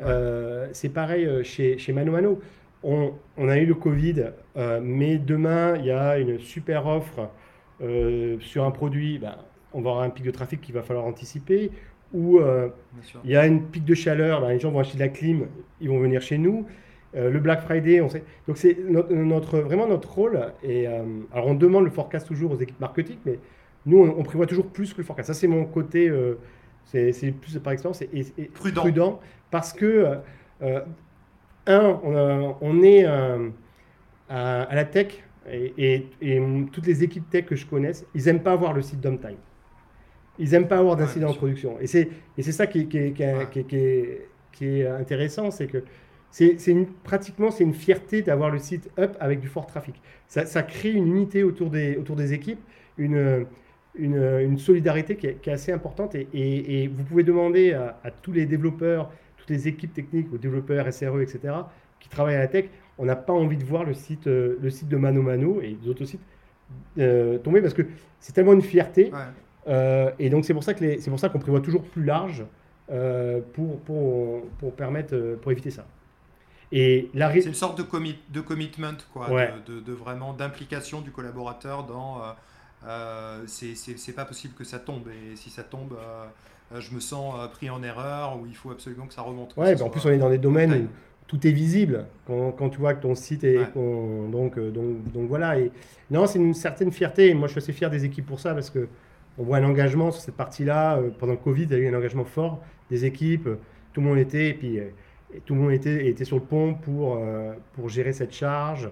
c'est 0.73 0.89
pareil 0.89 1.43
chez, 1.43 1.77
chez 1.77 1.93
Mano 1.93 2.11
Mano. 2.11 2.39
On, 2.83 3.13
on, 3.37 3.47
a 3.47 3.57
eu 3.57 3.65
le 3.65 3.75
Covid, 3.75 4.31
mais 4.81 5.17
demain, 5.17 5.75
il 5.77 5.85
y 5.85 5.91
a 5.91 6.17
une 6.17 6.39
super 6.39 6.87
offre 6.87 7.29
sur 8.39 8.63
un 8.63 8.71
produit. 8.71 9.19
Ben, 9.19 9.35
on 9.73 9.81
va 9.81 9.91
avoir 9.91 10.03
un 10.03 10.09
pic 10.09 10.25
de 10.25 10.31
trafic 10.31 10.61
qu'il 10.61 10.73
va 10.73 10.81
falloir 10.81 11.05
anticiper, 11.05 11.71
ou 12.13 12.39
euh, 12.39 12.69
il 13.23 13.31
y 13.31 13.35
a 13.35 13.45
une 13.45 13.63
pic 13.63 13.85
de 13.85 13.93
chaleur, 13.93 14.41
ben, 14.41 14.49
les 14.49 14.59
gens 14.59 14.71
vont 14.71 14.79
acheter 14.79 14.97
de 14.97 15.03
la 15.03 15.09
clim, 15.09 15.47
ils 15.79 15.89
vont 15.89 15.99
venir 15.99 16.21
chez 16.21 16.37
nous. 16.37 16.65
Euh, 17.15 17.29
le 17.29 17.39
Black 17.39 17.61
Friday, 17.61 18.01
on 18.01 18.09
sait. 18.09 18.23
Donc 18.47 18.57
c'est 18.57 18.77
notre, 18.89 19.59
vraiment 19.59 19.87
notre 19.87 20.11
rôle. 20.13 20.39
Et 20.63 20.87
euh, 20.87 21.03
alors 21.33 21.47
on 21.47 21.53
demande 21.53 21.85
le 21.85 21.89
forecast 21.89 22.27
toujours 22.27 22.51
aux 22.51 22.57
équipes 22.57 22.79
marketing, 22.79 23.17
mais 23.25 23.39
nous 23.85 23.99
on, 23.99 24.23
prévoit 24.23 24.45
toujours 24.45 24.67
plus 24.67 24.93
que 24.93 24.99
le 24.99 25.03
forecast. 25.03 25.27
Ça 25.27 25.33
c'est 25.33 25.47
mon 25.47 25.65
côté, 25.65 26.11
c'est 26.85 27.31
plus 27.31 27.57
par 27.59 27.73
expérience 27.73 28.01
et, 28.01 28.23
prudent. 28.53 28.81
prudent. 28.81 29.19
parce 29.49 29.73
que 29.73 30.17
un, 31.67 31.99
on, 32.61 32.83
est 32.83 33.05
à, 33.05 34.75
la 34.75 34.85
tech 34.85 35.23
et, 35.49 36.05
toutes 36.71 36.85
les 36.85 37.03
équipes 37.03 37.29
tech 37.29 37.45
que 37.45 37.55
je 37.55 37.65
connaisse, 37.65 38.05
ils 38.13 38.25
n'aiment 38.25 38.43
pas 38.43 38.53
avoir 38.53 38.73
le 38.73 38.81
site 38.81 38.99
downtime. 38.99 39.37
Ils 40.39 40.51
n'aiment 40.51 40.67
pas 40.67 40.77
avoir 40.77 40.95
d'incident 40.95 41.29
en 41.29 41.33
production. 41.33 41.77
Et 41.79 41.87
c'est 41.87 42.09
ça 42.51 42.67
qui, 42.67 42.87
est 44.61 44.87
intéressant, 44.87 45.51
c'est 45.51 45.67
que 45.67 45.83
c'est 46.29 46.87
pratiquement 47.03 47.51
c'est 47.51 47.63
une 47.63 47.73
fierté 47.73 48.21
d'avoir 48.21 48.49
le 48.49 48.57
site 48.57 48.89
up 48.97 49.15
avec 49.19 49.39
du 49.39 49.47
fort 49.47 49.67
trafic. 49.67 50.01
Ça, 50.27 50.45
ça, 50.45 50.63
crée 50.63 50.91
une 50.91 51.07
unité 51.07 51.43
autour 51.43 51.69
des, 51.69 51.97
autour 51.97 52.15
des 52.15 52.33
équipes, 52.33 52.61
une, 52.97 53.45
une, 53.95 54.21
une 54.41 54.57
solidarité 54.57 55.15
qui 55.15 55.27
est, 55.27 55.47
assez 55.47 55.71
importante. 55.71 56.15
Et, 56.15 56.27
et, 56.33 56.87
vous 56.87 57.03
pouvez 57.03 57.23
demander 57.23 57.73
à, 57.73 58.11
tous 58.21 58.31
les 58.31 58.45
développeurs, 58.45 59.11
toutes 59.37 59.49
les 59.49 59.67
équipes 59.67 59.93
techniques, 59.93 60.33
aux 60.33 60.37
développeurs 60.37 60.91
SRE, 60.93 61.21
etc., 61.21 61.53
qui 61.99 62.09
travaillent 62.09 62.35
à 62.35 62.39
la 62.39 62.47
tech, 62.47 62.65
on 62.97 63.05
n'a 63.05 63.15
pas 63.15 63.33
envie 63.33 63.57
de 63.57 63.63
voir 63.63 63.83
le 63.83 63.93
site, 63.93 64.27
euh, 64.27 64.57
le 64.61 64.69
site 64.69 64.87
de 64.89 64.97
Mano 64.97 65.21
Mano 65.21 65.61
et 65.61 65.77
d'autres 65.83 66.05
sites 66.05 66.21
euh, 66.97 67.37
tomber 67.37 67.61
parce 67.61 67.73
que 67.73 67.83
c'est 68.19 68.33
tellement 68.33 68.53
une 68.53 68.61
fierté. 68.61 69.11
Euh, 69.67 70.11
et 70.19 70.29
donc 70.29 70.45
c'est 70.45 70.53
pour 70.53 70.63
ça 70.63 70.73
que 70.73 70.99
c'est 70.99 71.09
pour 71.09 71.19
ça 71.19 71.29
qu'on 71.29 71.39
prévoit 71.39 71.61
toujours 71.61 71.83
plus 71.83 72.03
large 72.03 72.45
euh, 72.91 73.41
pour, 73.53 73.79
pour, 73.81 74.47
pour, 74.57 74.73
permettre 74.73 75.15
euh, 75.15 75.35
pour 75.37 75.51
éviter 75.51 75.71
ça. 75.71 75.85
Et 76.71 77.09
la 77.13 77.31
c'est 77.31 77.41
une 77.45 77.53
sorte 77.53 77.77
de, 77.77 77.83
commit, 77.83 78.17
de 78.29 78.41
commitment 78.41 78.97
quoi, 79.13 79.27
de, 79.67 79.81
de, 79.81 79.93
vraiment 79.93 80.33
d'implication 80.33 81.01
du 81.01 81.11
collaborateur 81.11 81.83
dans 81.83 82.21
c'est 83.47 84.15
pas 84.15 84.25
possible 84.25 84.53
que 84.53 84.63
ça 84.63 84.79
tombe 84.79 85.07
et 85.09 85.35
si 85.35 85.49
ça 85.49 85.63
tombe 85.63 85.97
je 86.77 86.93
me 86.93 86.99
sens 86.99 87.35
pris 87.51 87.69
en 87.69 87.83
erreur 87.83 88.39
ou 88.39 88.45
il 88.45 88.55
faut 88.55 88.71
absolument 88.71 89.05
que 89.05 89.13
ça 89.13 89.21
remonte. 89.21 89.55
Ouais, 89.57 89.75
ben 89.75 89.83
en 89.83 89.89
plus 89.89 90.05
on 90.05 90.09
est 90.09 90.17
dans 90.17 90.29
des 90.29 90.37
domaines 90.37 90.73
où 90.73 90.87
tout 91.27 91.45
est 91.45 91.51
visible 91.51 92.05
quand, 92.25 92.51
quand, 92.51 92.69
tu 92.69 92.79
vois 92.79 92.93
que 92.93 93.01
ton 93.01 93.15
site 93.15 93.43
est 93.43 93.73
donc, 93.75 94.57
donc 94.59 95.11
donc 95.11 95.27
voilà 95.27 95.59
et 95.59 95.71
non 96.09 96.27
c'est 96.27 96.39
une 96.39 96.53
certaine 96.53 96.91
fierté 96.91 97.29
et 97.29 97.33
moi 97.33 97.47
je 97.47 97.53
suis 97.53 97.59
assez 97.59 97.73
fier 97.73 97.89
des 97.89 98.05
équipes 98.05 98.25
pour 98.25 98.39
ça 98.39 98.53
parce 98.53 98.69
que 98.69 98.87
on 99.37 99.43
voit 99.43 99.57
un 99.57 99.63
engagement 99.63 100.11
sur 100.11 100.21
cette 100.21 100.35
partie-là. 100.35 100.97
Euh, 100.97 101.09
pendant 101.17 101.33
le 101.33 101.37
Covid, 101.37 101.63
il 101.63 101.71
y 101.71 101.75
a 101.75 101.77
eu 101.77 101.87
un 101.87 101.97
engagement 101.97 102.25
fort 102.25 102.61
des 102.89 103.05
équipes. 103.05 103.49
Tout 103.93 104.01
le 104.01 104.07
monde 104.07 104.17
était, 104.17 104.49
et 104.49 104.53
puis, 104.53 104.79
euh, 104.79 104.89
tout 105.45 105.55
le 105.55 105.61
monde 105.61 105.71
était, 105.71 106.07
était 106.07 106.25
sur 106.25 106.37
le 106.37 106.43
pont 106.43 106.73
pour, 106.75 107.17
euh, 107.17 107.53
pour 107.73 107.89
gérer 107.89 108.13
cette 108.13 108.33
charge. 108.33 108.89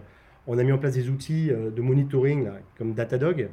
On 0.48 0.58
a 0.58 0.64
mis 0.64 0.72
en 0.72 0.78
place 0.78 0.94
des 0.94 1.10
outils 1.10 1.50
de 1.50 1.82
monitoring 1.82 2.50
comme 2.78 2.94
Datadog 2.94 3.50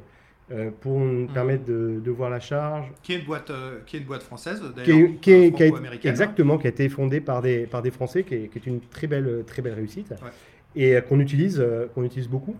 pour 0.81 0.99
nous 0.99 1.25
mmh. 1.25 1.33
permettre 1.33 1.65
de, 1.65 2.11
voir 2.11 2.29
la 2.29 2.39
charge. 2.39 2.91
Qui 3.03 3.13
est 3.13 3.19
une 3.19 3.25
boîte, 3.25 3.51
qui 3.85 3.97
est 3.97 3.99
une 3.99 4.05
boîte 4.05 4.23
française 4.23 4.61
d'ailleurs, 4.75 5.09
qui, 5.21 5.31
est, 5.31 5.61
hein. 5.61 5.91
exactement, 6.03 6.57
qui 6.57 6.67
a 6.67 6.69
été 6.69 6.87
fondée 6.87 7.19
par 7.19 7.41
des, 7.41 7.67
par 7.67 7.81
des 7.81 7.91
Français, 7.91 8.23
qui 8.23 8.35
est, 8.35 8.65
une 8.65 8.79
très 8.79 9.07
belle, 9.07 9.43
très 9.45 9.61
belle 9.61 9.73
réussite 9.73 10.13
et 10.75 10.97
qu'on 11.07 11.19
utilise, 11.19 11.63
qu'on 11.93 12.03
utilise 12.03 12.29
beaucoup 12.29 12.55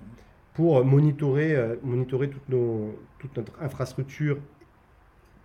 pour 0.53 0.83
monitorer, 0.83 1.55
monitorer 1.83 2.29
toutes 2.29 2.49
nos, 2.49 2.95
toute 3.19 3.35
notre 3.37 3.53
infrastructure, 3.61 4.37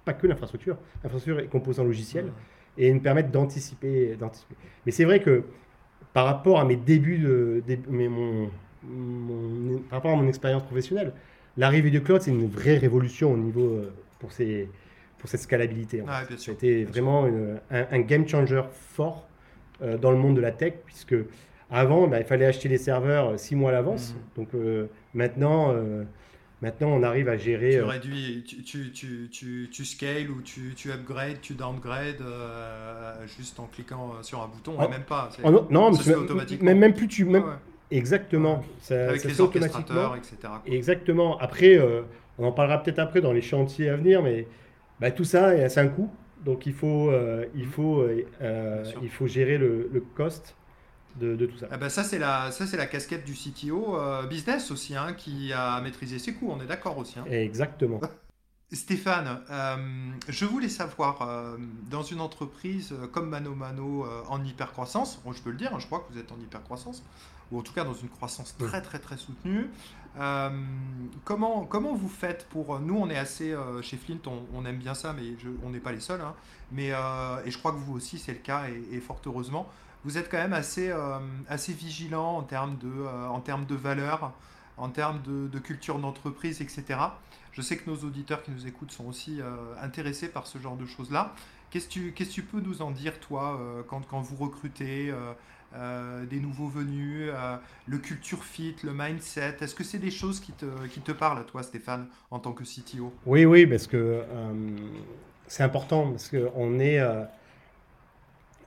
pas 0.05 0.13
que 0.13 0.27
l'infrastructure, 0.27 0.77
l'infrastructure 1.05 1.45
et 1.45 1.49
composants 1.49 1.85
logiciels, 1.85 2.33
et 2.77 2.93
nous 2.93 3.01
permettre 3.01 3.31
d'anticiper. 3.31 4.17
Mais 4.87 4.93
c'est 4.93 5.05
vrai 5.05 5.21
que 5.21 5.45
par 6.13 6.27
rapport 6.27 6.61
à 6.61 6.65
mes 6.65 6.77
débuts, 6.77 7.19
de, 7.19 7.63
mon, 7.89 8.51
par 9.89 9.99
rapport 9.99 10.13
à 10.13 10.17
mon 10.17 10.29
expérience 10.29 10.63
professionnelle, 10.65 11.13
l'arrivée 11.57 11.91
du 11.91 12.03
cloud, 12.03 12.23
c'est 12.23 12.31
une 12.31 12.49
vraie 12.49 12.77
révolution 12.77 13.33
au 13.33 13.37
niveau 13.37 13.67
euh, 13.67 13.93
pour, 14.19 14.33
ces, 14.33 14.69
pour 15.19 15.29
cette 15.29 15.41
scalabilité. 15.41 16.03
C'était 16.37 16.85
vraiment 16.85 17.29
un, 17.71 18.01
game 18.01 18.27
changer 18.27 18.63
fort 18.73 19.29
euh, 19.83 19.99
dans 19.99 20.11
le 20.11 20.19
monde 20.19 20.37
de 20.37 20.41
la 20.41 20.53
tech, 20.53 20.75
puisque 20.85 21.17
avant, 21.71 22.07
bah, 22.07 22.19
il 22.21 22.27
fallait 22.27 22.47
acheter 22.47 22.69
les 22.69 22.79
serveurs 22.79 23.31
euh, 23.31 23.37
six 23.37 23.55
mois 23.55 23.71
à 23.71 23.75
l'avance. 23.75 24.15
Mmh. 24.15 24.41
Donc 24.41 24.49
maintenant, 25.15 25.75
Maintenant, 26.61 26.91
on 26.91 27.03
arrive 27.03 27.29
à 27.29 27.37
gérer. 27.37 27.73
Tu 27.73 27.83
réduis, 27.83 28.45
tu, 28.47 28.93
tu, 28.93 29.29
tu, 29.33 29.69
tu, 29.69 29.85
scales 29.85 30.31
ou 30.31 30.43
tu, 30.43 30.75
tu 30.77 30.93
upgrades, 30.93 31.41
tu 31.41 31.55
downgrades 31.55 32.23
juste 33.37 33.59
en 33.59 33.67
cliquant 33.67 34.23
sur 34.23 34.41
un 34.41 34.47
bouton, 34.47 34.77
ah, 34.79 34.87
même 34.87 35.03
pas. 35.03 35.31
Oh, 35.43 35.67
non, 35.71 35.91
mais 36.61 36.75
même, 36.75 36.95
plus 36.95 37.09
tu. 37.09 37.25
Même, 37.25 37.43
Exactement. 37.97 38.65
Ça, 38.81 39.09
Avec 39.09 39.25
les 39.25 39.41
orchestrateurs, 39.41 40.17
etc. 40.17 40.37
Exactement. 40.67 41.39
Après, 41.39 41.79
on 42.39 42.47
en 42.47 42.53
parlera 42.53 42.83
peut-être 42.83 42.99
après 42.99 43.21
dans 43.21 43.33
les 43.33 43.43
chantiers 43.43 43.89
à 43.89 43.97
venir, 43.97 44.23
mais 44.23 44.47
bah, 45.01 45.11
tout 45.11 45.25
ça, 45.25 45.69
c'est 45.69 45.81
un 45.81 45.89
coût. 45.89 46.11
Donc 46.45 46.67
il 46.67 46.73
faut, 46.73 47.13
il 47.55 47.67
faut, 47.67 48.05
il 49.03 49.11
faut 49.11 49.27
gérer 49.27 49.59
le, 49.59 49.89
le 49.93 50.01
cost 50.01 50.57
de, 51.17 51.47
tout 51.47 51.59
ça. 51.59 51.67
Ah 51.71 51.77
bah 51.77 51.89
ça, 51.89 52.05
c'est 52.05 52.19
la, 52.19 52.51
ça, 52.51 52.67
c'est 52.67 52.77
la 52.77 52.87
casquette 52.87 53.25
du 53.25 53.35
CTO 53.35 53.97
euh, 53.97 54.27
business 54.27 54.71
aussi, 54.71 54.97
hein, 54.97 55.13
qui 55.13 55.53
a 55.53 55.81
maîtrisé 55.81 56.19
ses 56.19 56.35
coûts, 56.35 56.51
on 56.51 56.61
est 56.61 56.67
d'accord 56.67 56.99
aussi. 56.99 57.19
Hein. 57.19 57.25
Exactement. 57.31 58.01
Stéphane, 58.73 59.43
euh, 59.51 59.77
je 60.29 60.47
voulais 60.47 60.71
savoir, 60.71 61.21
euh, 61.21 61.59
dans 61.91 62.03
une 62.03 62.23
entreprise 62.23 62.95
comme 63.13 63.29
Mano 63.29 63.55
Mano 63.55 64.07
en 64.29 64.43
hypercroissance, 64.43 65.21
bon, 65.25 65.33
je 65.33 65.43
peux 65.43 65.51
le 65.51 65.59
dire, 65.59 65.75
hein, 65.75 65.79
je 65.79 65.87
crois 65.87 66.01
que 66.01 66.13
vous 66.13 66.19
êtes 66.19 66.33
en 66.33 66.41
hypercroissance, 66.41 67.05
ou 67.53 67.59
en 67.59 67.63
tout 67.63 67.73
cas 67.73 67.85
dans 67.85 67.95
une 67.95 68.09
croissance 68.09 68.57
très 68.57 68.83
très 68.83 68.99
très 68.99 69.17
soutenue, 69.17 69.71
comment, 71.25 71.65
comment 71.65 71.95
vous 71.95 72.09
faites 72.09 72.47
pour... 72.49 72.81
Nous, 72.81 72.97
on 72.97 73.09
est 73.09 73.17
assez, 73.17 73.57
chez 73.83 73.97
Flint, 73.97 74.19
on, 74.27 74.65
aime 74.67 74.79
bien 74.79 74.95
ça, 74.95 75.15
mais 75.15 75.37
on 75.65 75.71
n'est 75.71 75.81
pas 75.81 75.93
les 75.93 76.01
seuls, 76.01 76.21
mais, 76.73 76.89
et 76.89 77.51
je 77.51 77.59
crois 77.59 77.73
que 77.73 77.79
vous 77.79 77.95
aussi, 77.95 78.19
c'est 78.19 78.33
le 78.33 78.39
cas, 78.39 78.69
et, 78.69 78.97
et 78.97 79.01
fort 79.01 79.21
heureusement 79.27 79.71
vous 80.05 80.19
êtes 80.19 80.31
quand 80.31 80.39
même 80.39 80.53
assez, 80.53 80.91
euh, 80.91 81.19
assez 81.49 81.73
vigilant 81.73 82.37
en 82.37 82.43
termes 82.43 82.77
de, 82.79 82.89
euh, 82.89 83.29
en 83.29 83.41
termes 83.41 83.67
de 83.67 83.75
valeurs, 83.75 84.33
en 84.77 84.89
termes 84.89 85.23
de, 85.23 85.59
culture 85.59 85.99
d'entreprise, 85.99 86.61
etc. 86.61 86.99
Je 87.53 87.63
sais 87.63 87.77
que 87.77 87.89
nos 87.89 87.97
auditeurs 87.99 88.43
qui 88.43 88.51
nous 88.51 88.67
écoutent 88.67 88.91
sont 88.91 89.07
aussi 89.07 89.41
euh, 89.41 89.57
intéressés 89.81 90.29
par 90.29 90.47
ce 90.47 90.59
genre 90.59 90.77
de 90.77 90.87
choses-là. 90.87 91.35
Qu'est-ce 91.71 91.87
que 91.87 92.11
tu, 92.11 92.13
tu, 92.13 92.43
peux 92.43 92.61
nous 92.61 92.83
en 92.83 92.91
dire, 92.91 93.19
toi, 93.21 93.59
quand, 93.89 94.07
quand, 94.07 94.21
vous 94.21 94.37
recrutez 94.37 95.11
des 96.29 96.41
nouveaux 96.41 96.69
venus, 96.69 97.31
le 97.87 97.99
culture 97.99 98.45
fit, 98.45 98.77
le 98.85 98.93
mindset 98.93 99.57
Est-ce 99.61 99.75
que 99.75 99.85
c'est 99.85 99.99
des 99.99 100.11
choses 100.11 100.41
qui 100.41 100.53
te, 100.53 100.87
qui 100.89 101.01
te 101.01 101.13
parlent 101.13 101.39
à 101.39 101.45
toi, 101.45 101.63
Stéphane, 101.63 102.09
en 102.31 102.39
tant 102.39 102.53
que 102.53 102.65
CTO 102.65 103.13
Oui, 103.27 103.45
oui, 103.45 103.67
parce 103.67 103.87
que 103.87 104.23
c'est 105.47 105.63
important, 105.63 106.11
parce 106.11 106.29
qu'on 106.29 106.79
est 106.79 107.01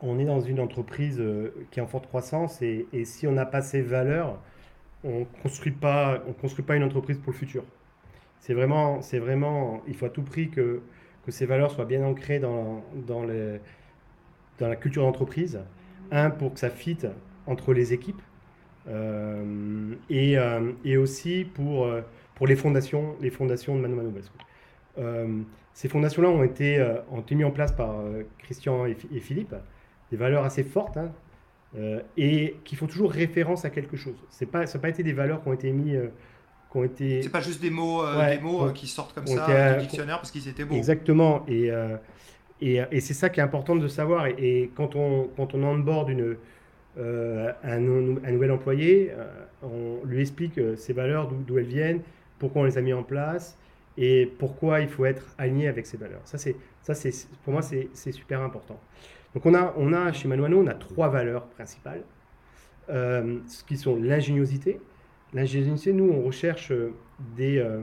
on 0.02 0.20
est 0.20 0.26
dans 0.26 0.42
une 0.42 0.60
entreprise 0.60 1.20
euh, 1.20 1.54
qui 1.72 1.80
est 1.80 1.82
en 1.82 1.88
forte 1.88 2.08
croissance 2.08 2.62
et, 2.62 2.88
si 3.06 3.28
on 3.28 3.32
n'a 3.32 3.46
pas 3.46 3.62
ces 3.62 3.82
valeurs, 3.82 4.40
on 5.04 5.22
ne 5.22 5.26
construit, 5.44 5.72
pas, 5.72 6.22
construit 6.42 6.66
pas 6.66 6.76
une 6.76 6.84
entreprise 6.84 7.18
pour 7.18 7.32
le 7.32 7.38
futur. 7.38 7.64
C'est 8.40 8.54
vraiment, 8.54 9.02
c'est 9.02 9.20
vraiment, 9.20 9.82
il 9.88 9.96
faut 9.96 10.06
à 10.06 10.10
tout 10.10 10.24
prix 10.24 10.50
que, 10.50 10.82
que 11.26 11.32
ces 11.32 11.46
valeurs 11.46 11.72
soient 11.72 11.86
bien 11.86 12.04
ancrées 12.04 12.40
dans, 12.40 12.84
dans, 13.08 13.24
les, 13.24 13.60
dans 14.60 14.68
la 14.68 14.76
culture 14.76 15.04
d'entreprise. 15.04 15.60
Un, 16.12 16.30
pour 16.30 16.54
que 16.54 16.60
ça 16.60 16.70
fitte 16.70 17.08
entre 17.48 17.74
les 17.74 17.94
équipes 17.94 18.22
euh, 18.88 19.94
et, 20.10 20.38
euh, 20.38 20.72
et, 20.84 20.98
aussi 20.98 21.46
pour, 21.54 21.88
pour 22.36 22.48
les 22.48 22.56
fondations, 22.56 23.16
les 23.22 23.32
fondations 23.32 23.76
de 23.76 23.82
Manu 23.82 23.96
Manu 23.96 24.12
ces 25.74 25.90
fondations-là 25.90 26.30
ont 26.30 26.44
été, 26.44 26.82
ont 27.12 27.20
été 27.20 27.36
mises 27.36 27.46
en 27.46 27.52
place 27.52 27.74
par 27.74 27.96
Christian 28.40 28.86
et, 28.86 28.96
et 29.14 29.20
Philippe 29.20 29.56
des 30.12 30.18
valeurs 30.18 30.44
assez 30.44 30.64
fortes 30.64 30.98
hein, 30.98 31.12
euh, 31.78 32.00
et 32.18 32.58
qui 32.64 32.76
font 32.76 32.88
toujours 32.88 33.12
référence 33.12 33.66
à 33.66 33.70
quelque 33.70 33.98
chose. 33.98 34.16
C'est 34.30 34.46
pas, 34.46 34.66
ça 34.66 34.78
n'a 34.78 34.82
pas 34.82 34.90
été 34.90 35.04
des 35.04 35.14
valeurs 35.14 35.42
qui 35.42 35.50
ont 35.50 35.54
été 35.54 35.72
mis. 35.72 35.96
Euh, 35.96 36.08
qui 36.72 36.78
ont 36.78 36.84
été... 36.84 37.22
C'est 37.22 37.30
pas 37.30 37.42
juste 37.42 37.62
des 37.62 37.70
mots, 37.70 38.04
euh, 38.06 38.30
des 38.30 38.42
mots 38.42 38.72
qui 38.72 38.88
sortent 38.88 39.14
comme 39.14 39.28
ça 39.28 39.74
du 39.74 39.82
dictionnaire 39.82 40.18
parce 40.18 40.32
qu'ils 40.32 40.48
étaient 40.48 40.66
beaux. 40.66 40.76
Exactement. 40.76 41.46
Et, 41.48 41.72
et, 42.62 42.82
et 42.92 43.00
c'est 43.02 43.14
ça 43.14 43.30
qui 43.30 43.40
est 43.40 43.44
important 43.44 43.76
de 43.76 43.88
savoir. 43.88 44.28
Et, 44.28 44.72
quand 44.76 44.96
on, 44.96 45.30
quand 45.36 45.54
on 45.54 45.64
onboard 45.64 46.10
une, 46.10 46.38
un, 46.98 47.54
un, 47.64 47.80
nouvel 47.80 48.52
employé, 48.52 49.12
on 49.62 50.06
lui 50.06 50.22
explique 50.22 50.60
ses 50.78 50.94
valeurs, 50.94 51.30
d'où 51.30 51.58
elles 51.58 51.66
viennent, 51.66 52.02
pourquoi 52.40 52.62
on 52.62 52.66
les 52.66 52.78
a 52.78 52.82
mis 52.82 52.94
en 52.94 53.04
place 53.04 53.58
et 53.98 54.32
pourquoi 54.40 54.82
il 54.82 54.88
faut 54.88 55.06
être 55.06 55.24
aligné 55.38 55.68
avec 55.68 55.86
ces 55.86 55.98
valeurs. 55.98 56.22
Ça, 56.26 56.38
ça, 56.38 56.54
pour 57.44 57.54
moi, 57.54 57.62
c'est, 57.62 58.12
super 58.12 58.42
important. 58.42 58.80
Donc, 59.34 59.46
on 59.46 59.54
a, 59.54 59.74
on 59.78 59.94
a 59.94 60.12
chez 60.12 60.28
Manuano, 60.28 60.62
on 60.62 60.68
a 60.68 60.74
trois 60.74 61.10
valeurs 61.10 61.46
principales, 61.48 62.04
euh, 62.90 63.40
qui 63.68 63.78
sont 63.78 63.96
l'ingéniosité. 63.96 64.80
L'ingéniosité, 65.34 65.94
nous, 65.94 66.10
on 66.10 66.22
recherche 66.24 66.72
des... 67.36 67.58
Euh, 67.58 67.82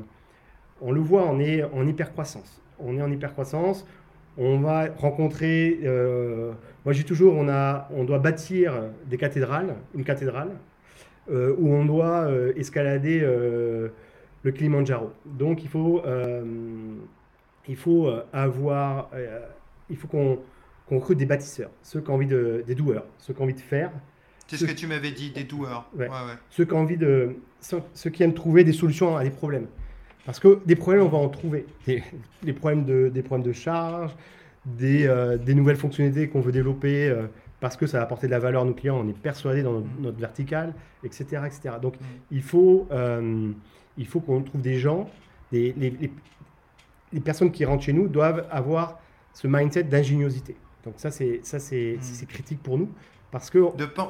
on 0.80 0.92
le 0.92 1.00
voit, 1.00 1.24
on 1.24 1.38
est 1.38 1.62
en 1.62 1.86
hypercroissance. 1.86 2.60
On 2.78 2.96
est 2.98 3.02
en 3.02 3.10
hypercroissance. 3.10 3.86
On 4.36 4.58
va 4.60 4.88
rencontrer... 4.96 5.80
Euh, 5.84 6.52
moi, 6.84 6.92
j'ai 6.92 7.04
toujours, 7.04 7.34
on, 7.34 7.48
a, 7.48 7.88
on 7.94 8.04
doit 8.04 8.18
bâtir 8.18 8.74
des 9.06 9.16
cathédrales, 9.16 9.76
une 9.94 10.04
cathédrale, 10.04 10.50
où 11.30 11.72
on 11.72 11.84
doit 11.84 12.28
escalader 12.56 13.20
le 14.42 14.50
Kilimanjaro. 14.50 15.12
Donc 15.24 15.62
il 15.62 15.68
faut, 15.68 16.02
euh, 16.04 16.44
il 17.68 17.76
faut 17.76 18.08
euh, 18.08 18.24
avoir, 18.32 19.10
euh, 19.14 19.40
il 19.88 19.96
faut 19.96 20.08
qu'on 20.08 20.38
recrute 20.90 21.18
des 21.18 21.26
bâtisseurs, 21.26 21.70
ceux 21.82 22.00
qui 22.00 22.10
ont 22.10 22.14
envie 22.14 22.26
de, 22.26 22.64
des 22.66 22.74
doueurs, 22.74 23.04
ceux 23.18 23.32
qui 23.32 23.40
ont 23.40 23.44
envie 23.44 23.54
de 23.54 23.60
faire. 23.60 23.90
C'est 24.48 24.56
ce 24.56 24.64
que 24.66 24.72
tu 24.72 24.86
m'avais 24.86 25.12
dit, 25.12 25.30
des 25.30 25.44
doueurs. 25.44 25.88
Ouais. 25.96 26.08
Ceux 26.50 26.66
qui 26.66 26.74
ont 26.74 26.80
envie 26.80 26.98
de, 26.98 27.36
ceux, 27.60 28.10
qui 28.10 28.22
aiment 28.22 28.34
trouver 28.34 28.64
des 28.64 28.74
solutions 28.74 29.16
à 29.16 29.24
des 29.24 29.30
problèmes. 29.30 29.66
Parce 30.24 30.38
que 30.38 30.60
des 30.64 30.76
problèmes, 30.76 31.02
on 31.02 31.08
va 31.08 31.18
en 31.18 31.28
trouver. 31.28 31.66
Des, 31.86 32.52
problèmes, 32.52 32.84
de, 32.84 33.08
des 33.08 33.22
problèmes 33.22 33.46
de 33.46 33.52
charge, 33.52 34.14
des, 34.64 35.08
des 35.44 35.54
nouvelles 35.54 35.76
fonctionnalités 35.76 36.28
qu'on 36.28 36.40
veut 36.40 36.52
développer 36.52 37.12
parce 37.58 37.76
que 37.76 37.86
ça 37.86 37.98
va 37.98 38.04
apporter 38.04 38.26
de 38.26 38.32
la 38.32 38.38
valeur 38.38 38.62
à 38.62 38.64
nos 38.64 38.74
clients, 38.74 39.00
on 39.04 39.08
est 39.08 39.18
persuadé 39.18 39.62
dans 39.62 39.82
notre, 40.00 40.18
verticale, 40.18 40.74
etc., 41.04 41.42
etc. 41.46 41.76
Donc, 41.80 41.94
mm. 41.94 42.04
il 42.30 42.42
faut, 42.42 42.88
il 43.98 44.06
faut 44.06 44.20
qu'on 44.20 44.42
trouve 44.42 44.60
des 44.60 44.78
gens, 44.78 45.08
les, 45.52 45.72
les, 47.12 47.20
personnes 47.20 47.50
qui 47.50 47.64
rentrent 47.64 47.84
chez 47.84 47.92
nous 47.92 48.08
doivent 48.08 48.46
avoir 48.50 49.00
ce 49.32 49.46
mindset 49.46 49.84
d'ingéniosité. 49.84 50.56
Donc 50.84 50.94
ça, 50.96 51.10
c'est 51.10 51.40
ça 51.42 51.58
c'est 51.58 51.96
hmm. 51.96 52.26
critique 52.26 52.62
pour 52.62 52.78
nous 52.78 52.88
parce 53.32 53.50
que 53.50 53.58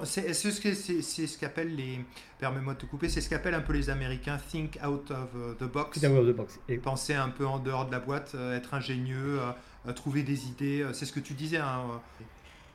c'est 0.04 0.34
ce 0.34 1.38
qu'appellent 1.38 1.74
les 1.74 2.04
permets-moi 2.38 2.74
de 2.74 2.80
te 2.80 2.86
couper, 2.86 3.08
c'est 3.08 3.22
ce 3.22 3.30
qu'appellent 3.30 3.54
un 3.54 3.62
peu 3.62 3.72
les 3.72 3.88
Américains 3.88 4.36
think 4.36 4.78
out 4.84 5.10
of 5.10 5.28
uh, 5.34 5.56
the 5.58 5.68
box. 5.68 6.00
Think 6.00 6.12
out 6.12 6.18
of 6.18 6.26
the 6.26 6.36
box. 6.36 6.60
Et 6.68 6.76
penser 6.76 7.14
un 7.14 7.30
peu 7.30 7.46
en 7.46 7.58
dehors 7.58 7.86
de 7.86 7.92
la 7.92 8.00
boîte, 8.00 8.32
euh, 8.34 8.56
être 8.56 8.74
ingénieux, 8.74 9.40
euh, 9.86 9.92
trouver 9.92 10.24
des 10.24 10.48
idées. 10.48 10.82
Euh, 10.82 10.92
c'est 10.92 11.06
ce 11.06 11.12
que 11.12 11.20
tu 11.20 11.34
disais. 11.34 11.58
Hein, 11.58 11.82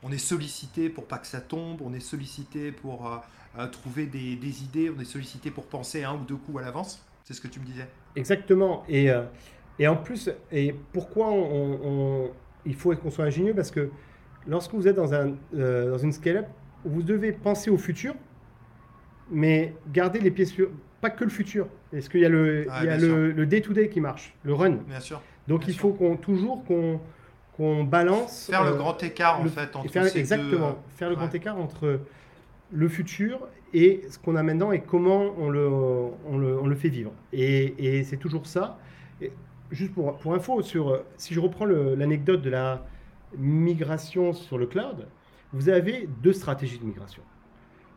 on 0.02 0.10
est 0.10 0.18
sollicité 0.18 0.88
pour 0.88 1.06
pas 1.06 1.18
que 1.18 1.26
ça 1.26 1.40
tombe, 1.40 1.82
on 1.82 1.92
est 1.92 2.00
sollicité 2.00 2.72
pour 2.72 3.10
trouver 3.72 4.06
des, 4.06 4.62
idées, 4.62 4.92
on 4.96 5.00
est 5.00 5.04
sollicité 5.04 5.50
pour 5.50 5.66
penser 5.66 6.04
un 6.04 6.14
ou 6.14 6.24
deux 6.24 6.36
coups 6.36 6.58
à 6.58 6.62
l'avance. 6.62 7.04
C'est 7.24 7.34
ce 7.34 7.42
que 7.42 7.48
tu 7.48 7.60
me 7.60 7.66
disais. 7.66 7.86
Exactement. 8.16 8.84
Et, 8.88 9.10
euh, 9.10 9.22
et 9.78 9.86
en 9.86 9.96
plus, 9.96 10.30
et 10.50 10.74
pourquoi 10.92 11.30
on, 11.30 12.30
il 12.64 12.74
faut 12.74 12.94
qu'on 12.96 13.10
soit 13.10 13.26
ingénieux? 13.26 13.54
Parce 13.54 13.70
que 13.70 13.90
lorsque 14.48 14.74
vous 14.74 14.88
êtes 14.88 14.96
dans, 14.96 15.14
un, 15.14 15.34
euh, 15.54 15.90
dans 15.90 15.98
une 15.98 16.12
scale-up, 16.12 16.46
vous 16.84 17.02
devez 17.02 17.32
penser 17.32 17.70
au 17.70 17.76
futur, 17.76 18.14
mais 19.30 19.74
garder 19.92 20.18
les 20.18 20.30
pieds 20.30 20.46
sur. 20.46 20.70
Pas 21.00 21.10
que 21.10 21.22
le 21.22 21.30
futur. 21.30 21.68
Est-ce 21.92 22.10
qu'il 22.10 22.20
y 22.20 22.24
a 22.24 22.28
le, 22.28 22.66
il 22.80 22.84
y 22.84 22.88
a 22.88 22.96
le, 22.96 23.46
day-to-day 23.46 23.88
qui 23.88 24.00
marche, 24.00 24.34
le 24.42 24.54
run? 24.54 24.78
Bien 24.88 24.98
sûr. 24.98 25.22
Donc 25.46 25.68
il 25.68 25.74
faut 25.74 25.90
qu'on 25.90 26.16
toujours 26.16 26.64
qu'on 26.64 27.00
qu'on 27.56 27.84
balance. 27.84 28.46
Faire 28.50 28.64
le 28.64 28.72
euh, 28.72 28.76
grand 28.76 29.00
écart 29.02 29.40
en 29.40 29.44
fait 29.44 29.76
entre 29.76 29.92
faire, 29.92 30.16
Exactement. 30.16 30.76
Faire 30.96 31.10
le 31.10 31.16
grand 31.16 31.32
écart 31.32 31.56
entre 31.56 32.00
le 32.72 32.88
futur 32.88 33.46
et 33.72 34.02
ce 34.10 34.18
qu'on 34.18 34.34
a 34.34 34.42
maintenant 34.42 34.72
et 34.72 34.80
comment 34.80 35.34
on 35.38 35.50
le, 35.50 35.68
on 35.68 36.38
le, 36.38 36.58
on 36.58 36.66
le 36.66 36.74
fait 36.74 36.88
vivre. 36.88 37.12
Et, 37.32 37.74
et 37.78 38.04
c'est 38.04 38.16
toujours 38.16 38.46
ça. 38.46 38.78
juste 39.70 39.92
pour, 39.92 40.16
pour 40.18 40.34
info, 40.34 40.62
sur, 40.62 41.02
si 41.16 41.32
je 41.32 41.40
reprends 41.40 41.64
l'anecdote 41.64 42.42
de 42.42 42.50
la 42.50 42.84
migration 43.36 44.32
sur 44.32 44.58
le 44.58 44.66
cloud, 44.66 45.08
vous 45.52 45.68
avez 45.68 46.08
deux 46.22 46.32
stratégies 46.32 46.78
de 46.78 46.84
migration. 46.84 47.22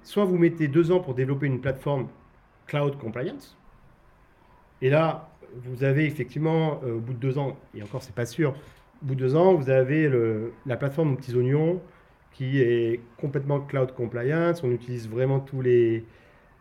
Soit 0.03 0.25
vous 0.25 0.37
mettez 0.37 0.67
deux 0.67 0.91
ans 0.91 0.99
pour 0.99 1.13
développer 1.13 1.47
une 1.47 1.61
plateforme 1.61 2.07
cloud 2.67 2.97
compliance, 2.97 3.57
et 4.81 4.89
là, 4.89 5.29
vous 5.63 5.83
avez 5.83 6.05
effectivement, 6.05 6.81
euh, 6.83 6.95
au 6.95 6.99
bout 6.99 7.13
de 7.13 7.19
deux 7.19 7.37
ans, 7.37 7.57
et 7.75 7.83
encore 7.83 8.01
c'est 8.01 8.15
pas 8.15 8.25
sûr, 8.25 8.55
au 9.01 9.05
bout 9.05 9.15
de 9.15 9.19
deux 9.19 9.35
ans, 9.35 9.53
vous 9.53 9.69
avez 9.69 10.09
la 10.65 10.77
plateforme 10.77 11.13
aux 11.13 11.15
petits 11.15 11.35
oignons 11.35 11.81
qui 12.31 12.61
est 12.61 13.01
complètement 13.17 13.59
cloud 13.59 13.93
compliance. 13.93 14.63
On 14.63 14.71
utilise 14.71 15.09
vraiment 15.09 15.39
tous 15.39 15.61
les, 15.61 16.05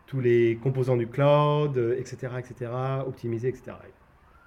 tous 0.07 0.19
les 0.19 0.57
composants 0.61 0.97
du 0.97 1.07
cloud, 1.07 1.77
etc., 1.97 2.33
etc., 2.39 2.71
optimisés, 3.05 3.49
etc. 3.49 3.73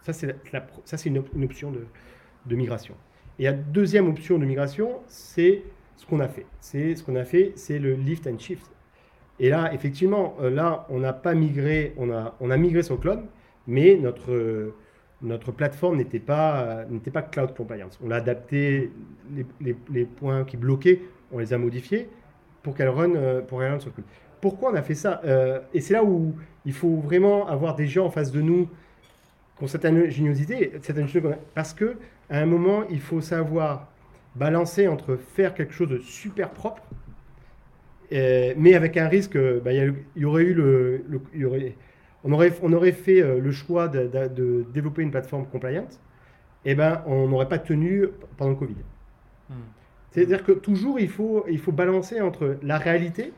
Ça, 0.03 0.13
c'est, 0.13 0.37
c'est 0.85 1.09
une, 1.09 1.19
option 1.45 1.71
de, 1.71 1.87
de, 2.45 2.57
migration. 2.57 2.95
Et 3.39 3.45
la 3.45 3.53
deuxième 3.53 4.09
option 4.09 4.39
de 4.39 4.45
migration, 4.45 5.01
c'est 5.07 5.63
ce 5.97 6.07
qu'on 6.07 6.21
a 6.21 6.29
fait. 6.29 6.47
C'est 6.61 6.95
ce 6.97 7.03
qu'on 7.03 7.17
a 7.17 7.25
fait, 7.25 7.53
c'est 7.57 7.79
le 7.79 7.95
lift 7.95 8.27
and 8.27 8.39
shift. 8.39 8.71
Et 9.41 9.49
là, 9.49 9.73
effectivement, 9.75 10.37
euh, 10.41 10.51
là, 10.51 10.87
on 10.91 11.01
n'a 11.01 11.13
pas 11.13 11.35
migré, 11.35 11.95
on 11.97 12.11
a, 12.11 12.37
on 12.41 12.51
a 12.51 12.57
migré 12.57 12.83
sur 12.83 12.95
le 12.95 13.01
cloud, 13.01 13.21
mais 13.67 13.97
notre, 13.97 14.73
notre 15.23 15.51
plateforme 15.51 15.97
n'était 15.97 16.21
pas, 16.21 16.85
n'était 16.89 17.11
pas 17.11 17.23
cloud 17.23 17.55
compliance. 17.55 17.99
On 18.05 18.11
a 18.11 18.17
adapté 18.17 18.93
les, 19.61 19.77
les, 19.91 20.05
points 20.05 20.45
qui 20.45 20.57
bloquaient 20.57 21.01
on 21.33 21.39
les 21.39 21.53
a 21.53 21.59
modifiés 21.59 22.09
pour 22.63 22.75
qu'elles 22.75 22.89
run, 22.89 23.15
euh, 23.17 23.41
pour 23.41 23.59
run 23.59 23.81
sur 23.81 23.93
cloud. 23.93 24.07
Pourquoi 24.41 24.71
on 24.71 24.75
a 24.75 24.83
fait 24.83 24.95
ça 24.95 25.21
euh, 25.25 25.61
Et 25.73 25.81
c'est 25.81 25.95
là 25.95 26.05
où 26.05 26.35
il 26.65 26.73
faut 26.73 26.97
vraiment 26.97 27.49
avoir 27.49 27.75
des 27.75 27.87
gens 27.87 28.07
en 28.07 28.11
face 28.11 28.31
de 28.31 28.41
nous 28.41 28.69
qui 29.57 29.65
ont 29.65 29.67
cette 29.67 29.85
ingéniosité, 29.85 30.73
cette 30.83 30.99
ingéniosité 30.99 31.41
parce 31.55 31.73
que 31.73 31.97
à 32.31 32.41
un 32.41 32.47
moment, 32.47 32.85
il 32.91 33.01
faut 33.01 33.21
savoir 33.21 33.89
balancer 34.35 34.89
entre 34.89 35.17
faire 35.17 35.55
quelque 35.55 35.73
chose 35.73 35.89
de 35.89 35.99
super 35.99 36.51
propre, 36.51 36.83
euh, 38.13 38.55
mais 38.57 38.75
avec 38.75 38.97
un 38.97 39.09
risque, 39.09 39.39
bah, 39.63 39.73
il 39.73 39.95
y, 40.17 40.25
aurait 40.25 40.45
eu 40.45 40.55
le, 40.55 41.05
y 41.35 41.45
aurait, 41.45 41.77
on 42.25 42.33
aurait, 42.33 42.53
on 42.63 42.73
aurait 42.73 42.93
fait 42.93 43.21
le 43.21 43.53
choix 43.53 43.89
de, 43.89 44.65
développer 44.73 45.03
une 45.03 45.11
plateforme 45.11 45.47
compliante, 45.47 46.01
et 46.67 46.71
eh 46.71 46.75
ben 46.75 47.03
on 47.07 47.29
n'aurait 47.29 47.49
pas 47.49 47.59
tenu 47.59 48.07
pendant 48.39 48.53
le 48.53 48.57
Covid. 48.57 48.77
Hmm. 49.51 49.55
C'est-à-dire 50.15 50.45
que 50.45 50.53
toujours, 50.53 51.01
il 51.01 51.09
faut, 51.09 51.45
il 51.51 51.59
faut 51.59 51.73
balancer 51.73 52.21
entre 52.21 52.57
la 52.63 52.79
réalité 52.79 53.33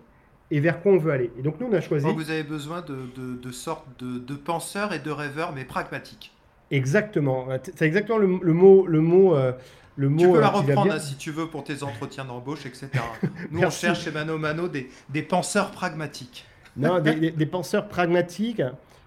et 0.51 0.61
vers 0.61 0.83
quoi 0.83 0.93
on 0.93 0.99
veut 0.99 1.11
aller. 1.11 1.31
Et 1.39 1.43
donc, 1.43 1.59
nous, 1.59 1.67
on 1.67 1.73
a 1.73 1.81
choisi. 1.81 2.07
vous 2.07 2.31
avez 2.31 2.43
besoin 2.43 2.83
de, 2.83 2.97
de, 3.17 3.37
de 3.37 3.51
sortes 3.51 3.87
de, 3.99 4.19
de, 4.19 4.35
penseurs 4.35 4.93
et 4.93 4.99
de 4.99 5.11
rêveurs, 5.11 5.53
mais 5.53 5.65
pragmatiques. 5.65 6.33
Exactement. 6.71 7.47
C'est 7.63 7.87
exactement 7.87 8.19
le, 8.19 8.39
le, 8.43 8.53
mot. 8.53 8.87
Le 8.87 9.01
mot 9.01 9.35
euh, 9.35 9.53
le 9.99 10.11
mot, 10.11 10.19
tu 10.19 10.31
peux 10.31 10.41
la 10.41 10.49
euh, 10.49 10.59
reprendre 10.59 10.93
hein, 10.93 10.99
si 10.99 11.17
tu 11.17 11.31
veux 11.31 11.47
pour 11.47 11.65
tes 11.65 11.83
entretiens 11.83 12.27
d'embauche, 12.27 12.67
etc. 12.67 12.91
Nous, 13.51 13.63
on 13.63 13.71
cherche 13.71 14.05
chez 14.05 14.11
Mano 14.11 14.37
Mano 14.37 14.69
des, 14.69 14.91
des 15.09 15.23
penseurs 15.23 15.71
pragmatiques. 15.71 16.45
Non, 16.77 17.01
des, 17.01 17.31
des, 17.31 17.47
penseurs 17.47 17.89
pragmatiques, 17.89 18.61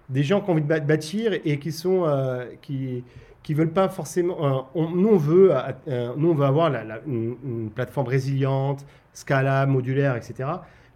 des 0.08 0.24
gens 0.24 0.40
qui 0.40 0.50
ont 0.50 0.54
envie 0.54 0.62
de 0.62 0.80
bâtir 0.80 1.32
et 1.44 1.58
qui 1.60 1.70
sont. 1.70 2.04
Euh, 2.06 2.46
qui, 2.60 3.04
qui 3.42 3.54
veulent 3.54 3.72
pas 3.72 3.88
forcément. 3.88 4.68
Euh, 4.76 4.86
nous, 4.94 5.08
on 5.08 5.16
veut, 5.16 5.52
euh, 5.88 6.12
nous, 6.16 6.30
on 6.30 6.34
veut 6.34 6.44
avoir 6.44 6.70
la, 6.70 7.00
une, 7.06 7.70
plateforme 7.74 8.08
résiliente, 8.08 8.84
scalable, 9.12 9.72
modulaire, 9.72 10.16
etc. 10.16 10.48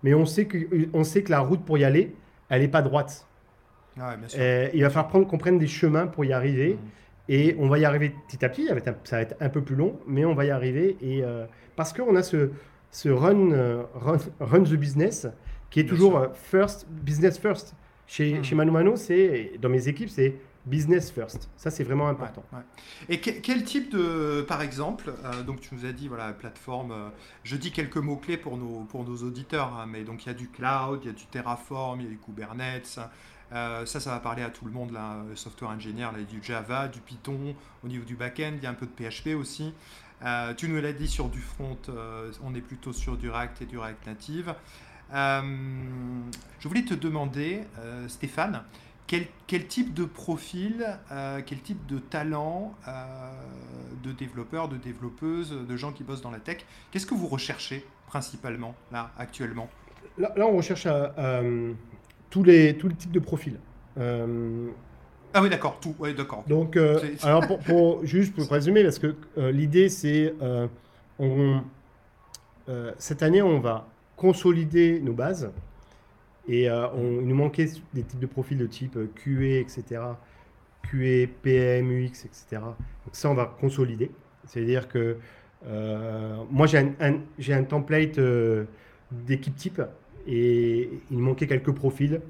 Mais 0.03 0.15
on 0.15 0.27
sait 0.27 0.47
que, 0.47 0.59
on 0.93 1.05
sait 1.05 1.23
que 1.23 1.31
la 1.31 1.41
route 1.41 1.65
pour 1.65 1.79
y 1.79 1.85
aller, 1.85 2.15
elle 2.49 2.63
n'est 2.63 2.69
pas 2.69 2.83
droite. 2.83 3.27
Ah 3.99 4.17
il 4.75 4.83
va 4.83 4.91
falloir 4.91 5.09
prendre, 5.09 5.27
qu'on 5.27 5.39
prenne 5.39 5.59
des 5.59 5.67
chemins 5.67 6.07
pour 6.07 6.25
y 6.25 6.33
arriver. 6.33 6.75
Mmh. 6.75 7.31
Et 7.31 7.57
on 7.59 7.69
va 7.69 7.79
y 7.79 7.85
arriver 7.85 8.15
petit 8.29 8.45
à 8.45 8.49
petit. 8.49 8.69
Ça 9.05 9.17
va 9.17 9.23
être 9.23 9.37
un 9.41 9.49
peu 9.49 9.63
plus 9.63 9.77
long, 9.77 9.99
mais 10.07 10.25
on 10.25 10.35
va 10.35 10.45
y 10.45 10.51
arriver. 10.51 10.97
Et, 11.01 11.23
parce 11.75 11.93
qu'on 11.93 12.17
a 12.17 12.23
ce, 12.23 12.51
ce 12.91 13.09
run, 13.09 13.87
run, 14.41 14.63
the 14.63 14.75
business 14.75 15.27
qui 15.71 15.81
est 15.81 15.87
toujours 15.87 16.27
first, 16.35 16.87
business 16.89 17.39
first. 17.39 17.75
Chez, 18.07 18.39
mmh. 18.39 18.45
chez 18.45 18.55
Manu 18.55 18.71
Mano, 18.71 18.97
c'est, 18.97 19.53
dans 19.59 19.71
mes 19.71 19.89
équipes, 19.89 20.11
c'est 20.11 20.37
business 20.67 21.11
first. 21.11 21.49
Ça, 21.57 21.71
c'est 21.71 21.85
vraiment 21.85 22.09
important. 22.09 22.43
Et 23.09 23.21
quel 23.21 23.65
type 23.65 23.93
de, 23.93 24.45
par 24.47 24.63
exemple, 24.63 25.13
euh, 25.25 25.43
donc 25.43 25.61
tu 25.61 25.75
nous 25.75 25.85
as 25.85 25.93
dit, 25.93 26.09
voilà, 26.09 26.33
plateforme, 26.33 26.93
euh, 26.93 27.09
je 27.43 27.57
dis 27.57 27.71
quelques 27.71 27.97
mots-clés 27.97 28.37
pour 28.37 28.57
nos, 28.57 28.85
pour 28.85 29.05
nos 29.05 29.17
auditeurs, 29.17 29.75
hein, 29.79 29.87
mais 29.89 30.05
donc 30.05 30.25
il 30.25 30.29
y 30.29 30.31
a 30.31 30.35
du 30.35 30.49
cloud, 30.49 31.01
il 31.03 31.07
y 31.07 31.11
a 31.11 31.13
du 31.13 31.27
Terraform, 31.27 32.01
il 32.01 32.05
y 32.05 32.07
a 32.07 32.11
du 32.11 32.19
Kubernetes. 32.19 32.99
Euh, 33.53 33.87
ça, 33.87 34.01
ça 34.01 34.11
va 34.11 34.21
parler 34.21 34.43
à 34.43 34.51
tout 34.51 34.65
le 34.65 34.71
monde, 34.71 34.93
là, 34.93 35.23
software 35.35 35.71
engineer, 35.71 36.11
là, 36.13 36.23
du 36.29 36.43
Java, 36.43 36.89
du 36.89 37.01
Python, 37.01 37.55
au 37.85 37.89
niveau 37.89 38.05
du 38.05 38.17
back-end, 38.17 38.53
il 38.57 38.63
y 38.63 38.67
a 38.67 38.71
un 38.71 38.75
peu 38.75 38.87
de 38.87 38.93
PHP 38.93 39.35
aussi. 39.39 39.75
tu 40.57 40.69
nous 40.69 40.81
l'as 40.81 40.93
dit 40.93 41.09
sur 41.09 41.29
du 41.29 41.41
front, 41.41 41.79
on 42.43 42.55
est 42.55 42.61
plutôt 42.61 42.93
sur 42.93 43.17
du 43.17 43.31
React 43.31 43.63
et 43.63 43.67
du 43.67 43.79
React 43.79 44.07
Native. 44.07 44.55
je 45.13 46.69
voulais 46.69 46.85
te 46.85 46.95
demander, 46.95 47.63
Stéphane, 48.09 48.63
quel, 49.07 49.27
quel, 49.47 49.67
type 49.67 49.93
de 49.93 50.07
profil, 50.07 50.99
quel 51.47 51.61
type 51.61 51.87
de 51.87 51.99
talent 51.99 52.75
de 54.03 54.13
développeurs, 54.13 54.69
de 54.69 54.77
développeuses, 54.77 55.53
de 55.53 55.77
gens 55.77 55.93
qui 55.93 56.05
bossent 56.05 56.23
dans 56.23 56.31
la 56.31 56.41
tech, 56.41 56.65
qu'est-ce 56.91 57.07
que 57.07 57.15
vous 57.15 57.29
recherchez 57.29 57.87
principalement 58.07 58.75
là 58.91 59.11
actuellement? 59.19 59.69
Là, 60.17 60.33
on 60.39 60.57
recherche 60.57 60.87
tous, 62.35 62.43
les, 62.43 62.77
tous 62.77 62.89
les 62.89 62.95
types 62.95 63.13
de 63.13 63.21
profils. 63.21 63.59
Ah 63.97 65.43
oui, 65.43 65.49
d'accord, 65.49 65.79
tout, 65.81 65.95
ouais, 65.99 66.15
d'accord. 66.15 66.45
Donc, 66.49 66.77
alors 67.23 67.47
pour, 67.67 68.05
juste 68.05 68.35
pour 68.35 68.51
résumer, 68.51 68.83
parce 68.83 68.99
que 68.99 69.15
l'idée 69.37 69.89
c'est, 69.89 70.35
on, 71.19 71.63
cette 72.99 73.23
année, 73.23 73.43
on 73.43 73.61
va 73.61 73.87
consolider 74.17 75.01
nos 75.01 75.13
bases. 75.13 75.51
Et 76.47 76.69
euh, 76.69 76.89
on, 76.91 77.21
il 77.21 77.27
nous 77.27 77.35
manquait 77.35 77.69
des 77.93 78.03
types 78.03 78.21
de 78.21 78.27
profils 78.27 78.59
de 78.59 78.67
type 78.67 78.97
euh, 78.97 79.11
QA, 79.15 79.61
etc. 79.61 80.03
QA, 80.83 81.27
PM, 81.43 81.91
UX, 81.91 82.25
etc. 82.27 82.61
Donc 82.61 83.13
ça, 83.13 83.31
on 83.31 83.35
va 83.35 83.47
consolider. 83.61 84.11
C'est-à-dire 84.47 84.89
que 84.89 85.17
euh, 85.67 86.37
moi, 86.51 86.67
j'ai 86.67 86.79
un, 86.79 87.21
j'ai 87.39 87.55
un, 87.55 87.65
template 87.65 88.21
d'équipe 89.11 89.57
type 89.57 89.81
et 90.27 90.91
il 91.11 91.19
manquait 91.19 91.47
quelques 91.47 91.73
profils. 91.73 92.21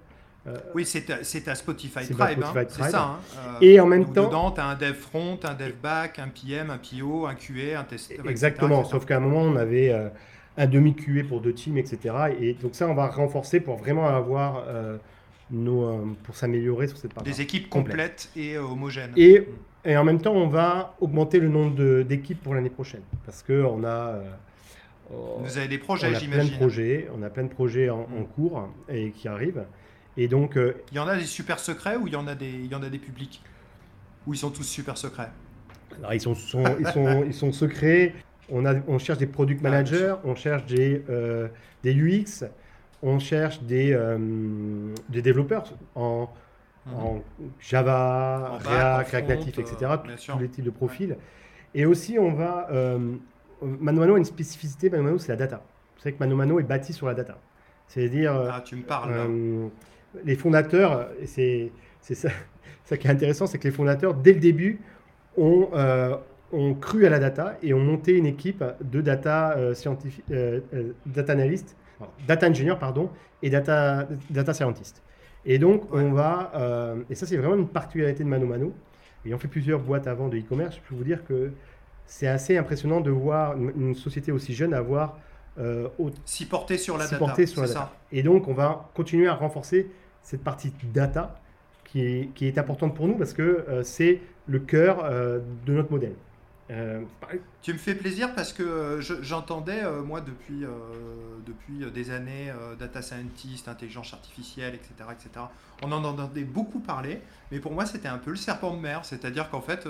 oui, 0.75 0.85
c'est 0.85 1.05
ta, 1.05 1.55
Spotify 1.55 2.09
Tribe, 2.09 2.43
hein, 2.43 2.65
c'est 2.69 2.91
ça. 2.91 3.19
Hein. 3.37 3.59
et 3.61 3.81
en 3.81 3.87
même 3.87 4.13
temps, 4.13 4.27
dedans, 4.27 4.51
tu 4.51 4.61
as 4.61 4.67
un 4.67 4.75
dev 4.75 4.95
front, 4.95 5.39
un 5.43 5.55
dev 5.55 5.73
back, 5.83 6.19
un 6.19 6.29
PM, 6.29 6.71
un 6.71 6.79
PO, 6.79 7.27
un 7.27 7.35
QA, 7.35 7.81
un 7.81 7.85
test. 7.85 8.13
Exactement, 8.29 8.85
sauf 8.85 9.05
qu'à 9.07 9.17
un 9.17 9.21
moment, 9.21 9.43
on 9.43 9.57
avait 9.57 9.93
un 10.57 10.67
demi 10.67 10.95
QA 10.95 11.25
pour 11.29 11.41
deux 11.41 11.53
teams, 11.53 11.79
etc. 11.79 12.15
Et 12.41 12.55
donc 12.55 12.75
ça, 12.75 12.89
on 12.89 12.95
va 12.95 13.09
renforcer 13.09 13.61
pour 13.61 13.77
vraiment 13.77 14.07
avoir 14.07 14.65
euh, 14.69 14.97
nos, 15.51 15.85
euh, 15.85 16.05
pour 16.23 16.37
s'améliorer 16.37 16.89
sur 16.89 16.97
cette 16.97 17.15
partie. 17.15 17.31
Des 17.31 17.41
équipes 17.41 17.69
complètes 17.69 18.31
et 18.37 18.57
euh, 18.57 18.63
homogènes. 18.63 19.13
Et, 19.17 19.41
mm. 19.41 19.45
et, 19.89 19.97
en 19.97 20.05
même 20.05 20.21
temps, 20.21 20.35
on 20.35 20.49
va 20.49 20.95
augmenter 21.01 21.41
le 21.41 21.49
nombre 21.49 22.03
d'équipes 22.03 22.43
pour 22.43 22.55
l'année 22.55 22.71
prochaine, 22.71 23.03
parce 23.25 23.43
que 23.43 23.65
on 23.65 23.85
a 23.85 24.19
Vous 25.11 25.59
avez 25.59 25.69
des 25.69 25.79
projets, 25.79 26.15
j'imagine. 26.15 26.31
Plein 26.31 26.45
de 26.45 26.57
projets, 26.57 27.09
on 27.17 27.23
a 27.23 27.31
plein 27.31 27.45
de 27.45 27.49
projets 27.49 27.91
en, 27.91 28.03
mm. 28.03 28.27
cours 28.35 28.69
et 28.89 29.11
qui 29.11 29.29
arrivent. 29.29 29.65
Et 30.17 30.29
donc, 30.29 30.57
il 30.57 30.97
y 30.97 30.99
en 30.99 31.09
a 31.09 31.17
des 31.17 31.25
super 31.25 31.59
secrets 31.59 31.97
ou 31.97 32.07
il 32.07 32.13
y 32.13 32.17
en 32.17 32.27
a 32.27 32.35
des, 32.35 32.51
il 32.51 32.67
y 32.67 32.75
en 32.75 32.83
a 32.83 32.89
des 32.89 32.99
publics? 32.99 33.43
Ou 34.27 34.35
ils 34.35 34.39
sont 34.39 34.51
tous 34.51 34.63
super 34.63 34.97
secrets? 34.97 35.31
Alors, 35.99 36.15
ils 36.15 36.21
sont, 36.21 36.35
sont 36.35 36.65
ils, 36.81 36.87
sont, 36.87 37.25
ils 37.27 37.35
sont 37.35 37.53
secrets 37.53 38.15
on, 38.51 38.99
cherche 38.99 39.19
des 39.19 39.27
product 39.27 39.61
ah, 39.65 39.71
managers, 39.71 40.15
on 40.25 40.35
cherche 40.35 40.67
des, 40.67 41.03
euh, 41.09 41.49
des 41.83 41.95
UX, 41.95 42.45
on 43.03 43.19
cherche 43.19 43.63
des, 43.63 43.93
euh, 43.93 44.19
des 45.09 45.23
développeurs 45.23 45.65
en, 45.95 46.29
mhm. 46.87 47.23
Java, 47.61 48.59
React, 48.65 49.11
React 49.11 49.29
Native, 49.29 49.61
etc. 49.61 49.77
Euh, 49.83 50.17
tous 50.27 50.39
les 50.39 50.49
types 50.49 50.65
de 50.65 50.71
profils. 50.71 51.17
Et 51.75 51.87
aussi, 51.87 52.19
on 52.19 52.33
va. 52.33 52.69
Mano 53.65 54.15
a 54.15 54.19
une 54.19 54.25
spécificité, 54.25 54.91
Mano 54.91 55.19
c'est 55.19 55.33
la 55.33 55.37
data. 55.37 55.63
Vous 55.97 56.03
savez 56.03 56.15
que 56.15 56.25
Mano 56.25 56.61
est 56.61 56.65
bâti 56.65 56.93
sur 56.93 57.07
la 57.07 57.15
data. 57.15 57.39
C'est-à-dire. 57.89 58.33
Ah, 58.33 58.63
tu 58.65 58.77
me 58.77 58.83
parles. 58.83 59.11
les 60.25 60.37
fondateurs, 60.37 61.09
c'est 61.27 61.71
ça, 62.01 62.29
ça 62.85 62.97
qui 62.97 63.07
est 63.07 63.11
intéressant, 63.11 63.47
c'est 63.47 63.59
que 63.59 63.65
les 63.65 63.75
fondateurs, 63.75 64.15
dès 64.15 64.33
le 64.33 64.41
début, 64.41 64.81
ont, 65.37 65.69
ont 66.55 66.75
cru 66.75 67.07
à 67.07 67.11
la 67.11 67.19
data 67.19 67.57
et 67.63 67.75
ont 67.75 67.81
monté 67.81 68.17
une 68.17 68.27
équipe 68.27 68.65
de 68.81 69.01
data 69.01 69.57
euh, 69.57 69.75
scientifique, 69.75 70.25
euh, 70.31 70.61
euh, 70.73 70.93
data 71.07 71.33
analyst, 71.33 71.77
data 72.27 72.49
engineer 72.49 72.79
pardon, 72.79 73.11
et 73.43 73.51
data 73.51 74.09
data 74.31 74.55
scientist. 74.55 75.03
Et 75.45 75.59
donc 75.59 75.83
on 75.93 76.13
va, 76.13 76.53
et 77.11 77.15
ça 77.15 77.27
c'est 77.27 77.37
vraiment 77.37 77.57
une 77.57 77.69
particularité 77.69 78.25
de 78.25 78.29
Mano 78.29 78.47
Mano. 78.47 78.73
Ayant 79.27 79.39
fait 79.39 79.49
plusieurs 79.49 79.81
boîtes 79.81 80.07
avant 80.07 80.29
de 80.29 80.39
e-commerce, 80.39 80.77
je 80.77 80.89
peux 80.89 80.95
vous 80.95 81.05
dire 81.05 81.25
que 81.25 81.51
c'est 82.07 82.27
assez 82.27 82.57
impressionnant 82.57 83.01
de 83.01 83.11
voir 83.11 83.57
une, 83.57 83.95
société 83.95 84.33
aussi 84.33 84.55
jeune 84.55 84.75
avoir 84.75 85.19
s'y 86.25 86.47
porter 86.47 86.79
sur 86.79 86.99
la 86.99 87.07
data. 87.07 87.47
sur 87.47 87.63
la 87.63 87.69
data. 87.69 87.93
Et 88.13 88.23
donc 88.23 88.49
on 88.49 88.55
va 88.55 88.91
continuer 88.95 89.29
à 89.29 89.35
renforcer 89.35 89.91
cette 90.23 90.43
partie 90.43 90.73
data 90.93 91.41
qui 91.85 92.01
est, 92.01 92.35
qui 92.35 92.47
est 92.47 92.59
importante 92.59 92.95
pour 92.95 93.07
nous 93.07 93.15
parce 93.15 93.33
que 93.33 93.65
c'est 93.85 94.21
le 94.47 94.59
cœur 94.59 95.05
de 95.05 95.73
notre 95.73 95.91
modèle. 95.91 96.15
Euh, 96.71 97.03
tu 97.61 97.75
me 97.75 97.79
fais 97.79 97.95
plaisir 97.95 98.35
parce 98.35 98.55
que 98.55 98.63
euh, 98.63 99.01
j'entendais, 99.01 99.85
euh, 99.85 100.03
moi, 100.03 100.23
depuis, 100.23 100.65
depuis 101.47 101.91
des 101.91 102.11
années, 102.11 102.53
data 102.79 103.03
scientist, 103.03 103.69
intelligence 103.69 104.13
artificielle, 104.15 104.75
etc., 104.75 105.11
etc. 105.13 105.47
On 105.83 105.93
en 105.93 106.05
entendait 106.05 106.45
beaucoup 106.45 106.81
parler, 106.81 107.21
mais 107.51 107.61
pour 107.61 107.73
moi, 107.73 107.87
c'était 107.87 108.09
un 108.09 108.19
peu 108.19 108.31
le 108.31 108.37
serpent 108.37 108.75
de 108.75 108.81
mer. 108.81 109.05
C'est-à-dire 109.05 109.51
qu'en 109.51 109.61
fait, 109.61 109.87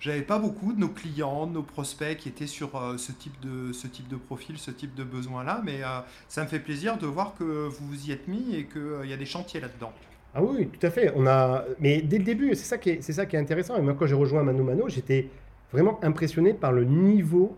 j'avais 0.00 0.22
pas 0.22 0.38
beaucoup 0.38 0.72
de 0.72 0.80
nos 0.80 0.88
clients, 0.88 1.46
de 1.46 1.52
nos 1.52 1.62
prospects 1.62 2.16
qui 2.16 2.28
étaient 2.28 2.46
sur 2.46 2.70
ce, 2.98 3.12
type 3.12 3.38
de, 3.40 3.72
ce 3.72 3.86
type 3.86 4.08
de 4.08 4.16
profil, 4.16 4.58
ce 4.58 4.70
type 4.70 4.94
de 4.94 5.04
besoin-là. 5.04 5.62
Mais 5.64 5.80
ça 6.28 6.42
me 6.42 6.48
fait 6.48 6.58
plaisir 6.58 6.98
de 6.98 7.06
voir 7.06 7.34
que 7.38 7.44
vous 7.68 7.86
vous 7.86 8.06
y 8.08 8.12
êtes 8.12 8.28
mis 8.28 8.54
et 8.54 8.64
qu'il 8.64 9.08
y 9.08 9.12
a 9.12 9.16
des 9.16 9.26
chantiers 9.26 9.60
là-dedans. 9.60 9.92
Ah 10.34 10.42
oui, 10.42 10.68
tout 10.68 10.84
à 10.84 10.90
fait. 10.90 11.12
On 11.14 11.26
a, 11.26 11.64
mais 11.78 12.02
dès 12.02 12.18
le 12.18 12.24
début, 12.24 12.48
c'est 12.50 12.64
ça 12.64 12.76
qui 12.76 12.90
est, 12.90 13.02
c'est 13.02 13.12
ça 13.12 13.24
qui 13.24 13.36
est 13.36 13.38
intéressant. 13.38 13.76
Et 13.76 13.80
moi, 13.80 13.94
quand 13.96 14.06
j'ai 14.06 14.16
rejoint 14.16 14.42
Mano 14.42 14.64
Mano, 14.64 14.88
j'étais 14.88 15.28
vraiment 15.72 16.02
impressionné 16.02 16.54
par 16.54 16.72
le 16.72 16.84
niveau, 16.84 17.56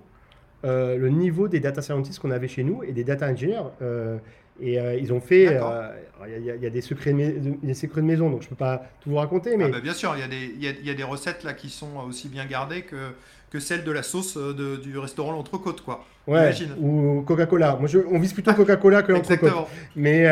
euh, 0.64 0.96
le 0.96 1.08
niveau 1.08 1.48
des 1.48 1.60
data 1.60 1.80
scientists 1.80 2.18
qu'on 2.18 2.30
avait 2.30 2.48
chez 2.48 2.64
nous 2.64 2.82
et 2.82 2.92
des 2.92 3.02
data 3.02 3.28
engineers. 3.28 3.62
Euh, 4.60 4.64
et 4.64 4.78
euh, 4.78 4.94
ils 4.94 5.12
ont 5.12 5.20
fait. 5.20 5.58
Il 6.26 6.42
y, 6.42 6.46
y, 6.46 6.66
a 6.66 6.70
des 6.70 6.80
secrets, 6.80 7.12
de, 7.12 7.56
des 7.62 7.74
secrets 7.74 8.00
de 8.00 8.06
maison, 8.06 8.30
donc 8.30 8.40
je 8.40 8.46
ne 8.46 8.50
peux 8.50 8.56
pas 8.56 8.82
tout 9.00 9.10
vous 9.10 9.16
raconter. 9.16 9.56
Mais... 9.56 9.64
Ah 9.64 9.68
bah 9.68 9.80
bien 9.80 9.92
sûr, 9.92 10.16
il 10.16 10.64
y, 10.64 10.86
y, 10.86 10.90
a 10.90 10.94
des 10.94 11.02
recettes 11.04 11.44
là 11.44 11.52
qui 11.52 11.68
sont 11.68 11.98
aussi 12.08 12.28
bien 12.28 12.46
gardées 12.46 12.82
que, 12.82 13.12
que 13.50 13.60
celles 13.60 13.84
de 13.84 13.92
la 13.92 14.02
sauce 14.02 14.36
de, 14.36 14.76
du 14.76 14.98
restaurant 14.98 15.32
L'Entrecôte, 15.32 15.82
quoi. 15.82 16.04
Ouais, 16.26 16.52
ou 16.80 17.22
Coca-Cola. 17.22 17.76
Moi, 17.78 17.88
je, 17.88 17.98
on 18.10 18.18
vise 18.18 18.32
plutôt 18.32 18.52
Coca-Cola 18.52 19.02
que 19.02 19.12
l'Entrecôte. 19.12 19.52
Mais 19.94 20.24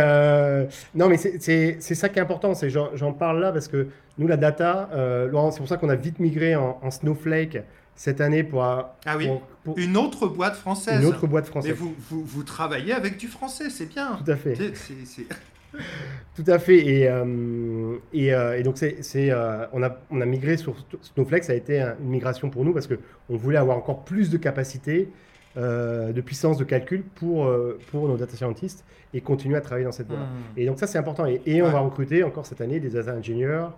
non, 0.94 1.08
mais 1.08 1.16
c'est 1.16 1.80
ça 1.80 2.08
qui 2.08 2.18
est 2.18 2.22
important. 2.22 2.52
J'en 2.94 3.12
parle 3.12 3.40
là 3.40 3.52
parce 3.52 3.68
que 3.68 3.88
nous, 4.18 4.26
la 4.26 4.36
data, 4.36 4.88
euh, 4.92 5.50
c'est 5.50 5.58
pour 5.58 5.68
ça 5.68 5.76
qu'on 5.76 5.88
a 5.88 5.96
vite 5.96 6.20
migré 6.20 6.54
en, 6.54 6.90
Snowflake 6.90 7.58
cette 7.96 8.20
année 8.20 8.42
pour, 8.42 8.62
ah 8.62 8.94
oui. 9.16 9.28
Une 9.76 9.96
autre 9.96 10.26
boîte 10.26 10.56
française. 10.56 11.00
Une 11.00 11.06
autre 11.06 11.26
boîte 11.26 11.46
française. 11.46 11.72
Mais 11.72 11.76
vous, 11.76 11.94
vous, 12.10 12.24
vous 12.24 12.42
travaillez 12.42 12.92
avec 12.92 13.16
du 13.16 13.28
français, 13.28 13.70
c'est 13.70 13.86
bien. 13.86 14.18
Tout 14.24 14.30
à 14.30 14.36
fait. 14.36 14.54
Tout 16.36 16.44
à 16.46 16.58
fait. 16.58 16.78
Et, 16.86 17.08
euh, 17.08 17.96
et, 18.12 18.34
euh, 18.34 18.58
et, 18.58 18.62
donc, 18.62 18.76
c'est, 18.78 19.02
euh, 19.14 19.66
on, 19.72 19.82
a, 19.82 19.96
on 20.10 20.20
a 20.20 20.26
migré 20.26 20.56
sur 20.56 20.74
Snowflake. 21.02 21.44
Ça 21.44 21.52
a 21.52 21.56
été 21.56 21.80
une 21.80 22.08
migration 22.08 22.50
pour 22.50 22.64
nous 22.64 22.72
parce 22.72 22.86
qu'on 22.86 23.36
voulait 23.36 23.58
avoir 23.58 23.76
encore 23.76 24.04
plus 24.04 24.30
de 24.30 24.36
capacité, 24.36 25.08
de 25.56 26.20
puissance 26.20 26.58
de 26.58 26.64
calcul 26.64 27.04
pour, 27.14 27.48
pour 27.90 28.08
nos 28.08 28.16
data 28.16 28.36
scientists 28.36 28.84
et 29.14 29.20
continuer 29.20 29.56
à 29.56 29.60
travailler 29.60 29.84
dans 29.84 29.92
cette 29.92 30.08
voie. 30.08 30.18
Hmm. 30.18 30.58
Et 30.58 30.66
donc, 30.66 30.78
ça, 30.78 30.86
c'est 30.86 30.98
important. 30.98 31.24
Et, 31.26 31.62
on 31.62 31.70
va 31.70 31.80
recruter 31.80 32.24
encore 32.24 32.44
cette 32.44 32.60
année 32.60 32.80
des 32.80 32.90
data 32.90 33.14
engineers, 33.14 33.68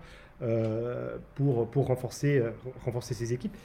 euh, 0.42 1.16
pour, 1.34 1.66
pour 1.70 1.86
renforcer, 1.86 2.38
euh, 2.38 2.50
renforcer 2.84 3.14
ces 3.14 3.32
équipes 3.32 3.56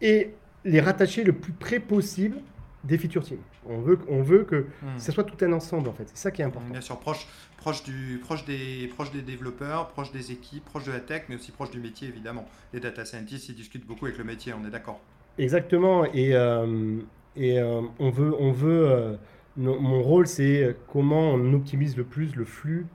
et 0.00 0.34
les 0.64 0.80
rattacher 0.80 1.24
le 1.24 1.32
plus 1.32 1.52
près 1.52 1.80
possible 1.80 2.36
des 2.84 2.96
feature 2.96 3.24
teams. 3.24 3.40
On 3.68 3.80
veut, 3.80 3.98
on 4.08 4.22
veut 4.22 4.44
que 4.44 4.66
hmm. 4.82 4.98
ce 4.98 5.10
soit 5.10 5.24
tout 5.24 5.44
un 5.44 5.52
ensemble 5.52 5.88
en 5.88 5.92
fait. 5.92 6.04
C'est 6.06 6.18
ça 6.18 6.30
qui 6.30 6.42
est 6.42 6.44
important. 6.44 6.70
Bien 6.70 6.80
sûr, 6.80 6.96
proche, 7.00 7.26
proche, 7.56 7.82
du, 7.82 8.20
proche, 8.22 8.44
des, 8.44 8.88
proche 8.94 9.10
des 9.10 9.22
développeurs, 9.22 9.88
proche 9.88 10.12
des 10.12 10.30
équipes, 10.30 10.64
proche 10.64 10.84
de 10.84 10.92
la 10.92 11.00
tech, 11.00 11.22
mais 11.28 11.34
aussi 11.34 11.50
proche 11.50 11.72
du 11.72 11.80
métier 11.80 12.06
évidemment. 12.06 12.46
Les 12.72 12.78
data 12.78 13.04
scientists, 13.04 13.48
ils 13.48 13.56
discutent 13.56 13.86
beaucoup 13.86 14.06
avec 14.06 14.18
le 14.18 14.24
métier, 14.24 14.52
on 14.52 14.64
est 14.64 14.70
d'accord. 14.70 15.00
Exactement. 15.38 16.04
Et, 16.04 16.36
euh, 16.36 17.00
et 17.36 17.62
on 17.62 18.10
veut, 18.10 18.34
on 18.38 18.52
veut 18.52 19.18
mon 19.56 20.02
rôle, 20.02 20.26
c'est 20.26 20.76
comment 20.92 21.30
on 21.30 21.52
optimise 21.54 21.96
le 21.96 22.04
plus 22.04 22.34
le 22.34 22.44
flux 22.44 22.86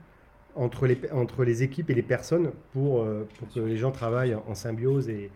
entre 0.58 0.86
les, 0.86 1.00
entre 1.12 1.44
les 1.44 1.62
équipes 1.62 1.90
et 1.90 1.94
les 1.94 2.02
personnes 2.02 2.50
pour, 2.72 3.02
euh, 3.02 3.28
pour 3.38 3.48
que 3.48 3.60
les 3.60 3.76
gens 3.76 3.92
travaillent 3.92 4.34
en 4.34 4.54
symbiose 4.54 5.08
et, 5.08 5.30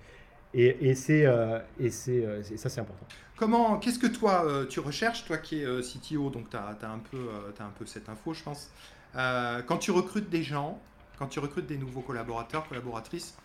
et, 0.52 0.88
et 0.88 0.94
c'est 0.94 1.24
euh, 1.24 1.60
euh, 1.80 2.42
ça 2.56 2.68
c'est 2.68 2.80
important. 2.80 3.06
Comment, 3.36 3.78
qu'est-ce 3.78 3.98
que 3.98 4.06
toi 4.06 4.44
tu 4.68 4.80
recherches, 4.80 5.24
toi 5.24 5.38
qui 5.38 5.62
es 5.62 5.66
CTO, 5.80 6.30
donc 6.30 6.50
tu 6.50 6.56
as, 6.56 6.76
un 6.82 6.94
un 6.94 7.70
peu 7.78 7.86
cette 7.86 8.08
info 8.08 8.34
je 8.34 8.42
pense. 8.42 8.70
quand 9.14 9.78
tu 9.78 9.90
recrutes 9.90 10.28
des 10.28 10.42
gens, 10.42 10.80
quand 11.18 11.26
tu 11.26 11.38
recrutes 11.38 11.66
des 11.66 11.78
nouveaux 11.78 12.02
collaborateurs, 12.02 12.68
collaboratrices, 12.68 13.36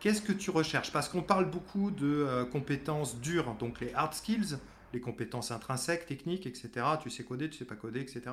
qu'est-ce 0.00 0.22
que 0.22 0.32
tu 0.32 0.50
recherches? 0.50 0.92
Parce 0.92 1.08
qu'on 1.08 1.22
parle 1.22 1.50
beaucoup 1.50 1.90
de 1.90 2.44
compétences 2.52 3.18
dures, 3.20 3.54
donc 3.58 3.80
les 3.80 3.92
hard 3.92 4.14
skills, 4.14 4.58
les 4.92 5.00
compétences 5.00 5.50
intrinsèques, 5.50 6.06
techniques, 6.06 6.46
etc. 6.46 6.70
Tu 7.02 7.10
sais 7.10 7.24
coder, 7.24 7.50
tu 7.50 7.58
sais 7.58 7.64
pas 7.64 7.76
coder, 7.76 8.00
etc. 8.00 8.32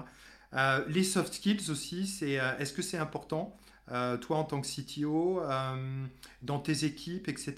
Euh, 0.54 0.84
les 0.88 1.04
soft 1.04 1.34
skills 1.34 1.70
aussi, 1.70 2.08
c'est, 2.08 2.40
euh, 2.40 2.58
est-ce 2.58 2.74
que 2.74 2.82
c'est 2.82 2.98
important, 2.98 3.58
euh, 3.92 4.18
toi 4.18 4.38
en 4.38 4.44
tant 4.44 4.62
que 4.62 4.68
CTO, 4.68 5.42
dans 6.42 6.60
tes 6.60 6.86
équipes, 6.86 7.28
etc. 7.28 7.56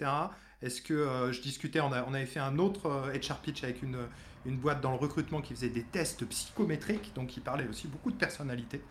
Est-ce 0.61 0.81
que 0.81 1.29
je 1.31 1.41
discutais, 1.41 1.79
on, 1.79 1.91
avait 1.91 2.25
fait 2.25 2.39
un 2.39 2.57
autre 2.57 3.11
HR 3.13 3.37
pitch 3.37 3.63
avec 3.63 3.83
une, 3.83 3.97
une 4.45 4.57
boîte 4.57 4.81
dans 4.81 4.91
le 4.91 4.97
recrutement 4.97 5.41
qui 5.41 5.53
faisait 5.53 5.69
des 5.69 5.83
tests 5.83 6.25
psychométriques, 6.25 7.11
donc 7.13 7.27
qui 7.27 7.39
parlait 7.39 7.67
aussi 7.67 7.87
beaucoup 7.87 8.11
de 8.11 8.17
personnalité. 8.17 8.81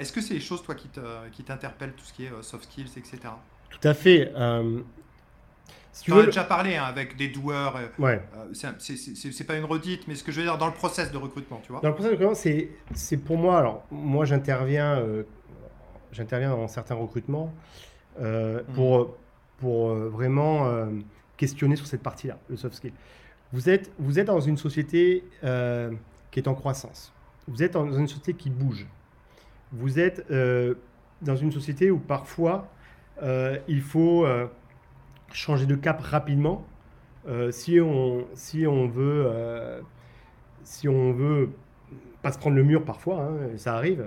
Est-ce 0.00 0.10
que 0.10 0.22
c'est 0.22 0.32
les 0.32 0.40
choses, 0.40 0.62
toi, 0.62 0.74
qui 0.74 1.42
t'interpellent, 1.44 1.92
tout 1.92 2.04
ce 2.04 2.14
qui 2.14 2.24
est 2.24 2.42
soft 2.42 2.64
skills, 2.64 2.90
etc. 2.96 3.18
Tout 3.68 3.86
à 3.86 3.92
fait. 3.92 4.32
Tu 6.02 6.12
en 6.12 6.18
as 6.18 6.26
déjà 6.26 6.44
parlé 6.44 6.76
hein, 6.76 6.84
avec 6.84 7.16
des 7.16 7.28
doueurs. 7.28 7.78
ouais. 7.98 8.20
c'est 8.52 9.46
pas 9.46 9.56
une 9.56 9.64
redite, 9.64 10.06
mais 10.08 10.14
ce 10.14 10.24
que 10.24 10.32
je 10.32 10.38
veux 10.38 10.46
dire 10.46 10.58
dans 10.58 10.66
le 10.66 10.72
process 10.72 11.10
de 11.10 11.18
recrutement, 11.18 11.60
tu 11.64 11.72
vois. 11.72 11.80
Dans 11.80 11.88
le 11.88 11.94
process 11.94 12.12
de 12.12 12.24
recrutement, 12.24 12.70
c'est 12.94 13.16
pour 13.16 13.38
moi. 13.38 13.58
Alors, 13.58 13.84
moi, 13.90 14.24
j'interviens, 14.24 15.02
j'interviens 16.12 16.50
dans 16.50 16.68
certains 16.68 16.94
recrutements 16.94 17.52
mmh. 18.18 18.24
pour 18.74 19.16
pour 19.58 19.94
vraiment 19.94 20.88
questionner 21.36 21.76
sur 21.76 21.86
cette 21.86 22.02
partie-là, 22.02 22.38
le 22.48 22.56
soft 22.56 22.74
skill. 22.74 22.92
Vous 23.52 23.68
êtes, 23.68 23.90
vous 23.98 24.18
êtes 24.18 24.26
dans 24.26 24.40
une 24.40 24.56
société 24.56 25.24
euh, 25.44 25.92
qui 26.30 26.40
est 26.40 26.48
en 26.48 26.54
croissance. 26.54 27.12
Vous 27.46 27.62
êtes 27.62 27.74
dans 27.74 27.90
une 27.90 28.08
société 28.08 28.34
qui 28.34 28.50
bouge. 28.50 28.86
Vous 29.72 29.98
êtes 29.98 30.24
euh, 30.30 30.74
dans 31.22 31.36
une 31.36 31.52
société 31.52 31.90
où 31.90 31.98
parfois 31.98 32.68
euh, 33.22 33.58
il 33.68 33.80
faut 33.80 34.26
changer 35.32 35.66
de 35.66 35.74
cap 35.74 36.00
rapidement 36.00 36.64
si 37.50 37.80
on 37.80 38.24
si 38.34 38.66
on 38.66 38.86
veut 38.86 39.26
si 40.62 40.88
on 40.88 41.12
veut 41.12 41.50
pas 42.22 42.32
se 42.32 42.38
prendre 42.38 42.56
le 42.56 42.62
mur 42.62 42.84
parfois, 42.84 43.22
hein, 43.22 43.56
ça 43.56 43.74
arrive. 43.74 44.04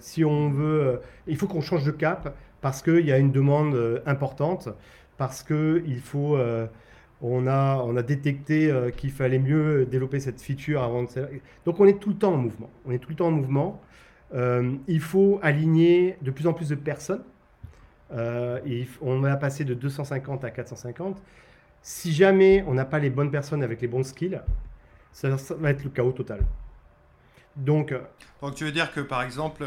si 0.00 0.24
on 0.24 0.50
veut, 0.50 1.00
il 1.26 1.36
faut 1.36 1.46
qu'on 1.46 1.60
change 1.60 1.84
de 1.84 1.90
cap 1.90 2.36
parce 2.60 2.82
qu'il 2.82 3.06
y 3.06 3.12
a 3.12 3.18
une 3.18 3.32
demande 3.32 4.02
importante 4.06 4.68
parce 5.22 5.42
qu'il 5.44 6.00
faut. 6.00 6.36
Euh, 6.36 6.66
on, 7.20 7.46
a, 7.46 7.76
on 7.76 7.96
a 7.96 8.02
détecté 8.02 8.68
euh, 8.68 8.90
qu'il 8.90 9.12
fallait 9.12 9.38
mieux 9.38 9.86
développer 9.86 10.18
cette 10.18 10.40
feature 10.40 10.82
avant 10.82 11.04
de. 11.04 11.08
Donc 11.64 11.78
on 11.78 11.86
est 11.86 12.00
tout 12.00 12.10
le 12.10 12.16
temps 12.16 12.34
en 12.34 12.38
mouvement. 12.38 12.70
On 12.86 12.90
est 12.90 12.98
tout 12.98 13.10
le 13.10 13.14
temps 13.14 13.28
en 13.28 13.30
mouvement. 13.30 13.80
Euh, 14.34 14.72
il 14.88 15.00
faut 15.00 15.38
aligner 15.42 16.16
de 16.22 16.32
plus 16.32 16.48
en 16.48 16.52
plus 16.52 16.70
de 16.70 16.74
personnes. 16.74 17.22
On 18.12 19.20
va 19.20 19.36
passer 19.36 19.64
de 19.64 19.74
250 19.74 20.44
à 20.44 20.50
450. 20.50 21.20
Si 21.82 22.12
jamais 22.12 22.64
on 22.66 22.74
n'a 22.74 22.84
pas 22.84 22.98
les 22.98 23.10
bonnes 23.10 23.30
personnes 23.30 23.62
avec 23.62 23.80
les 23.80 23.88
bons 23.88 24.04
skills, 24.04 24.40
ça, 25.12 25.30
va 25.58 25.70
être 25.70 25.82
le 25.82 25.90
chaos 25.90 26.12
total. 26.12 26.40
Donc, 27.56 27.94
Donc 28.40 28.54
tu 28.54 28.64
veux 28.64 28.72
dire 28.72 28.92
que 28.92 29.00
par 29.00 29.22
exemple, 29.22 29.64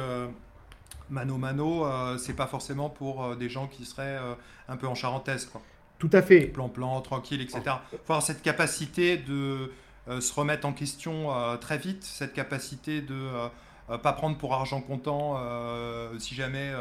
mano 1.10 1.38
mano, 1.38 1.86
euh, 1.86 2.18
c'est 2.18 2.34
pas 2.34 2.48
forcément 2.48 2.90
pour 2.90 3.24
euh, 3.24 3.36
des 3.36 3.50
gens 3.50 3.68
qui 3.68 3.86
seraient 3.86 4.18
euh, 4.18 4.34
un 4.68 4.78
peu 4.78 4.88
en 4.88 4.96
charentaise, 4.96 5.46
quoi. 5.46 5.62
Tout 5.98 6.10
à 6.12 6.22
fait. 6.22 6.42
Plan 6.42 6.68
plan, 6.68 7.00
tranquille, 7.02 7.42
etc. 7.42 7.62
Il 7.94 8.00
faut 8.04 8.14
avoir 8.14 8.22
cette 8.22 8.42
capacité 8.42 9.18
de 9.18 9.72
se 10.20 10.34
remettre 10.34 10.68
en 10.68 10.74
question 10.74 11.30
très 11.62 11.78
vite, 11.78 12.04
cette 12.04 12.34
capacité 12.34 13.02
de 13.02 13.30
pas 13.88 14.14
prendre 14.14 14.38
pour 14.38 14.54
argent 14.54 14.82
comptant 14.82 15.38
si 16.18 16.36
jamais 16.36 16.72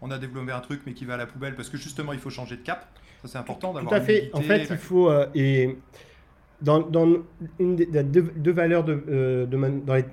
on 0.00 0.10
a 0.10 0.18
développé 0.18 0.52
un 0.52 0.60
truc 0.60 0.82
mais 0.86 0.92
qui 0.92 1.04
va 1.04 1.14
à 1.14 1.16
la 1.16 1.26
poubelle, 1.26 1.54
parce 1.54 1.68
que 1.68 1.76
justement 1.76 2.12
il 2.12 2.18
faut 2.18 2.30
changer 2.30 2.56
de 2.56 2.62
cap. 2.62 2.86
Ça 3.22 3.28
c'est 3.28 3.38
important 3.38 3.72
d'avoir. 3.72 3.90
Tout 3.90 3.96
à 3.96 4.00
fait. 4.00 4.30
En 4.32 4.40
fait, 4.40 4.66
il 4.70 4.76
faut 4.76 5.10
et 5.34 5.76
dans, 6.62 6.80
dans 6.80 7.18
une 7.58 7.76
des 7.76 7.86
deux, 7.86 8.52
valeurs 8.52 8.84
de, 8.84 9.46
dans 9.50 9.94
les 9.94 10.04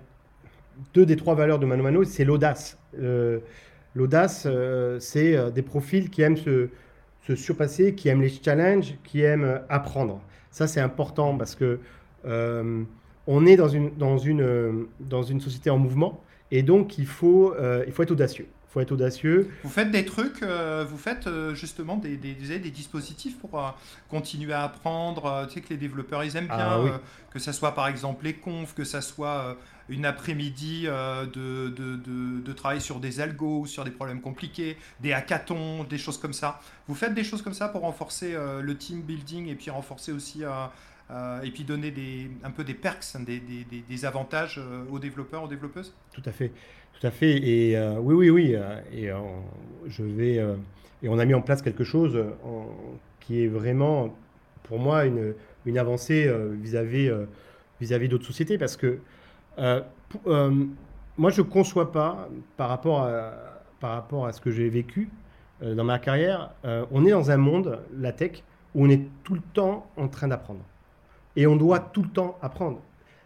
deux 0.94 1.06
des 1.06 1.16
trois 1.16 1.36
valeurs 1.36 1.60
de 1.60 1.66
Mano 1.66 1.84
Mano, 1.84 2.04
c'est 2.04 2.26
l'audace. 2.26 2.78
Euh, 3.00 3.40
l'audace, 3.96 4.44
euh, 4.46 5.00
c'est 5.00 5.36
euh, 5.36 5.50
des 5.50 5.62
profils 5.62 6.10
qui 6.10 6.22
aiment 6.22 6.38
se, 6.38 6.70
surpasser, 7.36 7.96
qui 7.96 8.10
aiment 8.10 8.22
les 8.22 8.30
challenges, 8.30 8.96
qui 9.06 9.22
aiment 9.22 9.62
apprendre. 9.70 10.22
Ça, 10.50 10.68
c'est 10.68 10.82
important 10.82 11.38
parce 11.38 11.56
que 11.56 11.80
on 13.28 13.46
est 13.46 13.56
dans 13.56 13.70
une, 13.70 13.96
dans, 13.96 14.18
une, 14.18 14.88
dans 15.00 15.24
une 15.24 15.40
société 15.40 15.70
en 15.70 15.78
mouvement 15.78 16.22
et 16.52 16.64
donc 16.64 16.98
il 16.98 17.08
faut, 17.08 17.56
il 17.86 17.92
faut 17.92 18.04
être 18.04 18.12
audacieux 18.12 18.48
faut 18.70 18.80
être 18.80 18.94
audacieux. 18.94 19.52
Vous 19.66 19.70
faites 19.70 19.92
des 19.92 20.06
trucs, 20.06 20.42
vous 20.44 20.98
faites 20.98 21.28
justement 21.54 21.98
des, 21.98 22.16
des, 22.16 22.34
des, 22.34 22.72
dispositifs 22.72 23.38
pour 23.38 23.76
continuer 24.08 24.54
à 24.54 24.64
apprendre. 24.64 25.46
tu 25.50 25.56
sais 25.56 25.60
que 25.60 25.72
les 25.72 25.78
développeurs, 25.78 26.24
ils 26.24 26.38
aiment 26.38 26.48
ah 26.50 26.80
bien 26.82 27.02
que 27.32 27.40
ça 27.40 27.52
soit 27.52 27.76
par 27.76 27.88
exemple 27.90 28.24
les 28.24 28.34
confs, 28.34 28.74
que 28.74 28.86
ça 28.86 29.02
soit 29.02 29.58
une 29.92 30.06
après-midi 30.06 30.86
euh, 30.86 31.26
de, 31.26 31.70
de, 31.70 31.98
de, 32.40 32.54
travail 32.54 32.82
sur 32.82 33.00
des 33.00 33.20
algos, 33.20 33.66
sur 33.66 33.84
des 33.84 33.92
problèmes 33.92 34.22
compliqués, 34.22 34.78
des 35.02 35.12
hackathons, 35.14 35.84
des 35.84 35.98
choses 35.98 36.18
comme 36.18 36.34
ça. 36.34 36.62
Vous 36.88 36.96
faites 36.96 37.14
des 37.14 37.24
choses 37.24 37.42
comme 37.42 37.54
ça 37.54 37.68
pour 37.68 37.82
renforcer 37.82 38.34
euh, 38.34 38.62
le 38.62 38.78
team 38.78 39.02
building 39.02 39.48
et 39.48 39.56
puis 39.56 39.70
renforcer 39.70 40.12
aussi 40.12 40.44
euh, 41.12 41.42
et 41.42 41.52
puis 41.52 41.64
donner 41.64 41.94
un 42.44 42.52
peu 42.52 42.64
des 42.64 42.74
perks, 42.74 43.06
des, 43.20 43.40
des, 43.40 43.84
des 43.88 44.06
avantages 44.06 44.60
aux 44.90 45.00
développeurs, 45.00 45.44
aux 45.44 45.48
développeuses 45.48 45.94
Tout 46.14 46.24
à 46.26 46.32
fait, 46.32 46.52
tout 47.00 47.06
à 47.06 47.12
fait. 47.12 47.38
Et 47.38 47.78
oui, 48.00 48.30
oui, 48.30 48.30
oui. 48.30 48.56
Et 48.94 49.12
on 51.10 51.20
a 51.20 51.26
mis 51.26 51.34
en 51.34 51.42
place 51.42 51.62
quelque 51.62 51.84
chose 51.84 52.24
qui 53.20 53.44
est 53.44 53.48
vraiment 53.48 54.16
pour 54.64 54.80
moi 54.80 55.06
une, 55.06 55.78
avancée 55.78 56.32
vis-à-vis 56.62 58.08
d'autres 58.08 58.26
sociétés 58.26 58.58
parce 58.58 58.78
que 58.78 59.00
euh, 59.60 59.82
euh, 60.28 60.66
moi, 61.18 61.30
je 61.30 61.42
ne 61.42 61.48
conçois 61.48 61.92
pas, 61.92 62.30
par 62.58 62.70
rapport 62.70 63.04
à, 63.04 63.34
par 63.80 63.92
rapport 63.92 64.26
à 64.26 64.34
ce 64.34 64.42
que 64.42 64.52
j'ai 64.52 64.70
vécu 64.70 65.10
euh, 65.62 65.76
dans 65.76 65.84
ma 65.84 66.00
carrière, 66.00 66.52
on 66.92 67.06
est 67.06 67.12
dans 67.12 67.32
un 67.32 67.38
monde, 67.38 67.80
la 67.98 68.12
tech, 68.12 68.44
où 68.74 68.86
on 68.86 68.90
est 68.90 69.02
tout 69.24 69.34
le 69.34 69.42
temps 69.54 69.88
en 69.98 70.08
train 70.08 70.28
d'apprendre. 70.28 70.62
Et 71.36 71.48
on 71.48 71.56
doit 71.56 71.80
tout 71.80 72.04
le 72.04 72.10
temps 72.10 72.38
apprendre. 72.42 72.82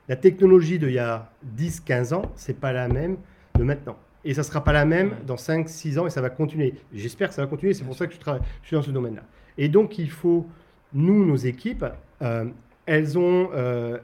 La 0.07 0.15
technologie 0.15 0.77
d'il 0.77 0.91
y 0.91 0.99
a 0.99 1.31
10-15 1.57 2.13
ans, 2.13 2.31
c'est 2.35 2.59
pas 2.59 2.71
la 2.71 2.87
même 2.87 3.17
de 3.57 3.63
maintenant. 3.63 3.97
Et 4.23 4.33
ça 4.33 4.41
ne 4.41 4.45
sera 4.45 4.63
pas 4.63 4.73
la 4.73 4.85
même 4.85 5.15
dans 5.25 5.35
5-6 5.35 5.99
ans 5.99 6.07
et 6.07 6.09
ça 6.09 6.21
va 6.21 6.29
continuer. 6.29 6.75
J'espère 6.93 7.29
que 7.29 7.35
ça 7.35 7.41
va 7.41 7.47
continuer, 7.47 7.73
c'est 7.73 7.83
pour 7.83 7.95
ça 7.95 8.07
que 8.07 8.13
je, 8.13 8.19
travaille, 8.19 8.41
je 8.61 8.67
suis 8.67 8.75
dans 8.75 8.83
ce 8.83 8.91
domaine-là. 8.91 9.23
Et 9.57 9.69
donc, 9.69 9.97
il 9.97 10.09
faut, 10.09 10.47
nous, 10.93 11.25
nos 11.25 11.35
équipes, 11.35 11.85
elles, 12.19 13.17
ont, 13.17 13.49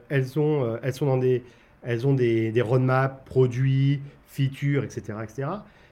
elles, 0.09 0.39
ont, 0.39 0.77
elles 0.81 0.93
sont 0.93 1.05
dans 1.05 1.17
des, 1.17 1.43
elles 1.83 2.07
ont 2.07 2.13
des, 2.13 2.51
des 2.51 2.61
roadmaps, 2.61 3.25
produits, 3.25 4.01
features, 4.27 4.83
etc. 4.83 5.17
etc. 5.23 5.47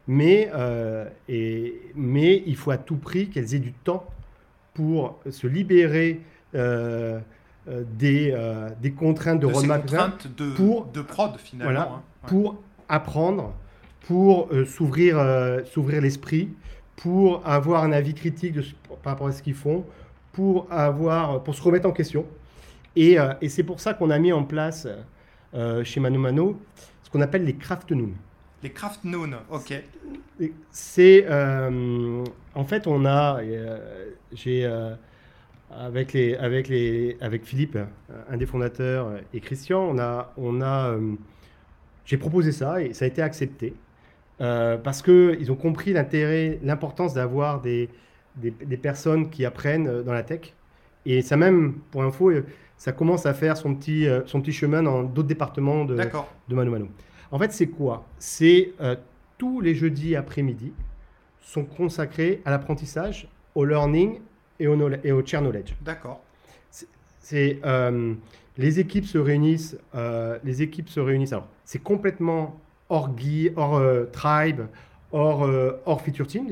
Mais, 0.08 0.50
euh, 0.56 1.06
et, 1.28 1.82
mais 1.96 2.42
il 2.48 2.56
faut 2.56 2.72
à 2.72 2.78
tout 2.78 2.96
prix 2.96 3.30
qu'elles 3.30 3.54
aient 3.54 3.60
du 3.60 3.74
temps 3.74 4.08
pour 4.74 5.20
se 5.30 5.46
libérer 5.46 6.22
euh, 6.56 7.20
euh, 7.20 7.20
des, 7.98 8.36
des 8.82 8.92
contraintes 8.92 9.40
de, 9.40 9.48
de 9.48 9.54
roadmap. 9.54 9.82
contraintes 9.82 10.28
de, 10.38 10.52
pour, 10.52 10.86
de 10.86 11.02
prod 11.02 11.38
finalement. 11.38 11.72
Voilà, 11.72 11.92
hein. 11.92 12.02
Pour 12.28 12.58
apprendre, 12.88 13.54
pour 14.02 14.50
s'ouvrir 14.66 15.18
s'ouvrir 15.66 16.02
l'esprit, 16.02 16.50
pour 16.96 17.42
avoir 17.48 17.84
un 17.84 17.92
avis 17.92 18.14
critique 18.14 18.54
de, 18.54 18.64
par 19.04 19.14
rapport 19.14 19.28
à 19.28 19.32
ce 19.32 19.42
qu'ils 19.42 19.54
font, 19.54 19.86
pour, 20.32 20.68
avoir, 20.72 21.44
pour 21.44 21.56
se 21.56 21.62
remettre 21.62 21.88
en 21.88 21.92
question. 21.92 22.26
Et, 22.96 23.18
et 23.42 23.50
c'est 23.50 23.64
pour 23.64 23.80
ça 23.80 23.94
qu'on 23.94 24.10
a 24.10 24.20
mis 24.20 24.34
en 24.34 24.44
place 24.44 24.88
euh, 25.56 25.84
chez 25.84 26.00
Mano 26.00 26.20
Mano, 26.20 26.60
ce 27.04 27.10
qu'on 27.10 27.22
appelle 27.22 27.44
les 27.44 27.56
craft 27.56 27.92
noon. 27.92 28.12
Les 28.62 28.70
craft 28.70 29.04
noon, 29.04 29.32
ok. 29.50 29.74
C'est 30.70 31.26
euh, 31.28 32.24
en 32.54 32.66
fait 32.66 32.86
on 32.86 33.06
a 33.06 33.42
euh, 33.42 34.10
j'ai 34.32 34.70
avec 35.72 36.14
les 36.14 36.36
avec 36.36 36.68
les 36.68 37.18
avec 37.22 37.46
Philippe, 37.46 37.78
un 38.30 38.38
des 38.38 38.46
fondateurs 38.46 39.12
et 39.34 39.40
Christian, 39.40 39.82
on 39.82 40.00
a 40.00 40.34
on 40.38 40.62
a 40.62 40.98
j'ai 42.06 42.18
proposé 42.18 42.52
ça 42.52 42.82
et 42.82 42.94
ça 42.94 43.06
a 43.06 43.08
été 43.08 43.22
accepté 43.22 43.74
parce 44.38 45.02
que 45.02 45.38
ils 45.40 45.52
ont 45.52 45.56
compris 45.56 45.94
l'intérêt, 45.94 46.60
l'importance 46.64 47.14
d'avoir 47.14 47.62
des, 47.62 47.90
des, 48.38 48.52
des 48.52 48.78
personnes 48.78 49.30
qui 49.30 49.46
apprennent 49.46 50.02
dans 50.04 50.14
la 50.14 50.24
tech. 50.24 50.54
Et 51.06 51.22
ça 51.22 51.38
même, 51.38 51.76
pour 51.92 52.04
info, 52.04 52.32
ça 52.78 52.92
commence 52.92 53.26
à 53.26 53.34
faire 53.34 53.58
son 53.58 53.76
petit, 53.76 54.08
euh, 54.08 54.22
son 54.26 54.42
petit 54.42 54.52
chemin 54.54 54.84
dans 54.84 55.04
d'autres 55.04 55.28
départements 55.28 55.86
de, 55.86 55.96
de 55.96 56.56
Mano 56.56 56.72
Mano. 56.72 56.88
En 57.32 57.40
fait, 57.40 57.52
c'est 57.52 57.68
quoi? 57.68 58.06
C'est 58.18 58.74
euh, 58.82 58.96
tous 59.38 59.62
les 59.62 59.76
jeudis 59.76 60.16
après-midi 60.16 60.74
sont 61.42 61.64
consacrés 61.66 62.42
à 62.46 62.52
l'apprentissage, 62.52 63.28
au 63.56 63.66
learning 63.66 64.20
et 64.60 64.68
au, 64.68 64.92
et 65.04 65.12
au 65.12 65.26
share 65.26 65.42
knowledge. 65.42 65.74
D'accord. 65.82 66.24
C'est 67.22 67.60
euh, 67.64 68.14
les 68.58 68.80
équipes 68.80 69.06
se 69.06 69.18
réunissent. 69.18 69.78
les 70.44 70.62
équipes 70.62 70.90
se 70.90 71.00
réunissent. 71.00 71.34
Alors, 71.34 71.48
c'est 71.64 71.80
complètement 71.80 72.60
hors 72.90 73.14
guide, 73.14 73.54
hors 73.56 73.82
tribe, 74.12 74.62
hors, 75.12 75.48
hors 75.86 76.02
feature 76.02 76.28
team. 76.28 76.48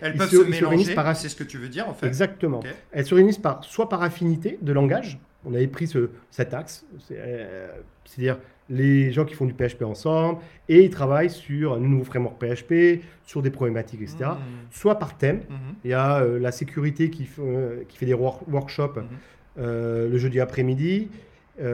Elles 0.00 0.16
peuvent 0.16 0.30
se, 0.30 0.42
mélanger, 0.48 0.94
par... 0.94 1.14
c'est 1.14 1.28
ce 1.28 1.36
que 1.36 1.44
tu 1.44 1.58
veux 1.58 1.68
dire 1.68 1.88
en 1.88 1.94
fait. 1.94 2.06
Exactement. 2.06 2.60
Elles 2.90 3.04
se 3.04 3.14
réunissent 3.14 3.38
par, 3.38 3.62
soit 3.64 3.88
par 3.88 4.02
affinité 4.02 4.58
de 4.62 4.72
langage, 4.72 5.18
on 5.44 5.54
avait 5.54 5.66
pris 5.66 5.86
ce, 5.86 6.10
cet 6.30 6.54
axe, 6.54 6.84
euh, 7.10 7.68
c'est-à-dire 8.04 8.38
les 8.70 9.12
gens 9.12 9.24
qui 9.24 9.34
font 9.34 9.44
du 9.44 9.52
PHP 9.52 9.82
ensemble 9.82 10.40
et 10.68 10.84
ils 10.84 10.90
travaillent 10.90 11.30
sur 11.30 11.74
un 11.74 11.80
nouveau 11.80 12.04
framework 12.04 12.42
PHP, 12.42 13.02
sur 13.24 13.42
des 13.42 13.50
problématiques, 13.50 14.00
etc. 14.00 14.16
Mmh. 14.24 14.36
Soit 14.70 14.98
par 14.98 15.16
thème, 15.18 15.38
mmh. 15.48 15.54
il 15.84 15.90
y 15.90 15.94
a 15.94 16.20
euh, 16.20 16.38
la 16.38 16.52
sécurité 16.52 17.10
qui, 17.10 17.28
euh, 17.38 17.82
qui, 17.88 17.98
fait 17.98 18.06
des 18.06 18.14
workshops 18.14 18.96
mmh. 18.96 19.60
le 19.62 20.18
jeudi 20.18 20.40
après-midi, 20.40 21.08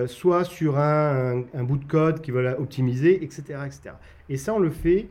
soit 0.07 0.45
sur 0.45 0.78
un, 0.78 1.45
bout 1.62 1.78
de 1.78 1.84
code 1.84 2.20
qui 2.20 2.32
veulent 2.32 2.57
optimiser, 2.59 3.22
etc., 3.22 3.43
etc. 3.66 3.91
Et 4.28 4.36
ça, 4.36 4.53
on 4.55 4.59
le 4.59 4.70
fait 4.70 5.07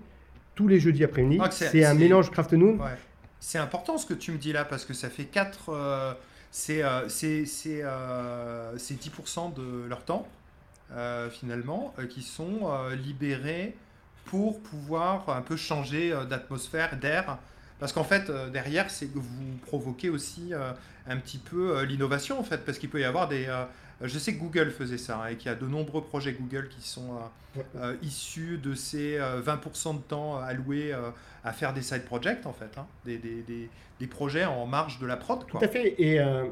tous 0.56 0.68
les 0.68 0.80
jeudis 0.80 1.04
après-midi. 1.06 1.42
Ah, 1.42 1.50
c'est 1.52 1.86
un 1.86 1.94
mélange 1.94 2.30
Craft 2.32 2.54
Noon. 2.54 2.78
Ouais. 2.78 2.98
C'est 3.40 3.58
important 3.58 3.98
ce 3.98 4.06
que 4.06 4.14
tu 4.14 4.32
me 4.32 4.38
dis 4.38 4.52
là 4.52 4.66
parce 4.66 4.86
que 4.86 4.94
ça 4.94 5.10
fait 5.10 5.26
4. 5.26 5.70
euh, 5.70 6.14
c'est 6.52 6.84
euh, 6.84 7.08
c'est- 7.08 7.46
c'est, 7.46 7.84
euh, 7.84 8.78
c'est 8.78 8.96
10% 8.96 9.54
de 9.54 9.86
leur 9.88 10.04
temps 10.04 10.28
euh, 10.28 10.39
finalement 11.30 11.94
euh, 12.00 12.06
qui 12.08 12.22
sont 12.22 12.62
euh, 12.64 12.96
libérés 12.96 13.76
pour 14.26 14.62
pouvoir 14.62 15.30
un 15.30 15.42
peu 15.42 15.56
changer 15.58 16.12
euh, 16.14 16.26
d'atmosphère, 16.26 16.98
d'air. 16.98 17.38
Parce 17.80 17.94
qu'en 17.94 18.04
fait, 18.04 18.30
euh, 18.30 18.50
derrière, 18.50 18.90
c'est 18.90 19.08
que 19.08 19.20
vous 19.20 19.58
provoquez 19.66 20.10
aussi 20.10 20.54
euh, 20.54 20.72
un 21.08 21.18
petit 21.18 21.38
peu 21.38 21.78
euh, 21.78 21.86
l'innovation, 21.86 22.40
en 22.40 22.44
fait, 22.44 22.66
parce 22.66 22.78
qu'il 22.78 22.90
peut 22.90 23.00
y 23.00 23.06
avoir 23.06 23.28
des... 23.28 23.46
euh, 23.48 23.64
je 24.02 24.18
sais 24.20 24.34
que 24.34 24.40
Google 24.40 24.72
faisait 24.72 24.98
ça, 24.98 25.22
hein, 25.24 25.28
et 25.28 25.36
qu'il 25.38 25.48
y 25.50 25.54
a 25.54 25.56
de 25.56 25.66
nombreux 25.66 26.02
projets 26.04 26.34
Google 26.34 26.68
qui 26.70 26.88
sont 26.88 27.18
euh, 27.58 27.62
euh, 27.78 27.96
issus 28.02 28.58
de 28.58 28.74
ces 28.74 29.18
euh, 29.18 29.42
20% 29.42 29.96
de 29.98 30.02
temps 30.02 30.38
alloués 30.40 30.94
euh, 30.94 31.10
à 31.44 31.52
faire 31.54 31.74
des 31.74 31.82
side 31.82 32.04
projects, 32.06 32.46
en 32.46 32.54
fait, 32.54 32.78
hein, 32.78 32.86
des, 33.06 33.18
des- 33.18 33.42
des- 33.44 33.70
des 34.00 34.08
projets 34.08 34.46
en 34.46 34.66
marge 34.66 35.00
de 35.00 35.06
la 35.06 35.18
prod. 35.18 35.40
Quoi. 35.50 35.60
Tout 35.60 35.66
à 35.66 35.70
fait. 35.70 35.96
Et, 35.98 36.20
euh, 36.20 36.46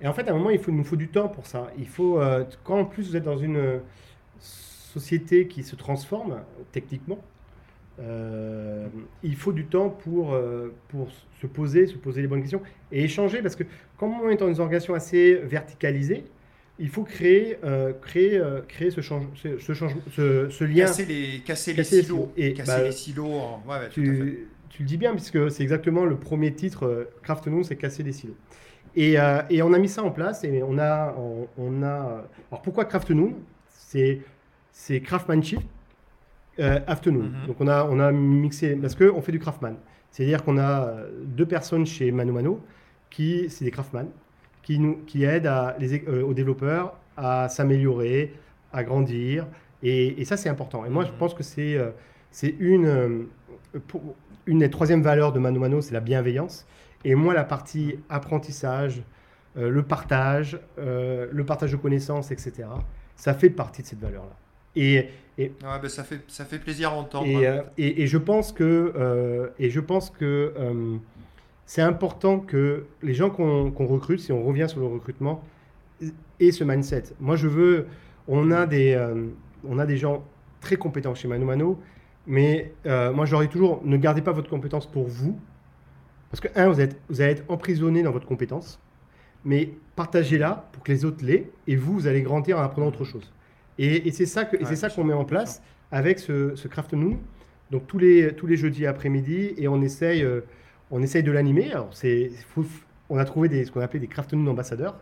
et 0.00 0.06
en 0.06 0.12
fait, 0.12 0.28
à 0.28 0.32
un 0.32 0.36
moment, 0.36 0.50
il, 0.50 0.58
faut, 0.58 0.70
il 0.70 0.76
nous 0.76 0.84
faut 0.84 0.96
du 0.96 1.08
temps 1.08 1.28
pour 1.28 1.46
ça. 1.46 1.70
Il 1.78 1.88
faut, 1.88 2.20
euh, 2.20 2.44
quand 2.64 2.78
en 2.78 2.84
plus 2.84 3.08
vous 3.10 3.16
êtes 3.16 3.24
dans 3.24 3.38
une 3.38 3.56
euh, 3.56 3.78
société 4.38 5.46
qui 5.46 5.62
se 5.62 5.76
transforme 5.76 6.40
techniquement, 6.72 7.18
euh, 8.00 8.86
il 9.22 9.36
faut 9.36 9.52
du 9.52 9.66
temps 9.66 9.90
pour, 9.90 10.32
euh, 10.32 10.72
pour 10.88 11.08
se 11.40 11.46
poser, 11.46 11.86
se 11.86 11.96
poser 11.96 12.22
les 12.22 12.28
bonnes 12.28 12.40
questions 12.40 12.62
et 12.92 13.04
échanger. 13.04 13.42
Parce 13.42 13.56
que 13.56 13.64
comme 13.98 14.12
on 14.20 14.30
est 14.30 14.36
dans 14.36 14.48
une 14.48 14.58
organisation 14.60 14.94
assez 14.94 15.34
verticalisée, 15.34 16.24
il 16.78 16.88
faut 16.88 17.04
créer, 17.04 17.58
euh, 17.62 17.92
créer, 17.92 18.40
créer 18.68 18.90
ce, 18.90 19.02
change, 19.02 19.24
ce, 19.34 19.58
ce 19.58 19.74
change- 19.74 19.96
ce- 20.12 20.48
ce 20.48 20.64
lien. 20.64 20.86
Casser 20.86 21.04
les, 21.04 21.40
casser 21.40 21.72
les 21.72 21.76
Casser 21.76 21.96
les 21.96 22.02
silos. 22.04 22.32
Et, 22.38 22.54
casser 22.54 22.70
bah, 22.72 22.82
les 22.84 22.92
silos. 22.92 23.26
en- 23.34 23.62
ouais, 23.68 23.78
ouais. 23.80 23.88
Tu, 23.90 24.48
tu 24.70 24.82
le 24.82 24.88
dis 24.88 24.96
bien, 24.96 25.12
puisque 25.12 25.50
c'est 25.50 25.62
exactement 25.62 26.06
le 26.06 26.16
premier 26.16 26.54
titre, 26.54 27.06
Craft 27.22 27.48
Noon, 27.48 27.64
c'est 27.64 27.76
casser 27.76 28.02
des 28.02 28.12
silos. 28.12 28.36
Et, 28.96 29.18
euh, 29.20 29.42
et 29.50 29.62
on 29.62 29.72
a 29.72 29.78
mis 29.78 29.88
ça 29.88 30.02
en 30.02 30.10
place, 30.10 30.44
et 30.44 30.62
on 30.62 30.78
a... 30.78 31.14
On, 31.16 31.46
on 31.58 31.82
a 31.82 32.24
alors 32.50 32.62
pourquoi 32.62 32.84
Craft 32.84 33.10
Noon 33.10 33.34
C'est 33.68 34.20
c'est 34.72 35.00
Craftsmanship 35.00 35.60
euh, 36.58 36.80
Afternoon. 36.86 37.24
Mhm. 37.24 37.46
Donc 37.48 37.56
on 37.60 37.68
a, 37.68 37.84
on 37.84 37.98
a 38.00 38.10
mixé, 38.12 38.76
parce 38.76 38.94
qu'on 38.94 39.20
fait 39.20 39.32
du 39.32 39.38
Craftman. 39.38 39.76
C'est-à-dire 40.10 40.42
qu'on 40.44 40.58
a 40.58 40.86
euh, 40.88 41.10
deux 41.24 41.46
personnes 41.46 41.86
chez 41.86 42.10
Mano 42.12 42.32
Mano, 42.32 42.60
qui, 43.10 43.48
c'est 43.50 43.64
des 43.64 43.70
Craftman, 43.70 44.08
qui, 44.62 44.78
nous, 44.78 44.96
qui 45.06 45.24
aident 45.24 45.46
à, 45.46 45.76
les, 45.78 45.94
é- 45.94 46.04
euh, 46.08 46.22
aux 46.22 46.34
développeurs 46.34 46.94
à 47.16 47.48
s'améliorer, 47.48 48.34
à 48.72 48.82
grandir. 48.84 49.46
Et, 49.82 50.20
et 50.20 50.24
ça, 50.24 50.36
c'est 50.36 50.48
important. 50.48 50.84
Et 50.84 50.88
moi, 50.90 51.04
je 51.04 51.10
Mhm. 51.12 51.18
pense 51.18 51.34
que 51.34 51.42
c'est 51.42 51.78
c'est 52.32 52.54
une, 52.60 53.26
une 54.46 54.58
des 54.60 54.70
troisièmes 54.70 55.02
valeurs 55.02 55.32
de 55.32 55.38
Mano 55.40 55.58
Mano, 55.60 55.80
c'est 55.80 55.94
la 55.94 56.00
bienveillance. 56.00 56.66
Et 57.04 57.14
moi, 57.14 57.34
la 57.34 57.44
partie 57.44 57.96
apprentissage, 58.08 59.02
euh, 59.56 59.70
le 59.70 59.82
partage, 59.82 60.58
euh, 60.78 61.26
le 61.32 61.44
partage 61.44 61.72
de 61.72 61.76
connaissances, 61.76 62.30
etc., 62.30 62.68
ça 63.16 63.34
fait 63.34 63.50
partie 63.50 63.82
de 63.82 63.86
cette 63.86 64.00
valeur-là. 64.00 64.36
Et, 64.76 65.08
et, 65.38 65.52
Ouais, 65.62 65.78
bah, 65.82 65.88
ça, 65.88 66.04
fait, 66.04 66.20
ça 66.28 66.44
fait 66.44 66.58
plaisir 66.58 66.90
à 66.90 66.94
entendre. 66.94 67.26
et, 67.26 67.46
hein. 67.46 67.64
et- 67.78 68.02
et 68.02 68.06
je 68.06 68.18
pense 68.18 68.52
que, 68.52 69.50
et 69.58 69.70
je 69.70 69.80
pense 69.80 70.10
que 70.10 70.52
c'est 71.66 71.82
important 71.82 72.38
que 72.40 72.84
les 73.02 73.14
gens 73.14 73.30
qu'on 73.30 73.86
recrute, 73.86 74.20
si 74.20 74.32
on 74.32 74.42
revient 74.44 74.66
sur 74.68 74.80
le 74.80 74.86
recrutement, 74.86 75.42
aient 76.40 76.52
ce 76.52 76.64
mindset. 76.64 77.04
Moi, 77.20 77.36
je 77.36 77.48
veux. 77.48 77.86
On 78.28 78.50
a 78.52 78.66
des, 78.66 78.96
on 79.68 79.78
a 79.78 79.86
des 79.86 79.96
gens 79.96 80.24
très 80.60 80.76
compétents 80.76 81.14
chez 81.14 81.26
Mano 81.28 81.44
Mano, 81.46 81.80
mais 82.26 82.72
euh, 82.86 83.12
moi, 83.12 83.24
je 83.26 83.32
leur 83.32 83.40
dis 83.40 83.48
toujours 83.48 83.80
ne 83.84 83.96
gardez 83.96 84.22
pas 84.22 84.32
votre 84.32 84.50
compétence 84.50 84.86
pour 84.86 85.06
vous. 85.08 85.38
Parce 86.30 86.40
que, 86.40 86.48
un, 86.54 86.68
vous, 86.68 86.80
êtes, 86.80 86.96
vous 87.08 87.20
allez 87.20 87.32
être 87.32 87.44
emprisonné 87.48 88.02
dans 88.02 88.12
votre 88.12 88.26
compétence, 88.26 88.78
mais 89.44 89.70
partagez-la 89.96 90.68
pour 90.72 90.82
que 90.82 90.92
les 90.92 91.04
autres 91.04 91.24
l'aient, 91.24 91.50
et 91.66 91.76
vous, 91.76 91.92
vous 91.94 92.06
allez 92.06 92.22
grandir 92.22 92.58
en 92.58 92.62
apprenant 92.62 92.86
autre 92.88 93.04
chose. 93.04 93.32
Et, 93.78 94.06
et 94.08 94.12
c'est 94.12 94.26
ça 94.26 94.48
Ouais, 94.52 94.88
qu'on 94.94 95.04
met 95.04 95.14
en 95.14 95.24
place 95.24 95.62
avec 95.90 96.18
ce, 96.18 96.54
ce 96.54 96.68
Craft 96.68 96.92
Noon. 96.92 97.18
Donc 97.70 97.86
tous 97.86 97.98
les, 97.98 98.32
tous 98.34 98.46
les 98.46 98.56
jeudis 98.56 98.86
après-midi, 98.86 99.54
et 99.56 99.66
on 99.68 99.80
essaye, 99.82 100.22
euh, 100.22 100.40
on 100.90 101.02
essaye 101.02 101.22
de 101.22 101.32
l'animer. 101.32 101.70
Alors 101.72 101.88
c'est, 101.92 102.30
on 103.08 103.16
a 103.18 103.24
trouvé 103.24 103.48
des, 103.48 103.64
ce 103.64 103.72
qu'on 103.72 103.80
appelait 103.80 104.00
des 104.00 104.06
Craft 104.08 104.32
Noon 104.34 104.46
ambassadeurs, 104.48 104.96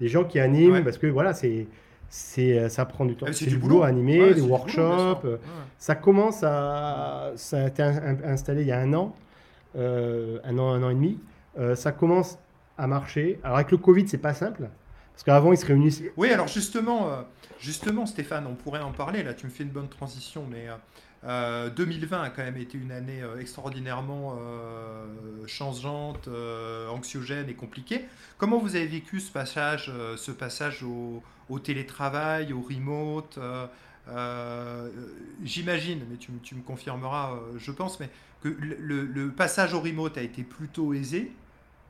des 0.00 0.08
gens 0.08 0.24
qui 0.24 0.38
animent, 0.38 0.72
Ouais. 0.72 0.82
parce 0.82 0.98
que 0.98 1.06
voilà, 1.06 1.32
c'est, 1.34 1.66
c'est, 2.10 2.58
euh, 2.58 2.68
ça 2.68 2.84
prend 2.84 3.04
du 3.06 3.14
temps. 3.14 3.26
Ah, 3.28 3.32
c'est 3.32 3.44
du 3.46 3.52
du 3.52 3.58
boulot 3.58 3.82
à 3.82 3.86
animer, 3.88 4.20
Ouais, 4.20 4.34
des 4.34 4.40
boulot, 4.40 4.52
workshops. 4.52 5.24
euh, 5.24 5.32
Ouais. 5.36 5.38
Ça 5.78 5.94
commence 5.94 6.42
à, 6.42 7.32
ça 7.36 7.64
a 7.64 7.68
été 7.68 7.82
in- 7.82 8.18
installé 8.24 8.62
il 8.62 8.68
y 8.68 8.72
a 8.72 8.80
un 8.80 8.92
an, 8.94 9.14
euh, 9.14 9.27
un 9.76 10.58
an, 10.58 10.72
un 10.72 10.82
an 10.82 10.90
et 10.90 10.94
demi. 10.94 11.18
Euh, 11.58 11.74
ça 11.74 11.92
commence 11.92 12.38
à 12.76 12.86
marcher. 12.86 13.40
Alors 13.42 13.56
avec 13.56 13.70
le 13.70 13.78
Covid, 13.78 14.06
c'est 14.08 14.18
pas 14.18 14.34
simple, 14.34 14.68
parce 15.12 15.24
qu'avant 15.24 15.52
ils 15.52 15.58
se 15.58 15.66
réunissent. 15.66 16.02
Oui, 16.16 16.30
alors 16.30 16.46
justement, 16.46 17.08
euh, 17.08 17.22
justement, 17.58 18.06
Stéphane, 18.06 18.46
on 18.46 18.54
pourrait 18.54 18.82
en 18.82 18.92
parler. 18.92 19.22
Là, 19.22 19.34
tu 19.34 19.46
me 19.46 19.50
fais 19.50 19.64
une 19.64 19.70
bonne 19.70 19.88
transition, 19.88 20.44
mais 20.48 20.68
euh, 20.68 20.74
euh, 21.24 21.70
2020 21.70 22.22
a 22.22 22.30
quand 22.30 22.44
même 22.44 22.56
été 22.56 22.78
une 22.78 22.92
année 22.92 23.22
euh, 23.22 23.40
extraordinairement 23.40 24.36
euh, 24.38 25.06
changeante, 25.46 26.28
euh, 26.28 26.88
anxiogène 26.88 27.48
et 27.48 27.54
compliquée. 27.54 28.04
Comment 28.36 28.58
vous 28.58 28.76
avez 28.76 28.86
vécu 28.86 29.18
ce 29.18 29.32
passage, 29.32 29.90
euh, 29.92 30.16
ce 30.16 30.30
passage 30.30 30.84
au, 30.84 31.22
télétravail, 31.58 32.52
au 32.52 32.60
remote 32.60 33.38
euh, 33.38 33.66
euh, 34.10 34.88
J'imagine, 35.42 36.04
mais 36.08 36.18
tu, 36.18 36.30
tu 36.44 36.54
me 36.54 36.62
confirmeras, 36.62 37.32
euh, 37.32 37.58
je 37.58 37.72
pense, 37.72 37.98
mais 37.98 38.10
que 38.42 38.48
le, 38.48 39.28
passage 39.30 39.74
au 39.74 39.80
remote 39.80 40.16
a 40.18 40.22
été 40.22 40.42
plutôt 40.42 40.92
aisé. 40.94 41.32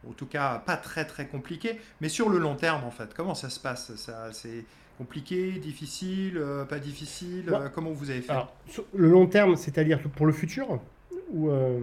En 0.08 0.12
tout 0.12 0.26
cas, 0.26 0.62
pas 0.64 0.76
très 0.76 1.04
très 1.04 1.26
compliqué, 1.26 1.80
mais 2.00 2.08
sur 2.08 2.28
le 2.28 2.38
long 2.38 2.54
terme, 2.54 2.84
en 2.84 2.90
fait, 2.90 3.12
comment 3.14 3.34
ça 3.34 3.50
se 3.50 3.58
passe? 3.60 3.94
Ça, 3.96 4.28
C'est 4.32 4.64
compliqué, 4.96 5.52
difficile, 5.52 6.38
euh, 6.38 6.64
pas 6.64 6.78
difficile 6.78 7.44
Bon. 7.48 7.60
euh, 7.60 7.68
Comment 7.72 7.90
vous 7.90 8.10
avez 8.10 8.20
fait? 8.22 8.32
Alors, 8.32 8.52
sur 8.68 8.84
le 8.94 9.08
long 9.10 9.26
terme, 9.26 9.56
c'est-à-dire 9.56 10.00
pour 10.00 10.26
le 10.26 10.32
futur 10.32 10.80
ou 11.30 11.50
euh, 11.50 11.80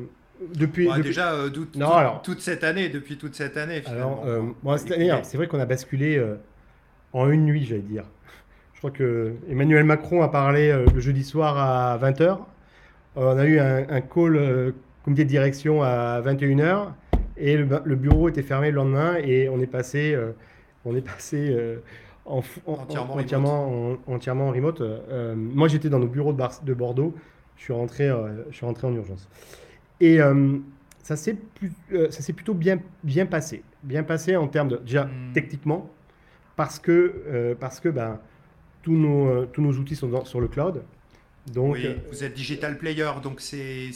depuis, 0.56 0.88
Ouais, 0.88 0.98
depuis- 0.98 1.10
Déjà, 1.10 1.34
euh, 1.34 1.50
d'où- 1.50 1.68
Non, 1.76 1.88
tout- 1.88 1.94
alors- 1.94 2.22
toute 2.22 2.42
cette 2.42 2.64
année, 2.64 2.90
depuis 2.90 3.18
toute 3.18 3.36
cette 3.36 3.58
année, 3.58 3.82
finalement. 3.82 4.24
Alors, 4.24 4.46
euh, 4.66 4.78
cette 4.78 4.92
Et- 4.92 5.10
année, 5.12 5.24
c'est 5.24 5.38
vrai 5.38 5.48
qu'on 5.48 5.60
a 5.60 5.66
basculé 5.66 6.22
en 7.14 7.30
une 7.30 7.46
nuit, 7.46 7.66
j'allais 7.66 7.82
dire. 7.82 8.06
Je 8.74 8.80
crois 8.80 8.92
que 8.92 9.34
Emmanuel 9.50 9.84
Macron 9.86 10.22
a 10.22 10.28
parlé 10.30 10.74
le 10.94 11.00
jeudi 11.00 11.24
soir 11.24 11.58
à 11.58 11.98
20h. 11.98 12.40
On 13.16 13.38
a 13.38 13.46
eu 13.46 13.60
un, 13.60 13.88
un 13.90 14.02
call 14.02 14.36
euh, 14.36 14.72
comité 15.04 15.24
de 15.24 15.30
direction 15.30 15.82
à 15.84 16.22
21h 16.22 16.90
et 17.38 17.58
le, 17.58 17.68
le 17.84 17.96
bureau 17.96 18.30
était 18.30 18.42
fermé 18.44 18.70
le 18.72 18.76
lendemain 18.78 19.16
et 19.24 19.50
on 19.50 19.60
est 19.62 19.68
passé, 19.68 20.14
euh, 20.14 20.32
on 20.86 20.96
est 20.96 21.02
passé 21.06 21.50
euh, 21.52 21.78
en, 22.26 22.42
fou- 22.42 22.62
en- 22.66 22.74
Entièrement 22.74 23.14
en- 23.14 23.20
entièrement, 23.20 23.98
en, 24.08 24.14
entièrement 24.14 24.52
remote. 24.52 24.82
Euh, 24.82 25.36
moi, 25.36 25.68
j'étais 25.68 25.90
dans 25.90 26.00
nos 26.00 26.08
bureaux 26.08 26.34
de, 26.34 26.38
Bar- 26.38 26.62
de 26.64 26.74
Bordeaux. 26.74 27.14
Je 27.58 27.64
suis 27.64 27.74
rentré, 27.74 28.10
euh, 28.10 28.44
je 28.50 28.56
suis 28.56 28.66
rentré 28.66 28.88
en 28.88 28.94
urgence. 28.94 29.30
Et 30.02 30.20
euh, 30.22 30.58
ça 31.04 31.16
s'est 31.16 31.38
euh, 31.94 32.08
plutôt 32.36 32.54
bien, 32.54 32.80
bien 33.04 33.26
passé. 33.26 33.64
Bien 33.84 34.04
passé 34.04 34.36
en 34.36 34.48
termes 34.48 34.70
de, 34.70 34.78
déjà 34.78 35.06
Hmm. 35.06 35.32
techniquement, 35.34 35.90
parce 36.56 36.80
que, 36.80 37.14
euh, 37.28 37.54
parce 37.60 37.80
que 37.80 37.90
ben, 37.90 38.20
tous, 38.82 38.94
nos, 38.96 39.28
euh, 39.28 39.50
tous 39.52 39.62
nos 39.62 39.74
outils 39.74 39.96
sont 39.96 40.08
dans- 40.10 40.26
sur 40.26 40.42
le 40.42 40.48
cloud. 40.48 40.82
Donc, 41.54 41.74
oui, 41.76 41.86
euh, 41.86 41.94
vous 42.12 42.24
êtes 42.24 42.34
Digital 42.34 42.78
Player, 42.78 43.10
donc 43.24 43.40
c'est 43.42 43.92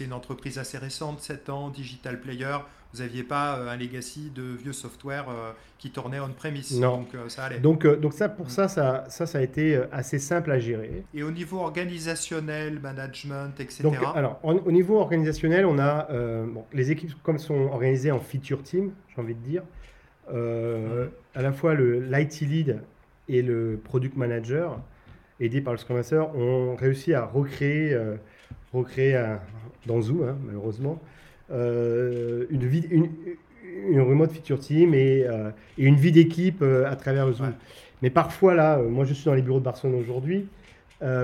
une 0.00 0.12
entreprise 0.12 0.58
assez 0.58 0.78
récente, 0.78 1.20
7 1.20 1.48
ans, 1.48 1.70
Digital 1.70 2.20
Player. 2.20 2.56
Vous 2.94 3.00
n'aviez 3.00 3.22
pas 3.22 3.58
euh, 3.58 3.68
un 3.68 3.76
legacy 3.76 4.30
de 4.34 4.42
vieux 4.42 4.72
software 4.72 5.26
euh, 5.28 5.52
qui 5.78 5.90
tournait 5.90 6.20
on-premise, 6.20 6.78
Non. 6.80 6.98
donc 6.98 7.08
ça 7.28 7.44
allait. 7.44 7.58
donc, 7.58 7.86
donc 7.86 8.12
ça, 8.14 8.28
pour 8.30 8.46
Mm. 8.46 8.50
ça, 8.50 8.68
ça, 8.68 9.04
ça, 9.08 9.26
ça 9.26 9.38
a 9.38 9.42
été 9.42 9.78
assez 9.92 10.18
simple 10.18 10.50
à 10.50 10.58
gérer. 10.58 11.04
Et 11.14 11.22
au 11.22 11.30
niveau 11.30 11.58
organisationnel, 11.58 12.80
management, 12.80 13.58
etc. 13.60 13.82
Donc, 13.82 13.96
alors, 14.14 14.38
en- 14.42 14.54
au 14.56 14.72
niveau 14.72 14.98
organisationnel, 14.98 15.66
on 15.66 15.78
a 15.78 16.08
euh, 16.10 16.46
bon, 16.46 16.64
les 16.72 16.90
équipes 16.90 17.12
comme 17.22 17.38
sont 17.38 17.68
organisées 17.72 18.10
en 18.10 18.20
feature 18.20 18.62
team, 18.62 18.92
j'ai 19.14 19.20
envie 19.22 19.34
de 19.34 19.40
dire. 19.40 19.62
Euh, 20.32 21.04
Mhm. 21.04 21.10
À 21.34 21.42
la 21.42 21.52
fois 21.52 21.74
l'IT 21.74 22.40
lead 22.42 22.80
et 23.28 23.42
le 23.42 23.78
product 23.84 24.16
manager, 24.16 24.80
aidés 25.40 25.60
par 25.60 25.72
le 25.72 25.78
Scrum 25.78 25.96
Master, 25.96 26.34
ont 26.36 26.74
réussi 26.76 27.14
à 27.14 27.24
recréer, 27.24 27.92
euh, 27.94 28.16
recréer 28.72 29.22
dans 29.86 30.00
Zoo, 30.00 30.24
hein, 30.24 30.36
malheureusement, 30.44 31.00
euh, 31.50 32.46
une, 32.50 32.66
vie, 32.66 32.86
une, 32.90 33.08
une 33.88 34.00
remote 34.00 34.32
feature 34.32 34.58
team 34.58 34.94
et, 34.94 35.24
euh, 35.24 35.50
et 35.78 35.84
une 35.86 35.96
vie 35.96 36.12
d'équipe 36.12 36.62
à 36.62 36.96
travers 36.96 37.30
Zoom. 37.32 37.46
Ouais. 37.46 37.52
Mais 38.02 38.10
parfois, 38.10 38.54
là, 38.54 38.78
moi 38.78 39.04
je 39.04 39.14
suis 39.14 39.24
dans 39.24 39.34
les 39.34 39.42
bureaux 39.42 39.60
de 39.60 39.64
Barcelone 39.64 39.96
aujourd'hui, 39.96 40.46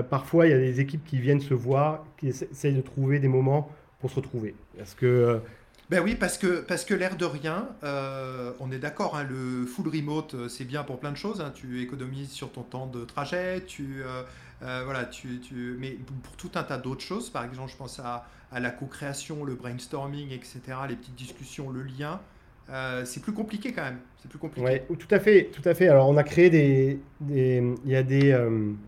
parfois 0.09 0.47
il 0.47 0.51
y 0.51 0.53
a 0.53 0.57
des 0.57 0.79
équipes 0.79 1.03
qui 1.05 1.17
viennent 1.19 1.41
se 1.41 1.53
voir, 1.53 2.05
qui 2.17 2.29
essa- 2.29 2.45
essayent 2.51 2.75
de 2.75 2.81
trouver 2.81 3.19
des 3.19 3.27
moments 3.27 3.69
pour 3.99 4.09
se 4.09 4.15
retrouver. 4.15 4.55
Parce 4.77 4.93
que 4.93 5.39
Ben 5.89 6.01
oui, 6.03 6.15
parce 6.15 6.37
que, 6.39 6.61
parce 6.61 6.83
que 6.83 6.95
l'air 6.95 7.15
de 7.15 7.25
rien, 7.25 7.69
euh, 7.83 8.53
on 8.59 8.71
est 8.71 8.79
d'accord, 8.79 9.15
hein, 9.15 9.23
le 9.23 9.65
full 9.67 9.87
remote, 9.87 10.33
euh, 10.33 10.49
c'est 10.49 10.65
bien 10.65 10.83
pour 10.83 10.99
plein 10.99 11.11
de 11.11 11.17
choses. 11.17 11.41
hein. 11.41 11.51
tu 11.53 11.81
économises 11.81 12.31
sur 12.31 12.51
ton 12.51 12.63
temps 12.63 12.87
de 12.87 13.05
trajet, 13.05 13.61
tu, 13.67 14.01
euh, 14.03 14.23
voilà, 14.83 15.05
tu, 15.05 15.39
mais 15.79 15.91
pour 16.23 16.35
tout 16.37 16.49
un 16.55 16.63
tas 16.63 16.77
d'autres 16.77 17.03
choses, 17.03 17.29
par 17.29 17.43
exemple, 17.45 17.71
je 17.71 17.77
pense 17.77 17.99
à, 17.99 18.25
à 18.51 18.59
la 18.59 18.71
co-création, 18.71 19.43
le 19.43 19.53
brainstorming, 19.53 20.31
etc., 20.31 20.87
les 20.89 20.95
petites 20.95 21.15
discussions, 21.15 21.69
le 21.69 21.83
lien, 21.83 22.19
c'est 23.05 23.21
plus 23.21 23.33
compliqué 23.33 23.71
quand 23.73 23.83
même. 23.83 23.99
C'est 24.17 24.27
plus 24.29 24.39
compliqué. 24.39 24.63
Ouais, 24.63 24.85
tout 24.97 25.07
à 25.11 25.19
fait, 25.19 25.49
tout 25.51 25.61
à 25.67 25.73
fait. 25.75 25.89
Alors, 25.89 26.07
on 26.09 26.15
a 26.15 26.23
créé 26.23 26.49
des, 26.49 27.01
des- 27.19 27.61
il 27.83 27.91
y 27.91 27.95
a 27.95 28.03
des, 28.03 28.31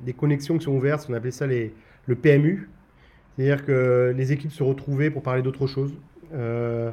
des 0.06 0.14
connexions 0.14 0.58
qui 0.58 0.64
sont 0.64 0.72
ouvertes, 0.72 1.06
on 1.10 1.14
appelait 1.14 1.32
ça 1.32 1.46
les, 1.46 1.74
le 2.06 2.16
PMU. 2.16 2.70
C'est-à-dire 3.36 3.66
que 3.66 4.14
les 4.16 4.32
équipes 4.32 4.52
se 4.52 4.64
retrouvaient 4.64 5.12
pour 5.12 5.24
parler 5.24 5.42
d'autre 5.42 5.68
chose. 5.68 5.94
Euh, 6.34 6.92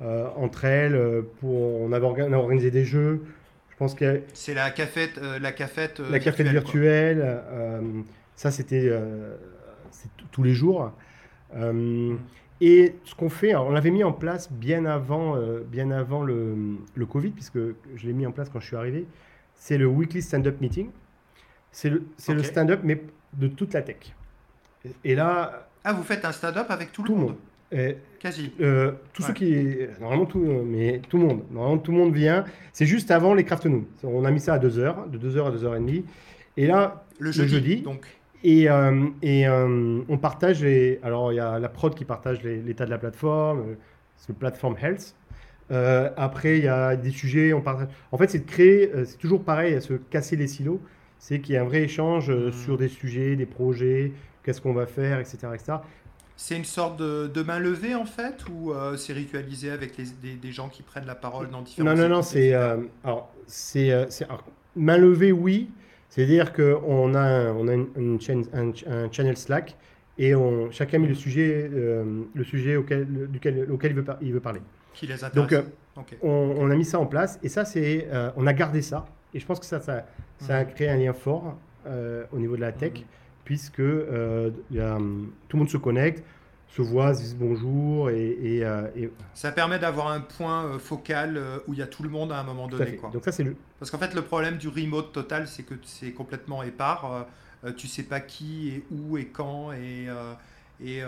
euh, 0.00 0.28
entre 0.36 0.64
elles, 0.64 0.94
euh, 0.94 1.22
pour, 1.40 1.80
on 1.80 1.92
avait 1.92 2.06
orga- 2.06 2.26
on 2.28 2.32
a 2.32 2.36
organisé 2.36 2.70
des 2.70 2.84
jeux. 2.84 3.24
Je 3.70 3.76
pense 3.76 3.94
qu'il 3.94 4.06
a 4.06 4.14
C'est 4.34 4.54
la 4.54 4.70
cafette, 4.70 5.18
la 5.18 5.52
cafette 5.52 6.00
la 6.00 6.18
cafette 6.18 6.48
virtuelle, 6.48 7.42
ça, 8.34 8.50
c'était 8.50 8.92
tous 10.32 10.42
les 10.42 10.52
jours. 10.54 10.92
Et 12.60 12.96
ce 13.04 13.14
qu'on 13.14 13.28
fait, 13.28 13.50
alors, 13.50 13.66
on 13.66 13.70
l'avait 13.70 13.90
mis 13.92 14.02
en 14.02 14.12
place 14.12 14.50
bien 14.52 14.84
avant, 14.84 15.36
euh, 15.36 15.60
bien 15.60 15.90
avant 15.92 16.24
le, 16.24 16.56
le 16.94 17.06
Covid, 17.06 17.30
puisque 17.30 17.58
je 17.58 18.06
l'ai 18.06 18.12
mis 18.12 18.26
en 18.26 18.32
place 18.32 18.48
quand 18.48 18.58
je 18.60 18.66
suis 18.66 18.76
arrivé. 18.76 19.06
C'est 19.54 19.78
le 19.78 19.86
weekly 19.86 20.22
stand-up 20.22 20.60
meeting. 20.60 20.90
C'est 21.70 21.90
le, 21.90 22.02
stand-up, 22.42 22.80
mais 22.82 23.00
de 23.34 23.46
toute 23.46 23.74
la 23.74 23.82
tech. 23.82 24.14
Et, 24.84 25.12
et 25.12 25.14
là, 25.14 25.68
Ah, 25.84 25.92
vous 25.92 26.02
faites 26.02 26.24
un 26.24 26.32
stand-up 26.32 26.66
avec 26.70 26.90
tout, 26.90 27.02
tout 27.04 27.14
le 27.14 27.20
monde, 27.20 27.36
Quasi. 28.20 28.52
euh, 28.60 28.92
ceux 29.18 29.28
Ouais. 29.28 29.32
qui. 29.34 29.76
Normalement, 30.00 30.26
tout, 30.26 30.42
euh, 30.42 30.62
mais 30.64 31.00
tout 31.08 31.18
le 31.18 31.24
monde. 31.26 31.42
Normalement, 31.50 31.78
tout 31.78 31.92
le 31.92 31.98
monde 31.98 32.14
vient. 32.14 32.44
C'est 32.72 32.86
juste 32.86 33.10
avant 33.10 33.34
les 33.34 33.44
Craft 33.44 33.66
Noon. 33.66 33.84
On 34.02 34.24
a 34.24 34.30
mis 34.30 34.40
ça 34.40 34.54
à 34.54 34.58
2h, 34.58 35.10
de 35.10 35.18
2h 35.18 35.46
à 35.46 35.50
2h30. 35.50 36.04
Et 36.56 36.66
là, 36.66 37.04
Le 37.18 37.30
jeudi, 37.30 37.48
jeudi. 37.52 37.76
donc. 37.82 38.06
et, 38.42 38.68
euh, 38.70 39.06
et 39.22 39.46
euh, 39.46 40.00
on 40.08 40.18
partage 40.18 40.62
les. 40.64 40.98
Alors, 41.02 41.32
il 41.32 41.36
y 41.36 41.40
a 41.40 41.58
la 41.58 41.68
prod 41.68 41.94
qui 41.94 42.04
partage 42.04 42.42
l'état 42.42 42.84
de 42.86 42.90
la 42.90 42.98
plateforme, 42.98 43.76
c'est 44.16 44.30
le 44.30 44.34
platform 44.34 44.76
health. 44.82 45.14
Après, 45.70 46.58
il 46.58 46.64
y 46.64 46.68
a 46.68 46.96
des 46.96 47.10
sujets. 47.10 47.52
On 47.52 47.60
partage... 47.60 47.88
En 48.10 48.16
fait, 48.18 48.28
c'est 48.30 48.38
de 48.40 48.50
créer. 48.50 48.90
c'est 49.04 49.18
toujours 49.18 49.42
pareil, 49.44 49.74
à 49.74 49.80
se 49.80 49.94
casser 49.94 50.34
les 50.36 50.46
silos. 50.48 50.80
C'est 51.20 51.40
qu'il 51.40 51.54
y 51.54 51.58
a 51.58 51.62
un 51.62 51.64
vrai 51.64 51.82
échange 51.82 52.30
Mhm. 52.30 52.52
sur 52.52 52.78
des 52.78 52.88
sujets, 52.88 53.34
des 53.36 53.44
projets, 53.46 54.12
qu'est-ce 54.44 54.60
qu'on 54.60 54.72
va 54.72 54.86
faire, 54.86 55.18
etc. 55.18 55.36
etc. 55.52 55.72
C'est 56.40 56.56
une 56.56 56.64
sorte 56.64 56.96
de, 57.00 57.26
de 57.26 57.42
main 57.42 57.58
levée 57.58 57.96
en 57.96 58.04
fait, 58.04 58.44
ou 58.48 58.70
euh, 58.72 58.96
c'est 58.96 59.12
ritualisé 59.12 59.70
avec 59.70 59.96
les- 59.96 60.04
des, 60.22 60.34
des 60.36 60.52
gens 60.52 60.68
qui 60.68 60.82
prennent 60.82 61.04
la 61.06 61.16
parole 61.16 61.50
dans 61.50 61.62
différents 61.62 61.88
Non, 61.90 61.96
non, 62.00 62.08
non, 62.08 62.22
c'est. 62.22 62.54
euh, 62.54 62.76
alors, 63.02 63.34
c'est. 63.48 63.90
euh, 63.90 64.06
c'est- 64.08 64.24
alors, 64.24 64.44
main 64.76 64.98
levée, 64.98 65.32
oui. 65.32 65.68
C'est-à-dire 66.10 66.52
qu'on 66.52 67.14
a, 67.14 67.20
un- 67.20 67.52
on 67.56 67.66
a 67.66 67.74
une, 67.74 67.88
une 67.96 68.20
chaîne- 68.20 68.44
un, 68.54 68.70
un 68.86 69.10
channel 69.10 69.36
Slack 69.36 69.76
et 70.16 70.36
on, 70.36 70.70
chacun 70.70 70.98
met 71.00 71.08
le 71.08 71.14
sujet, 71.16 71.68
euh, 71.74 72.04
le 72.32 72.44
sujet 72.44 72.76
auquel, 72.76 73.08
le- 73.12 73.26
duquel, 73.26 73.66
auquel 73.72 73.90
il, 73.90 73.96
veut, 73.96 74.04
il 74.22 74.32
veut 74.32 74.40
parler. 74.40 74.60
qui 74.94 75.08
les 75.08 75.24
intéresse. 75.24 75.50
Donc, 75.96 76.06
on, 76.22 76.54
on 76.56 76.70
a 76.70 76.76
mis 76.76 76.84
ça 76.84 77.00
en 77.00 77.06
place 77.06 77.40
et 77.42 77.48
ça, 77.48 77.64
c'est. 77.64 78.06
on 78.36 78.46
a 78.46 78.52
gardé 78.52 78.80
ça. 78.80 79.06
Et 79.34 79.40
je 79.40 79.44
pense 79.46 79.58
que 79.58 79.66
ça, 79.66 79.80
ça, 79.80 80.06
ça 80.38 80.58
a 80.58 80.64
Mhm. 80.64 80.70
créé 80.72 80.88
un 80.88 80.96
lien 80.98 81.12
fort 81.12 81.56
au 82.32 82.38
niveau 82.38 82.54
de 82.54 82.60
la 82.60 82.70
tech, 82.70 82.92
Mhm. 82.94 83.04
Puisque 83.48 83.80
euh, 83.80 84.50
il 84.70 84.76
y 84.76 84.80
a, 84.80 84.96
hum, 84.96 85.30
tout 85.48 85.56
le 85.56 85.60
monde 85.60 85.70
se 85.70 85.78
connecte, 85.78 86.22
se 86.68 86.82
voit, 86.82 87.14
se 87.14 87.22
dit 87.22 87.34
bonjour 87.34 88.10
et. 88.10 88.36
et, 88.42 88.62
euh, 88.62 88.82
et- 88.94 89.10
Ça 89.32 89.52
permet 89.52 89.78
d'avoir 89.78 90.08
un 90.08 90.20
point 90.20 90.66
euh, 90.66 90.78
focal 90.78 91.40
où 91.66 91.72
il 91.72 91.78
y 91.78 91.82
a 91.82 91.86
tout 91.86 92.02
le 92.02 92.10
monde 92.10 92.30
à 92.30 92.38
un 92.40 92.42
moment 92.42 92.68
tout 92.68 92.76
donné. 92.76 92.96
Quoi. 92.96 93.08
Donc, 93.10 93.24
ça, 93.24 93.32
c'est 93.32 93.42
le. 93.44 93.56
Parce 93.78 93.90
qu'en 93.90 93.96
fait, 93.96 94.14
le 94.14 94.20
problème 94.20 94.58
du 94.58 94.68
remote 94.68 95.12
total, 95.12 95.48
c'est 95.48 95.62
que 95.62 95.72
c'est 95.82 96.12
complètement 96.12 96.62
épars. 96.62 97.26
Euh, 97.64 97.72
tu 97.74 97.86
sais 97.88 98.02
pas 98.02 98.20
qui 98.20 98.68
et 98.68 98.84
où 98.90 99.16
et 99.16 99.24
quand 99.28 99.72
et, 99.72 100.08
euh, 100.08 100.34
et, 100.84 100.98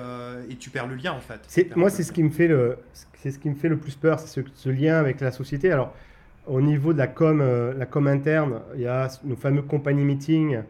et 0.50 0.56
tu 0.56 0.70
perds 0.70 0.86
le 0.86 0.94
lien 0.94 1.12
en 1.12 1.20
fait. 1.20 1.42
Moi, 1.76 1.90
c'est 1.90 2.02
ce 2.04 2.10
qui 2.10 2.22
me 2.22 2.30
fait 2.30 2.48
le, 2.48 2.78
c'est 3.18 3.30
ce 3.30 3.38
qui 3.38 3.50
me 3.50 3.54
fait 3.54 3.68
le 3.68 3.76
plus 3.76 3.96
peur, 3.96 4.18
c'est 4.18 4.28
ce, 4.28 4.40
ce 4.54 4.70
lien 4.70 4.96
avec 4.98 5.20
la 5.20 5.30
société. 5.30 5.70
Alors, 5.70 5.94
au 6.46 6.62
niveau 6.62 6.94
de 6.94 6.98
la 6.98 7.06
com, 7.06 7.44
la 7.76 7.84
com 7.86 8.06
interne, 8.06 8.62
il 8.76 8.80
y 8.80 8.86
a 8.86 9.08
nos 9.24 9.36
fameux 9.36 9.60
compagnie 9.62 10.04
meetings 10.04 10.60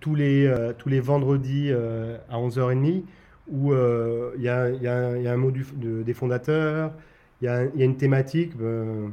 tous 0.00 0.14
les, 0.14 0.46
euh, 0.46 0.72
tous 0.76 0.88
les 0.88 1.00
vendredis 1.00 1.70
euh, 1.70 2.18
à 2.30 2.38
11h30 2.38 3.04
où 3.48 3.72
euh, 3.72 4.32
il 4.36 4.42
y, 4.42 4.44
y 4.44 4.48
a 4.48 4.70
y 4.70 5.26
a 5.28 5.32
un 5.32 5.36
mot 5.36 5.50
du- 5.50 5.66
de- 5.74 6.02
des 6.02 6.14
fondateurs, 6.14 6.92
il 7.40 7.44
y 7.46 7.48
y 7.78 7.82
a 7.82 7.84
une 7.86 7.96
thématique. 7.96 8.52
euh, 8.60 9.08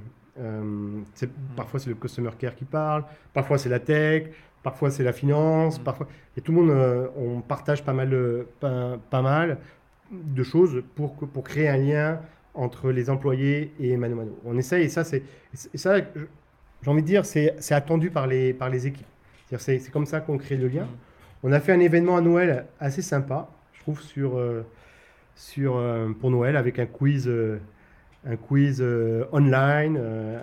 c'est- 1.13 1.29
Parfois, 1.55 1.79
c'est 1.79 1.89
le 1.89 1.95
customer 1.95 2.31
care 2.37 2.55
qui 2.55 2.65
parle, 2.65 3.03
parfois, 3.33 3.57
c'est 3.57 3.69
la 3.69 3.79
tech, 3.79 4.23
parfois, 4.63 4.91
c'est 4.91 5.03
la 5.03 5.13
finance, 5.13 5.79
Mm. 5.79 5.83
parfois. 5.83 6.07
Et 6.37 6.41
tout 6.41 6.51
le 6.51 6.57
monde, 6.61 6.71
euh, 6.71 7.07
on 7.17 7.41
partage 7.41 7.83
pas 7.83 7.93
mal, 7.93 8.09
de- 8.09 8.47
pas, 8.59 8.97
pas 9.09 9.21
mal 9.21 9.59
de 10.11 10.43
choses 10.43 10.83
pour, 10.95 11.15
pour 11.15 11.43
créer 11.43 11.67
un 11.69 11.77
lien 11.77 12.19
entre 12.53 12.91
les 12.91 13.09
employés 13.09 13.73
et 13.79 13.97
Mano 13.97 14.15
Mano. 14.15 14.39
On 14.45 14.57
essaye, 14.57 14.85
et 14.85 14.89
ça, 14.89 15.03
c'est, 15.03 15.23
et 15.73 15.77
ça 15.77 15.97
j'ai 16.81 16.91
envie 16.91 17.01
de 17.01 17.07
dire, 17.07 17.25
c'est, 17.25 17.55
c'est 17.59 17.73
attendu 17.75 18.11
par 18.11 18.27
les, 18.27 18.53
par 18.53 18.69
les 18.69 18.87
équipes. 18.87 19.07
C'est, 19.49 19.79
c'est 19.79 19.91
comme 19.91 20.05
ça 20.05 20.19
qu'on 20.21 20.37
crée 20.37 20.57
le 20.57 20.67
lien. 20.67 20.83
Mhm. 20.83 20.89
On 21.43 21.51
a 21.51 21.59
fait 21.59 21.71
un 21.73 21.79
événement 21.79 22.17
à 22.17 22.21
Noël 22.21 22.65
assez 22.79 23.01
sympa, 23.01 23.47
je 23.73 23.81
trouve, 23.81 24.01
sur, 24.01 24.37
euh, 24.37 24.63
sur, 25.35 25.77
euh, 25.77 26.09
pour 26.19 26.31
Noël, 26.31 26.55
avec 26.57 26.79
un 26.79 26.85
quiz, 26.87 27.25
euh, 27.27 27.59
un 28.27 28.35
quiz 28.37 28.83
online, 29.31 29.99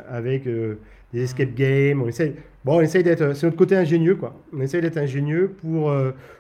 avec 0.09 0.45
des 0.45 1.23
escape 1.25 1.53
games. 1.55 2.01
On 2.01 2.07
essaye, 2.07 2.35
bon, 2.65 2.77
on 2.79 2.81
essaye 2.81 3.03
d'être, 3.03 3.35
c'est 3.35 3.47
notre 3.47 3.57
côté 3.59 3.75
ingénieux, 3.77 4.15
quoi. 4.15 4.41
On 4.57 4.61
essaye 4.61 4.81
d'être 4.81 4.99
ingénieux 4.99 5.49
pour, 5.61 5.93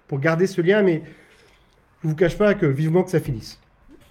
pour 0.06 0.20
garder 0.20 0.46
ce 0.46 0.60
lien, 0.60 0.82
mais 0.82 1.02
je 2.04 2.08
vous 2.08 2.14
cache 2.14 2.38
pas 2.38 2.54
que 2.54 2.66
vivement 2.66 3.02
que 3.02 3.10
ça 3.10 3.18
finisse. 3.18 3.58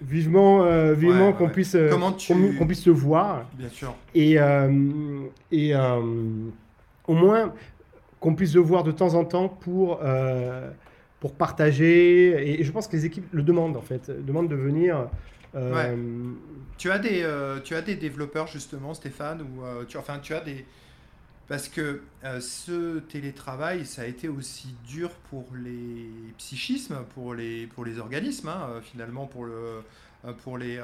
Vivement, 0.02 0.64
euh, 0.66 0.93
vivement 0.93 1.28
Ouais, 1.28 1.34
qu'on 1.34 1.45
ouais. 1.45 1.52
puisse, 1.52 1.76
euh, 1.76 1.89
tu- 2.18 2.34
qu'on- 2.34 2.58
qu'on 2.58 2.66
puisse 2.68 2.82
se 2.82 2.89
voir 2.89 3.45
Bien 3.54 3.70
sûr. 3.70 3.95
et, 4.16 4.38
euh, 4.38 4.70
et 5.54 5.74
au 7.08 7.14
moins 7.14 7.54
qu'on 8.22 8.36
puisse 8.36 8.53
se 8.53 8.59
voir 8.59 8.84
de 8.86 8.91
temps 8.91 9.15
en 9.15 9.26
temps 9.26 9.49
pour, 9.49 9.99
euh, 10.01 10.69
pour 11.19 11.34
partager. 11.34 12.61
Et, 12.61 12.63
je 12.63 12.72
pense 12.72 12.88
que 12.88 12.95
les 12.95 13.05
équipes 13.05 13.28
le 13.34 13.43
demandent 13.43 13.76
en 13.76 13.82
fait, 13.82 14.09
demandent 14.26 14.47
de 14.47 14.55
venir. 14.55 15.09
euh, 15.55 16.32
Tu 16.78 16.89
as 16.89 16.99
des, 16.99 17.24
euh, 17.24 17.59
tu 17.59 17.76
as 17.76 17.82
des 17.82 17.95
développeurs 17.95 18.47
justement, 18.47 18.93
Stéphane, 18.93 19.41
ou 19.41 19.86
tu, 19.88 19.97
enfin 19.97 20.19
tu 20.19 20.34
as 20.34 20.39
des 20.39 20.63
parce 21.47 21.67
que 21.67 22.03
ce 22.39 22.99
télétravail, 22.99 23.86
ça 23.86 24.03
a 24.03 24.05
été 24.05 24.30
aussi 24.30 24.74
dur 24.88 25.09
pour 25.30 25.45
les 25.61 26.09
psychismes, 26.38 26.99
pour 27.13 27.34
les 27.34 27.67
pour 27.67 27.84
les 27.84 27.99
organismes, 27.99 28.47
hein, 28.47 28.80
finalement 28.82 29.26
pour 29.26 29.43
le 29.43 29.84
pour 30.43 30.57
les, 30.57 30.78
euh, 30.78 30.84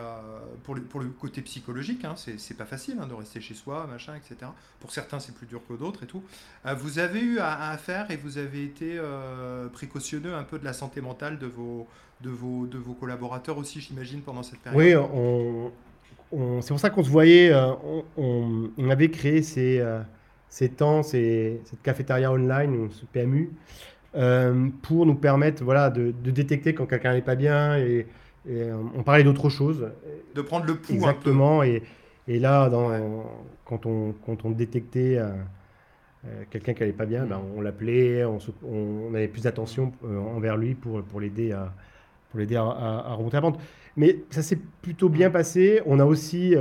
pour 0.63 0.75
le 0.75 0.81
pour 0.81 0.99
le 0.99 1.07
côté 1.07 1.41
psychologique, 1.41 2.03
hein, 2.05 2.15
c'est 2.15 2.57
pas 2.57 2.65
facile 2.65 2.97
hein, 3.01 3.07
de 3.07 3.13
rester 3.13 3.39
chez 3.39 3.53
soi, 3.53 3.87
machin, 3.87 4.13
etc. 4.15 4.51
Pour 4.79 4.91
certains, 4.91 5.19
c'est 5.19 5.33
plus 5.33 5.47
dur 5.47 5.61
que 5.67 5.73
d'autres 5.73 6.03
et 6.03 6.07
tout. 6.07 6.23
Euh, 6.65 6.73
vous 6.73 6.99
avez 6.99 7.21
eu 7.21 7.39
à, 7.39 7.77
faire 7.77 8.09
et 8.09 8.17
vous 8.17 8.37
avez 8.37 8.63
été 8.63 8.97
euh, 8.97 9.67
précautionneux 9.69 10.33
un 10.33 10.43
peu 10.43 10.57
de 10.57 10.65
la 10.65 10.73
santé 10.73 11.01
mentale 11.01 11.37
de 11.37 11.47
vos 11.47 11.87
de 12.21 12.29
vos 12.29 12.65
de 12.65 12.77
vos 12.77 12.93
collaborateurs 12.93 13.57
aussi, 13.57 13.79
j'imagine, 13.79 14.21
pendant 14.21 14.43
cette 14.43 14.59
période? 14.59 15.07
oui, 15.11 15.71
c'est 16.61 16.69
pour 16.69 16.79
ça 16.79 16.89
qu'on 16.89 17.03
se 17.03 17.09
voyait. 17.09 17.51
euh, 17.53 17.71
on, 18.17 18.89
avait 18.89 19.09
créé 19.09 19.41
ces, 19.41 19.79
euh, 19.79 20.01
ces 20.49 20.69
temps, 20.69 21.03
cette 21.03 21.81
cafétéria 21.83 22.31
online, 22.31 22.89
ce 22.91 23.05
PMU, 23.05 23.51
euh, 24.15 24.69
pour 24.81 25.05
nous 25.05 25.15
permettre 25.15 25.63
voilà, 25.63 25.89
de, 25.89 26.13
de 26.23 26.31
détecter 26.31 26.73
quand 26.73 26.85
quelqu'un 26.85 27.13
n'est 27.13 27.21
pas 27.21 27.35
bien. 27.35 27.77
Et, 27.77 28.07
et, 28.47 28.61
euh, 28.63 28.75
on 28.95 29.03
parlait 29.03 29.23
d'autre 29.23 29.49
chose. 29.49 29.89
de 30.35 30.41
prendre 30.41 30.65
le 30.65 30.75
pouls 30.75 30.93
Exactement. 30.93 31.63
Et, 31.63 31.83
et 32.27 32.39
là, 32.39 32.69
dans, 32.69 32.89
Ouais. 32.89 33.01
quand, 33.65 33.85
on, 33.85 34.13
quand 34.25 34.45
on 34.45 34.51
détectait 34.51 35.17
euh, 35.17 35.29
euh, 36.25 36.43
quelqu'un 36.49 36.73
qui 36.73 36.81
n'allait 36.81 36.93
pas 36.93 37.05
bien, 37.05 37.25
ben, 37.25 37.41
on 37.55 37.61
l'appelait, 37.61 38.23
on, 38.25 38.39
avait 39.13 39.27
plus 39.27 39.43
d'attention 39.43 39.91
euh, 40.05 40.17
envers 40.19 40.57
lui 40.57 40.75
pour, 40.75 41.01
pour 41.03 41.19
l'aider 41.21 41.51
à, 41.51 41.73
pour 42.29 42.39
l'aider 42.39 42.55
à, 42.55 42.63
à- 42.63 43.11
à 43.11 43.13
remonter 43.13 43.37
la 43.37 43.41
pente. 43.41 43.59
Mais 43.95 44.17
ça 44.29 44.41
s'est 44.41 44.59
plutôt 44.81 45.09
bien 45.09 45.29
passé. 45.29 45.81
On 45.85 45.99
a 45.99 46.05
aussi 46.05 46.55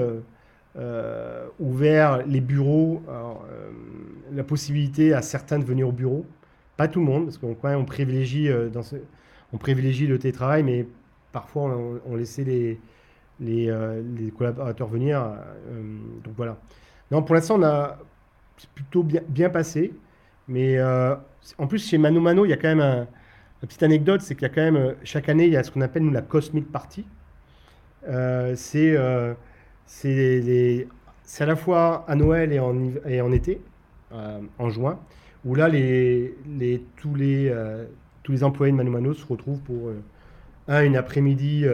euh, 0.76 1.47
ouvert 1.59 2.24
les 2.26 2.41
bureaux, 2.41 3.03
alors, 3.09 3.45
la 4.32 4.45
possibilité 4.45 5.12
à 5.14 5.22
certains 5.22 5.59
de 5.59 5.64
venir 5.64 5.89
au 5.89 5.93
bureau. 5.93 6.24
Pas 6.76 6.89
tout 6.89 7.01
le 7.01 7.07
monde, 7.07 7.24
parce 7.26 7.39
qu'on 7.39 7.57
on 7.62 7.84
privilégie, 7.84 8.49
dans 8.72 8.82
ce- 8.82 8.97
on 9.53 9.57
privilégie 9.59 10.07
le 10.07 10.18
télétravail, 10.18 10.62
mais 10.62 10.87
parfois 11.37 11.64
on, 12.07 12.16
laissait 12.16 12.45
les, 12.45 12.80
les, 13.41 13.68
euh, 13.68 14.03
collaborateurs 14.39 14.89
venir. 14.89 15.20
euh, 15.20 15.99
donc 16.24 16.32
voilà. 16.34 16.57
Non, 17.11 17.22
pour 17.22 17.34
l'instant, 17.34 17.57
on 17.59 17.62
a 17.62 17.99
plutôt 18.74 19.03
bien, 19.03 19.20
bien 19.28 19.51
passé. 19.51 19.93
Mais 20.49 20.78
euh, 20.78 21.14
en 21.59 21.66
plus, 21.66 21.87
chez 21.87 21.99
Mano 21.99 22.22
Mano, 22.22 22.47
il 22.47 22.49
y 22.49 22.53
a 22.55 22.57
quand 22.57 22.68
même 22.68 22.80
un, 22.80 23.03
une 23.03 23.68
petite 23.68 23.82
anecdote, 23.82 24.22
c'est 24.22 24.34
qu'il 24.34 24.45
y 24.45 24.51
a 24.51 24.55
quand 24.55 24.62
même, 24.62 24.95
chaque 25.05 25.28
année, 25.28 25.45
il 25.45 25.53
y 25.53 25.59
a 25.59 25.62
ce 25.62 25.70
qu'on 25.70 25.82
appelle, 25.82 26.11
la 26.11 26.22
Cosmic 26.22 26.72
Party. 26.72 27.05
C'est 28.55 28.97
c'est 29.84 30.89
à 31.45 31.47
la 31.47 31.57
fois 31.57 32.07
à 32.09 32.14
Noël 32.14 32.51
et 32.55 32.61
en, 32.61 32.74
et 33.07 33.20
en 33.20 33.30
été, 33.32 33.61
en 34.59 34.70
juin, 34.70 34.99
où 35.45 35.55
là, 35.55 35.68
les, 35.68 36.34
les, 36.49 36.82
tous, 36.97 37.14
les, 37.14 37.53
tous 38.22 38.32
les 38.32 38.43
employés 38.43 38.72
de 38.72 38.76
Mano 38.78 38.91
Mano 38.91 39.12
se 39.12 39.26
retrouvent 39.26 39.61
pour 39.61 39.91
un, 40.69 40.85
une 40.85 40.97
après-midi 40.97 41.64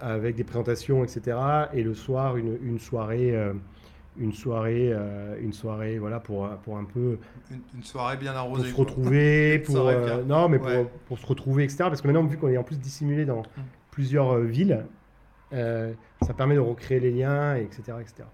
avec 0.00 0.36
des 0.36 0.44
présentations, 0.44 1.04
etc. 1.04 1.36
Et 1.72 1.82
le 1.82 1.94
soir, 1.94 2.36
une, 2.36 2.58
une 2.62 2.78
soirée 2.78 3.34
une 4.18 4.32
soirée, 4.32 4.90
euh, 4.92 5.36
une 5.40 5.52
soirée, 5.52 5.98
voilà, 5.98 6.20
pour, 6.20 6.48
pour 6.64 6.76
un 6.76 6.84
peu. 6.84 7.18
Une, 7.50 7.82
soirée 7.82 8.16
bien 8.16 8.34
arrosée. 8.34 8.70
Pour 8.70 8.70
se 8.70 8.76
retrouver, 8.76 9.58
pour. 9.66 9.88
Euh, 9.88 10.22
non, 10.22 10.48
mais 10.48 10.58
pour, 10.58 10.88
pour, 11.06 11.18
se 11.18 11.26
retrouver, 11.26 11.64
etc. 11.64 11.84
Parce 11.84 12.02
que 12.02 12.06
maintenant, 12.06 12.24
vu 12.24 12.36
qu'on 12.36 12.48
est 12.48 12.58
en 12.58 12.62
plus 12.62 12.78
dissimulé 12.78 13.24
dans 13.24 13.40
mm. 13.40 13.62
plusieurs 13.90 14.32
euh, 14.32 14.44
villes, 14.44 14.84
ça 15.50 16.34
permet 16.34 16.54
de 16.54 16.60
recréer 16.60 17.00
les 17.00 17.10
liens, 17.10 17.56
etc., 17.56 17.82
etc. 18.00 18.24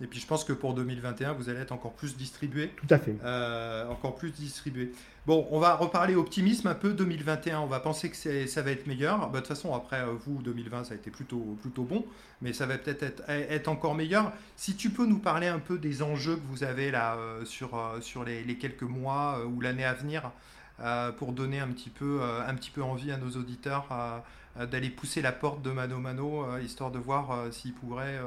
Et 0.00 0.06
puis 0.06 0.18
je 0.18 0.26
pense 0.26 0.44
que 0.44 0.52
pour 0.52 0.74
2021, 0.74 1.32
vous 1.34 1.48
allez 1.48 1.60
être 1.60 1.72
encore 1.72 1.92
plus 1.92 2.16
distribué. 2.16 2.68
Tout 2.76 2.86
à 2.90 2.98
fait. 2.98 3.14
Euh, 3.24 3.88
encore 3.88 4.16
plus 4.16 4.30
distribué. 4.30 4.92
Bon, 5.26 5.46
on 5.50 5.60
va 5.60 5.74
reparler 5.74 6.16
optimisme 6.16 6.66
un 6.66 6.74
peu 6.74 6.92
2021. 6.92 7.60
On 7.60 7.66
va 7.66 7.78
penser 7.78 8.10
que 8.10 8.46
ça 8.46 8.62
va 8.62 8.70
être 8.70 8.86
meilleur. 8.86 9.28
Bah, 9.30 9.40
de 9.40 9.46
toute 9.46 9.48
façon, 9.48 9.74
après 9.74 10.00
euh, 10.00 10.14
vous, 10.26 10.42
2020, 10.42 10.84
ça 10.84 10.94
a 10.94 10.96
été 10.96 11.10
plutôt, 11.10 11.56
plutôt 11.60 11.84
bon, 11.84 12.04
mais 12.40 12.52
ça 12.52 12.66
va 12.66 12.78
peut-être 12.78 13.02
être, 13.02 13.22
être, 13.28 13.68
encore 13.68 13.94
meilleur. 13.94 14.32
Si 14.56 14.74
tu 14.74 14.90
peux 14.90 15.06
nous 15.06 15.18
parler 15.18 15.46
un 15.46 15.60
peu 15.60 15.78
des 15.78 16.02
enjeux 16.02 16.36
que 16.36 16.46
vous 16.48 16.64
avez 16.64 16.90
là 16.90 17.14
euh, 17.14 17.44
sur, 17.44 17.78
sur 18.00 18.24
les, 18.24 18.42
les, 18.42 18.56
quelques 18.56 18.82
mois 18.82 19.44
ou 19.46 19.60
l'année 19.60 19.84
à 19.84 19.94
venir, 19.94 20.30
pour 21.18 21.32
donner 21.32 21.60
un 21.60 21.68
petit, 21.68 21.90
peu, 21.90 22.22
un 22.22 22.54
petit 22.56 22.70
peu 22.70 22.82
envie 22.82 23.12
à 23.12 23.16
nos 23.16 23.30
auditeurs 23.36 23.86
d'aller 24.70 24.90
pousser 24.90 25.22
la 25.22 25.32
porte 25.32 25.62
de 25.62 25.70
Mano 25.70 25.98
Mano, 25.98 26.44
euh, 26.44 26.60
histoire 26.60 26.90
de 26.90 26.98
voir 26.98 27.30
euh, 27.30 27.50
s'ils 27.50 27.72
pourraient, 27.72 28.20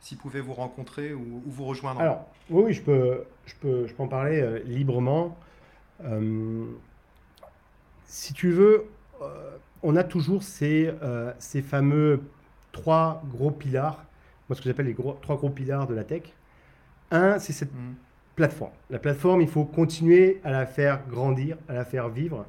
s'ils 0.00 0.18
pouvaient 0.18 0.40
vous 0.40 0.54
rencontrer 0.54 1.14
ou, 1.14 1.42
vous 1.46 1.64
rejoindre. 1.64 2.00
Alors, 2.00 2.26
oui, 2.50 2.64
oui, 2.66 2.72
je 2.72 2.82
peux, 2.82 3.24
je 3.46 3.54
peux, 3.60 3.86
je 3.86 3.94
peux 3.94 4.02
en 4.02 4.08
parler 4.08 4.62
librement. 4.64 5.36
si 8.06 8.32
tu 8.32 8.50
veux, 8.50 8.86
on 9.82 9.96
a 9.96 10.04
toujours 10.04 10.42
ces, 10.42 10.92
ces 11.38 11.62
fameux 11.62 12.22
trois 12.72 13.22
gros 13.30 13.50
pilars, 13.50 14.04
moi 14.48 14.56
ce 14.56 14.62
que 14.62 14.68
j'appelle 14.68 14.86
les 14.86 14.94
gros, 14.94 15.18
trois 15.20 15.36
gros 15.36 15.50
pilars 15.50 15.86
de 15.86 15.94
la 15.94 16.04
tech. 16.04 16.22
Un, 17.10 17.38
c'est 17.38 17.52
cette 17.52 17.72
mmh. 17.72 17.94
plateforme. 18.36 18.72
La 18.90 18.98
plateforme, 18.98 19.40
il 19.40 19.48
faut 19.48 19.64
continuer 19.64 20.40
à 20.44 20.50
la 20.50 20.66
faire 20.66 21.00
grandir, 21.08 21.56
à 21.68 21.74
la 21.74 21.84
faire 21.84 22.08
vivre. 22.08 22.46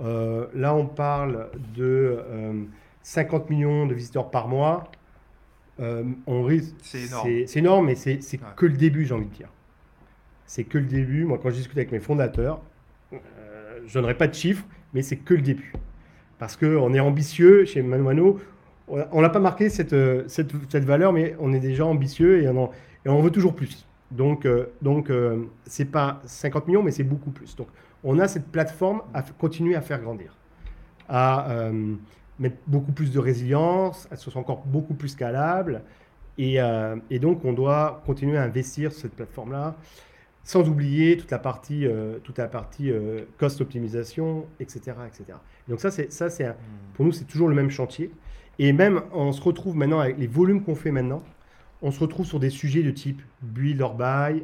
Euh, 0.00 0.46
là, 0.54 0.74
on 0.74 0.86
parle 0.86 1.50
de 1.74 2.18
50 3.02 3.42
euh, 3.42 3.46
millions 3.50 3.86
de 3.86 3.94
visiteurs 3.94 4.30
par 4.30 4.48
mois. 4.48 4.90
Euh, 5.80 6.04
on 6.26 6.42
risque. 6.42 6.74
C'est 6.82 7.02
énorme. 7.06 7.30
C'est 7.46 7.58
énorme, 7.58 7.86
mais 7.86 7.94
c'est 7.94 8.20
que 8.56 8.66
le 8.66 8.76
début, 8.76 9.04
j'ai 9.04 9.14
envie 9.14 9.26
de 9.26 9.34
dire. 9.34 9.48
C'est 10.46 10.64
que 10.64 10.78
le 10.78 10.86
début. 10.86 11.24
Moi, 11.24 11.38
quand 11.42 11.50
je 11.50 11.56
discute 11.56 11.76
avec 11.76 11.92
mes 11.92 12.00
fondateurs, 12.00 12.60
je 13.86 13.98
n'aurai 13.98 14.16
pas 14.16 14.28
de 14.28 14.34
chiffres, 14.34 14.64
mais 14.92 15.02
c'est 15.02 15.16
que 15.16 15.34
le 15.34 15.42
début. 15.42 15.72
Parce 16.38 16.56
qu'on 16.56 16.94
est 16.94 17.00
ambitieux 17.00 17.64
chez 17.64 17.82
Mano 17.82 18.38
On 18.88 19.20
n'a 19.22 19.28
pas 19.28 19.40
marqué 19.40 19.68
cette, 19.68 19.94
cette, 20.28 20.52
cette, 20.68 20.84
valeur, 20.84 21.12
mais 21.12 21.34
on 21.40 21.52
est 21.52 21.60
déjà 21.60 21.84
ambitieux 21.86 22.42
et 22.42 22.48
on, 22.48 22.70
et 23.04 23.08
on 23.08 23.20
veut 23.20 23.30
toujours 23.30 23.54
plus. 23.54 23.86
Donc, 24.10 24.46
donc 24.82 25.10
c'est 25.64 25.86
pas 25.86 26.20
50 26.24 26.66
millions, 26.68 26.82
mais 26.82 26.92
c'est 26.92 27.04
beaucoup 27.04 27.30
plus. 27.30 27.56
Donc, 27.56 27.68
on 28.04 28.18
a 28.18 28.28
cette 28.28 28.46
plateforme 28.46 29.02
à 29.14 29.22
continuer 29.22 29.74
à 29.74 29.80
faire 29.80 30.00
grandir, 30.00 30.36
à 31.08 31.50
euh, 31.50 31.94
mettre 32.38 32.56
beaucoup 32.66 32.92
plus 32.92 33.12
de 33.12 33.18
résilience, 33.18 34.08
à 34.10 34.16
ce 34.16 34.30
soit 34.30 34.40
encore 34.40 34.64
beaucoup 34.64 34.94
plus 34.94 35.08
scalable. 35.08 35.82
Euh, 36.38 36.96
et, 37.10 37.18
donc, 37.18 37.44
on 37.44 37.52
doit 37.52 38.02
continuer 38.06 38.38
à 38.38 38.44
investir 38.44 38.92
sur 38.92 39.02
cette 39.02 39.14
plateforme-là, 39.14 39.74
sans 40.44 40.68
oublier 40.68 41.16
toute 41.16 41.30
la 41.32 41.40
partie, 41.40 41.86
euh, 41.86 42.18
toute 42.22 42.38
la 42.38 42.46
partie 42.46 42.92
cost 43.38 43.60
optimisation, 43.60 44.46
etc., 44.60 44.96
etc. 45.06 45.38
Donc 45.68 45.80
ça, 45.80 45.90
c'est 45.90 46.12
ça, 46.12 46.30
c'est 46.30 46.48
hmm. 46.48 46.54
pour 46.94 47.04
nous, 47.04 47.12
c'est 47.12 47.24
toujours 47.24 47.48
le 47.48 47.54
même 47.54 47.70
chantier. 47.70 48.12
Et 48.60 48.72
même, 48.72 49.02
on 49.12 49.32
se 49.32 49.42
retrouve 49.42 49.76
maintenant 49.76 50.00
avec 50.00 50.18
les 50.18 50.26
volumes 50.26 50.62
qu'on 50.62 50.74
fait 50.74 50.90
maintenant, 50.90 51.22
on 51.82 51.90
se 51.90 52.00
retrouve 52.00 52.26
sur 52.26 52.40
des 52.40 52.50
sujets 52.50 52.82
de 52.82 52.90
type 52.90 53.22
build 53.42 53.80
or 53.82 53.94
buy, 53.94 54.42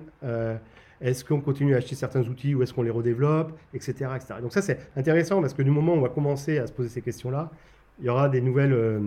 est-ce 1.01 1.25
qu'on 1.25 1.41
continue 1.41 1.75
à 1.75 1.79
acheter 1.79 1.95
certains 1.95 2.23
outils 2.23 2.55
ou 2.55 2.63
est-ce 2.63 2.73
qu'on 2.73 2.83
les 2.83 2.91
redéveloppe, 2.91 3.53
etc., 3.73 4.11
etc. 4.15 4.35
Donc 4.41 4.53
ça, 4.53 4.63
c'est 4.63 4.91
intéressant 4.97 5.41
parce 5.41 5.55
que 5.55 5.63
du 5.63 5.71
moment 5.71 5.95
où 5.95 5.97
on 5.97 6.01
va 6.01 6.09
commencer 6.09 6.59
à 6.59 6.67
se 6.67 6.73
poser 6.73 6.89
ces 6.89 7.03
questions-là, 7.03 7.51
il 7.99 8.07
y 8.07 8.09
aura 8.09 8.29
des, 8.29 8.41
nouvelles, 8.41 8.73
euh, 8.73 9.01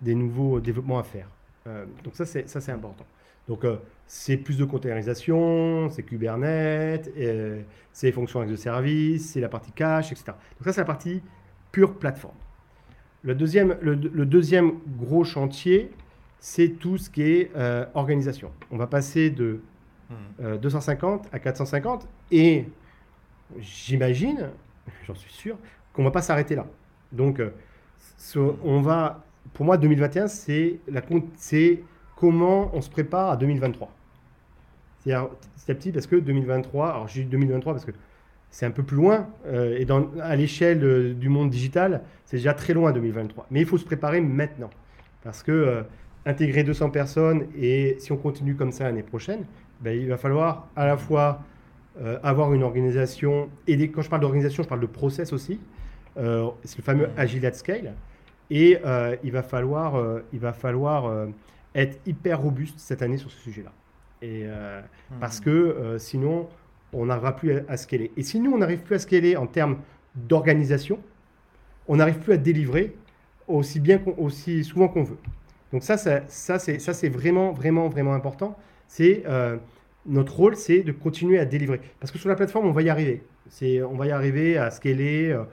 des 0.00 0.14
nouveaux 0.14 0.60
développements 0.60 0.98
à 0.98 1.02
faire. 1.02 1.28
Euh, 1.66 1.84
donc 2.04 2.14
ça, 2.14 2.26
c'est, 2.26 2.48
ça, 2.48 2.60
c'est 2.60 2.72
important. 2.72 3.06
Donc 3.48 3.64
euh, 3.64 3.76
c'est 4.06 4.36
plus 4.36 4.58
de 4.58 4.64
containerisation, 4.64 5.88
c'est 5.90 6.02
Kubernetes, 6.02 7.10
c'est 7.92 8.06
les 8.06 8.12
fonctions 8.12 8.40
avec 8.40 8.50
de 8.50 8.56
service, 8.56 9.32
c'est 9.32 9.40
la 9.40 9.48
partie 9.48 9.72
cache, 9.72 10.12
etc. 10.12 10.26
Donc 10.26 10.64
ça, 10.64 10.72
c'est 10.72 10.80
la 10.80 10.86
partie 10.86 11.22
pure 11.72 11.94
plateforme. 11.94 12.34
Le 13.22 13.34
deuxième, 13.34 13.76
le, 13.80 13.94
le 13.94 14.26
deuxième 14.26 14.72
gros 14.98 15.24
chantier, 15.24 15.90
c'est 16.38 16.68
tout 16.68 16.98
ce 16.98 17.10
qui 17.10 17.22
est 17.22 17.50
organisation. 17.94 18.52
On 18.70 18.76
va 18.76 18.86
passer 18.86 19.30
de 19.30 19.60
250 20.38 21.22
hmm. 21.22 21.26
euh, 21.26 21.28
à 21.32 21.38
450. 21.38 22.08
Et 22.30 22.66
j'imagine, 23.58 24.50
j'en 25.06 25.14
suis 25.14 25.32
sûr, 25.32 25.56
qu'on 25.92 26.02
ne 26.02 26.08
va 26.08 26.12
pas 26.12 26.22
s'arrêter 26.22 26.54
là. 26.54 26.66
Donc, 27.12 27.40
euh, 27.40 27.50
on 28.64 28.80
va, 28.80 29.24
pour 29.54 29.64
moi, 29.64 29.76
2021, 29.76 30.28
c'est 30.28 30.80
comment 32.16 32.70
on 32.74 32.80
se 32.80 32.90
prépare 32.90 33.30
à 33.30 33.36
2023. 33.36 33.90
C'est-à-dire 35.00 35.28
petit 35.28 35.70
à 35.70 35.74
petit, 35.74 35.92
parce 35.92 36.06
que 36.06 36.16
2023, 36.16 36.88
alors 36.88 37.08
j'ai 37.08 37.22
2023 37.22 37.72
parce 37.72 37.84
que 37.84 37.92
c'est 38.50 38.66
un 38.66 38.70
peu 38.70 38.82
plus 38.82 38.96
loin, 38.96 39.28
euh, 39.46 39.78
et 39.78 39.86
à 40.20 40.34
l'échelle 40.34 41.16
du 41.18 41.28
monde 41.28 41.50
digital, 41.50 42.02
c'est 42.24 42.38
déjà 42.38 42.54
très 42.54 42.74
loin 42.74 42.92
2023. 42.92 43.46
Mais 43.50 43.60
il 43.60 43.66
faut 43.66 43.78
se 43.78 43.84
préparer 43.84 44.20
maintenant. 44.20 44.70
Parce 45.22 45.42
que 45.42 45.84
intégrer 46.26 46.64
200 46.64 46.90
personnes, 46.90 47.46
et 47.56 47.96
si 48.00 48.12
on 48.12 48.16
continue 48.16 48.56
comme 48.56 48.72
ça 48.72 48.84
l'année 48.84 49.04
prochaine, 49.04 49.44
ben, 49.80 49.98
il 49.98 50.08
va 50.08 50.16
falloir 50.16 50.68
à 50.76 50.86
la 50.86 50.96
fois 50.96 51.40
euh, 52.00 52.18
avoir 52.22 52.52
une 52.52 52.62
organisation, 52.62 53.48
et 53.66 53.90
quand 53.90 54.02
je 54.02 54.10
parle 54.10 54.22
d'organisation, 54.22 54.62
je 54.62 54.68
parle 54.68 54.80
de 54.80 54.86
process 54.86 55.32
aussi, 55.32 55.58
euh, 56.18 56.48
c'est 56.64 56.78
le 56.78 56.82
fameux 56.82 57.08
Agile 57.16 57.46
at 57.46 57.54
Scale, 57.54 57.94
et 58.50 58.78
euh, 58.84 59.16
il 59.24 59.32
va 59.32 59.42
falloir, 59.42 60.20
il 60.32 60.38
va 60.38 60.52
falloir 60.52 61.28
être 61.74 61.98
hyper 62.06 62.40
robuste 62.40 62.78
cette 62.78 63.02
année 63.02 63.16
sur 63.16 63.30
ce 63.30 63.38
sujet-là. 63.38 63.72
Et, 64.22 64.46
Parce 65.20 65.40
que 65.40 65.96
sinon, 65.98 66.48
on 66.92 67.06
n'arrivera 67.06 67.34
plus 67.34 67.62
à, 67.68 67.76
scaler. 67.76 68.12
Et 68.16 68.22
si 68.22 68.40
nous, 68.40 68.52
on 68.52 68.58
n'arrive 68.58 68.82
plus 68.82 68.94
à 68.94 68.98
scaler 68.98 69.36
en 69.36 69.46
termes 69.46 69.78
d'organisation, 70.14 70.98
on 71.88 71.96
n'arrive 71.96 72.18
plus 72.18 72.32
à 72.32 72.36
délivrer 72.36 72.94
aussi, 73.48 73.80
bien 73.80 74.00
aussi 74.16 74.64
souvent 74.64 74.88
qu'on 74.88 75.02
veut. 75.02 75.18
Donc 75.72 75.82
ça, 75.82 75.96
ça, 75.96 76.20
ça 76.28 76.58
c'est 76.58 77.08
vraiment, 77.08 77.52
vraiment, 77.52 77.88
vraiment 77.88 78.14
important 78.14 78.56
c'est 78.88 79.22
euh, 79.26 79.56
notre 80.06 80.36
rôle, 80.36 80.56
c'est 80.56 80.82
de 80.82 80.92
continuer 80.92 81.38
à 81.38 81.44
délivrer. 81.44 81.80
Parce 82.00 82.12
que 82.12 82.18
sur 82.18 82.28
la 82.28 82.36
plateforme, 82.36 82.66
on 82.66 82.72
va 82.72 82.82
y 82.82 82.88
arriver. 82.88 83.22
C'est, 83.48 83.82
on 83.82 83.94
va 83.94 84.06
y 84.06 84.10
arriver 84.10 84.58
à 84.58 84.70
scaler. 84.70 85.30
Euh, 85.30 85.44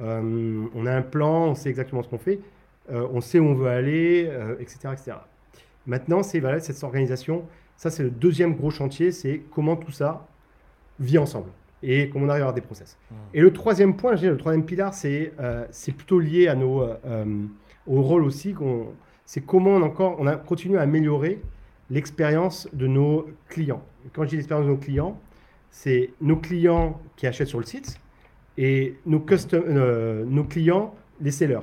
euh, 0.00 0.64
on 0.74 0.86
a 0.86 0.92
un 0.92 1.02
plan, 1.02 1.48
on 1.48 1.54
sait 1.54 1.68
exactement 1.68 2.02
ce 2.02 2.08
qu'on 2.08 2.18
fait, 2.18 2.38
on 2.88 3.20
sait 3.20 3.40
où 3.40 3.46
on 3.46 3.54
veut 3.54 3.68
aller, 3.68 4.30
etc., 4.60 4.90
etc. 4.92 5.12
Maintenant, 5.86 6.22
c'est 6.22 6.38
voilà, 6.38 6.60
cette 6.60 6.82
organisation. 6.84 7.44
Ça, 7.76 7.90
c'est 7.90 8.04
le 8.04 8.10
deuxième 8.10 8.54
gros 8.54 8.70
chantier, 8.70 9.10
c'est 9.10 9.42
comment 9.50 9.76
tout 9.76 9.90
ça 9.90 10.26
vit 11.00 11.18
ensemble 11.18 11.50
et 11.82 12.10
comment 12.10 12.26
on 12.26 12.28
arrive 12.28 12.42
à 12.42 12.44
avoir 12.44 12.54
des 12.54 12.60
process. 12.60 12.96
Mmh. 13.10 13.14
Et 13.34 13.40
le 13.40 13.52
troisième 13.52 13.96
point, 13.96 14.14
je 14.16 14.28
le 14.28 14.36
troisième 14.36 14.64
pilar, 14.64 14.94
c'est 14.94 15.32
c'est 15.70 15.92
plutôt 15.92 16.20
lié 16.20 16.46
à 16.46 16.54
nos, 16.54 16.84
au 17.88 18.02
rôle 18.02 18.22
aussi. 18.22 18.54
c'est 19.24 19.40
comment 19.44 19.70
on, 19.70 19.82
encore, 19.82 20.16
on 20.20 20.28
a 20.28 20.36
continué 20.36 20.78
à 20.78 20.82
améliorer 20.82 21.40
l'expérience 21.90 22.68
de 22.72 22.86
nos 22.86 23.28
clients. 23.48 23.82
Quand 24.12 24.24
je 24.24 24.28
dis 24.30 24.36
l'expérience 24.36 24.66
de 24.66 24.72
nos 24.72 24.78
clients, 24.78 25.20
c'est 25.70 26.10
nos 26.20 26.36
clients 26.36 27.00
qui 27.16 27.26
achètent 27.26 27.48
sur 27.48 27.58
le 27.58 27.64
site 27.64 27.98
et 28.56 28.96
nos, 29.06 29.20
custom, 29.20 29.62
euh, 29.66 30.24
nos 30.24 30.44
clients, 30.44 30.94
les 31.20 31.30
sellers. 31.30 31.60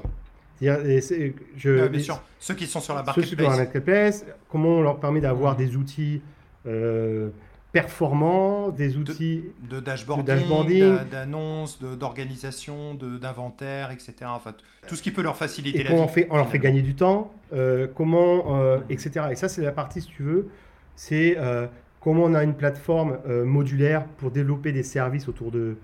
Je, 0.62 1.88
bien 1.88 2.00
sûr, 2.00 2.22
ceux 2.40 2.54
qui 2.54 2.66
sont 2.66 2.80
sur 2.80 2.96
la 2.96 3.04
marketplace. 3.04 3.30
Ceux 3.30 3.36
sur 3.36 3.50
la 3.50 3.58
marketplace, 3.58 4.26
comment 4.50 4.70
on 4.70 4.82
leur 4.82 5.00
permet 5.00 5.20
d'avoir 5.20 5.54
mmh. 5.54 5.58
des 5.58 5.76
outils 5.76 6.22
euh, 6.66 7.30
performants, 7.76 8.70
des 8.70 8.96
outils 8.96 9.44
de, 9.70 9.82
dashboarding, 9.82 10.98
d'annonces, 11.12 11.78
d'organisation, 11.82 12.94
d'inventaire, 12.94 13.92
etc. 13.92 14.14
Enfin, 14.28 14.54
tout 14.88 14.96
ce 14.96 15.04
qui 15.04 15.12
peut 15.12 15.22
leur 15.22 15.36
faciliter 15.36 15.84
la 15.84 15.90
vie. 15.90 15.96
On, 16.00 16.08
fait, 16.08 16.26
on 16.30 16.38
leur 16.38 16.48
fait 16.48 16.60
gagner 16.60 16.82
du 16.82 16.96
temps, 16.96 17.34
euh, 17.52 17.86
comment, 17.94 18.62
euh, 18.62 18.80
etc. 18.90 19.26
Et 19.32 19.36
ça, 19.36 19.50
c'est 19.50 19.62
la 19.62 19.74
partie, 19.74 20.00
si 20.00 20.08
tu 20.08 20.24
veux, 20.24 20.48
c'est 20.96 21.36
euh, 21.38 21.68
comment 22.00 22.24
on 22.24 22.34
a 22.34 22.46
une 22.46 22.54
plateforme 22.54 23.18
modulaire 23.44 24.06
pour 24.06 24.32
développer 24.32 24.72
des 24.72 24.84
services 24.84 25.28
autour, 25.28 25.52
de, 25.52 25.76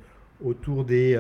autour, 0.42 0.86
des, 0.86 1.20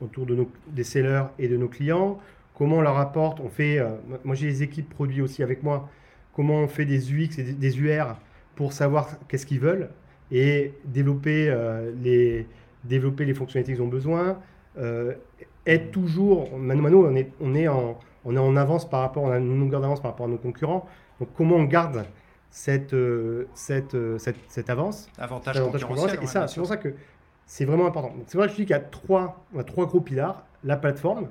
autour 0.00 0.24
de 0.24 0.34
nos, 0.34 0.50
des 0.68 0.84
sellers 0.84 1.24
et 1.38 1.48
de 1.48 1.58
nos 1.58 1.68
clients. 1.68 2.18
Comment 2.54 2.76
on 2.76 2.80
leur 2.80 2.96
apporte, 2.96 3.40
on 3.40 3.50
fait, 3.50 3.78
moi 4.24 4.34
j'ai 4.34 4.46
des 4.46 4.62
équipes 4.62 4.88
produits 4.88 5.20
aussi 5.20 5.42
avec 5.42 5.62
moi, 5.62 5.86
comment 6.32 6.54
on 6.54 6.68
fait 6.68 6.86
des 6.86 7.12
UX 7.12 7.38
et 7.38 7.42
des 7.42 7.78
UR 7.78 8.16
pour 8.58 8.72
savoir 8.72 9.08
qu'est-ce 9.28 9.46
qu'ils 9.46 9.60
veulent 9.60 9.88
et 10.32 10.74
développer, 10.84 11.54
les, 12.02 12.46
développer 12.82 13.24
les 13.24 13.34
fonctionnalités 13.34 13.74
qu'ils 13.74 13.82
ont 13.82 13.88
besoin. 13.88 14.38
être 15.64 15.90
toujours, 15.92 16.58
mano 16.58 16.82
mano, 16.82 17.06
on 17.06 17.14
est, 17.14 17.30
on 17.40 17.54
est 17.54 17.68
en 17.68 17.98
on 18.24 18.36
est 18.36 18.40
en 18.40 18.56
avance 18.56 18.88
par 18.88 19.00
rapport, 19.00 19.22
on 19.22 19.30
a 19.30 19.38
une 19.38 19.58
longueur 19.58 19.80
d'avance 19.80 20.00
par 20.00 20.10
rapport 20.10 20.26
à 20.26 20.28
nos 20.28 20.36
concurrents. 20.36 20.86
Donc 21.18 21.30
comment 21.34 21.56
on 21.56 21.64
garde 21.64 22.04
cette, 22.50 22.92
euh, 22.92 23.48
cette, 23.54 23.94
euh, 23.94 24.18
cette, 24.18 24.36
cette, 24.48 24.70
avance? 24.70 25.08
Avantage, 25.18 25.56
avantage 25.56 25.84
concurrentiel. 25.84 26.22
Et 26.22 26.26
ça, 26.26 26.46
c'est 26.46 26.60
pour 26.60 26.68
ça 26.68 26.76
que 26.76 26.94
c'est 27.46 27.64
vraiment 27.64 27.86
important. 27.86 28.12
C'est 28.26 28.36
vrai 28.36 28.48
que 28.48 28.52
je 28.52 28.56
dis 28.58 28.66
qu'il 28.66 28.76
y 28.76 28.78
a 28.78 28.80
trois, 28.80 29.44
trois 29.66 29.86
gros 29.86 30.00
pilars. 30.00 30.44
La 30.64 30.76
plateforme, 30.76 31.28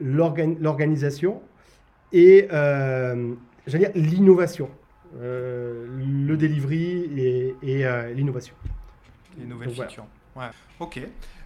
l'organisation 0.00 1.40
et 2.12 2.48
euh, 2.52 3.34
dire 3.68 3.90
l'innovation. 3.94 4.68
Euh, 5.20 5.86
le 6.26 6.36
delivery 6.36 7.54
et, 7.62 8.14
l'innovation. 8.14 8.54
Les 9.38 9.44
nouvelles 9.44 9.70
features. 9.70 10.06
Ouais. 10.36 10.50
Ok. 10.80 11.00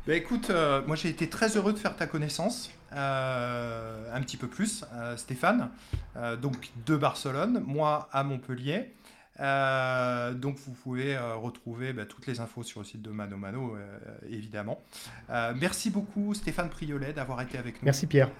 Bah, 0.07 0.15
écoute, 0.15 0.51
moi 0.87 0.97
j'ai 0.97 1.09
été 1.09 1.29
très 1.29 1.57
heureux 1.57 1.73
de 1.73 1.79
faire 1.79 1.97
ta 1.97 2.07
connaissance. 2.07 2.71
Euh, 2.93 4.15
un 4.15 4.21
petit 4.23 4.37
peu 4.37 4.47
plus, 4.49 4.85
euh, 4.95 5.17
Stéphane, 5.17 5.71
euh, 6.17 6.37
donc 6.37 6.71
de 6.87 6.97
Barcelone, 6.97 7.63
moi 7.67 8.09
à 8.13 8.25
Montpellier. 8.25 8.95
donc 9.39 10.57
vous 10.57 10.73
pouvez 10.73 11.17
retrouver 11.19 11.93
bah, 11.93 12.07
toutes 12.07 12.27
les 12.27 12.41
infos 12.41 12.63
sur 12.63 12.81
le 12.81 12.87
site 12.87 13.03
de 13.03 13.11
Mano 13.11 13.37
Mano, 13.37 13.77
évidemment. 14.29 14.81
merci 15.29 15.91
beaucoup 15.91 16.35
Stéphane 16.35 16.71
Priolet 16.71 17.13
d'avoir 17.13 17.41
été 17.43 17.59
avec 17.59 17.75
nous. 17.75 17.87
Merci 17.87 18.07
Pierre. 18.07 18.31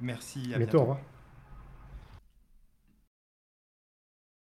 merci. 0.00 0.52
À 0.54 0.58
bientôt. 0.58 0.78
Au 0.78 0.80
revoir. 0.82 0.98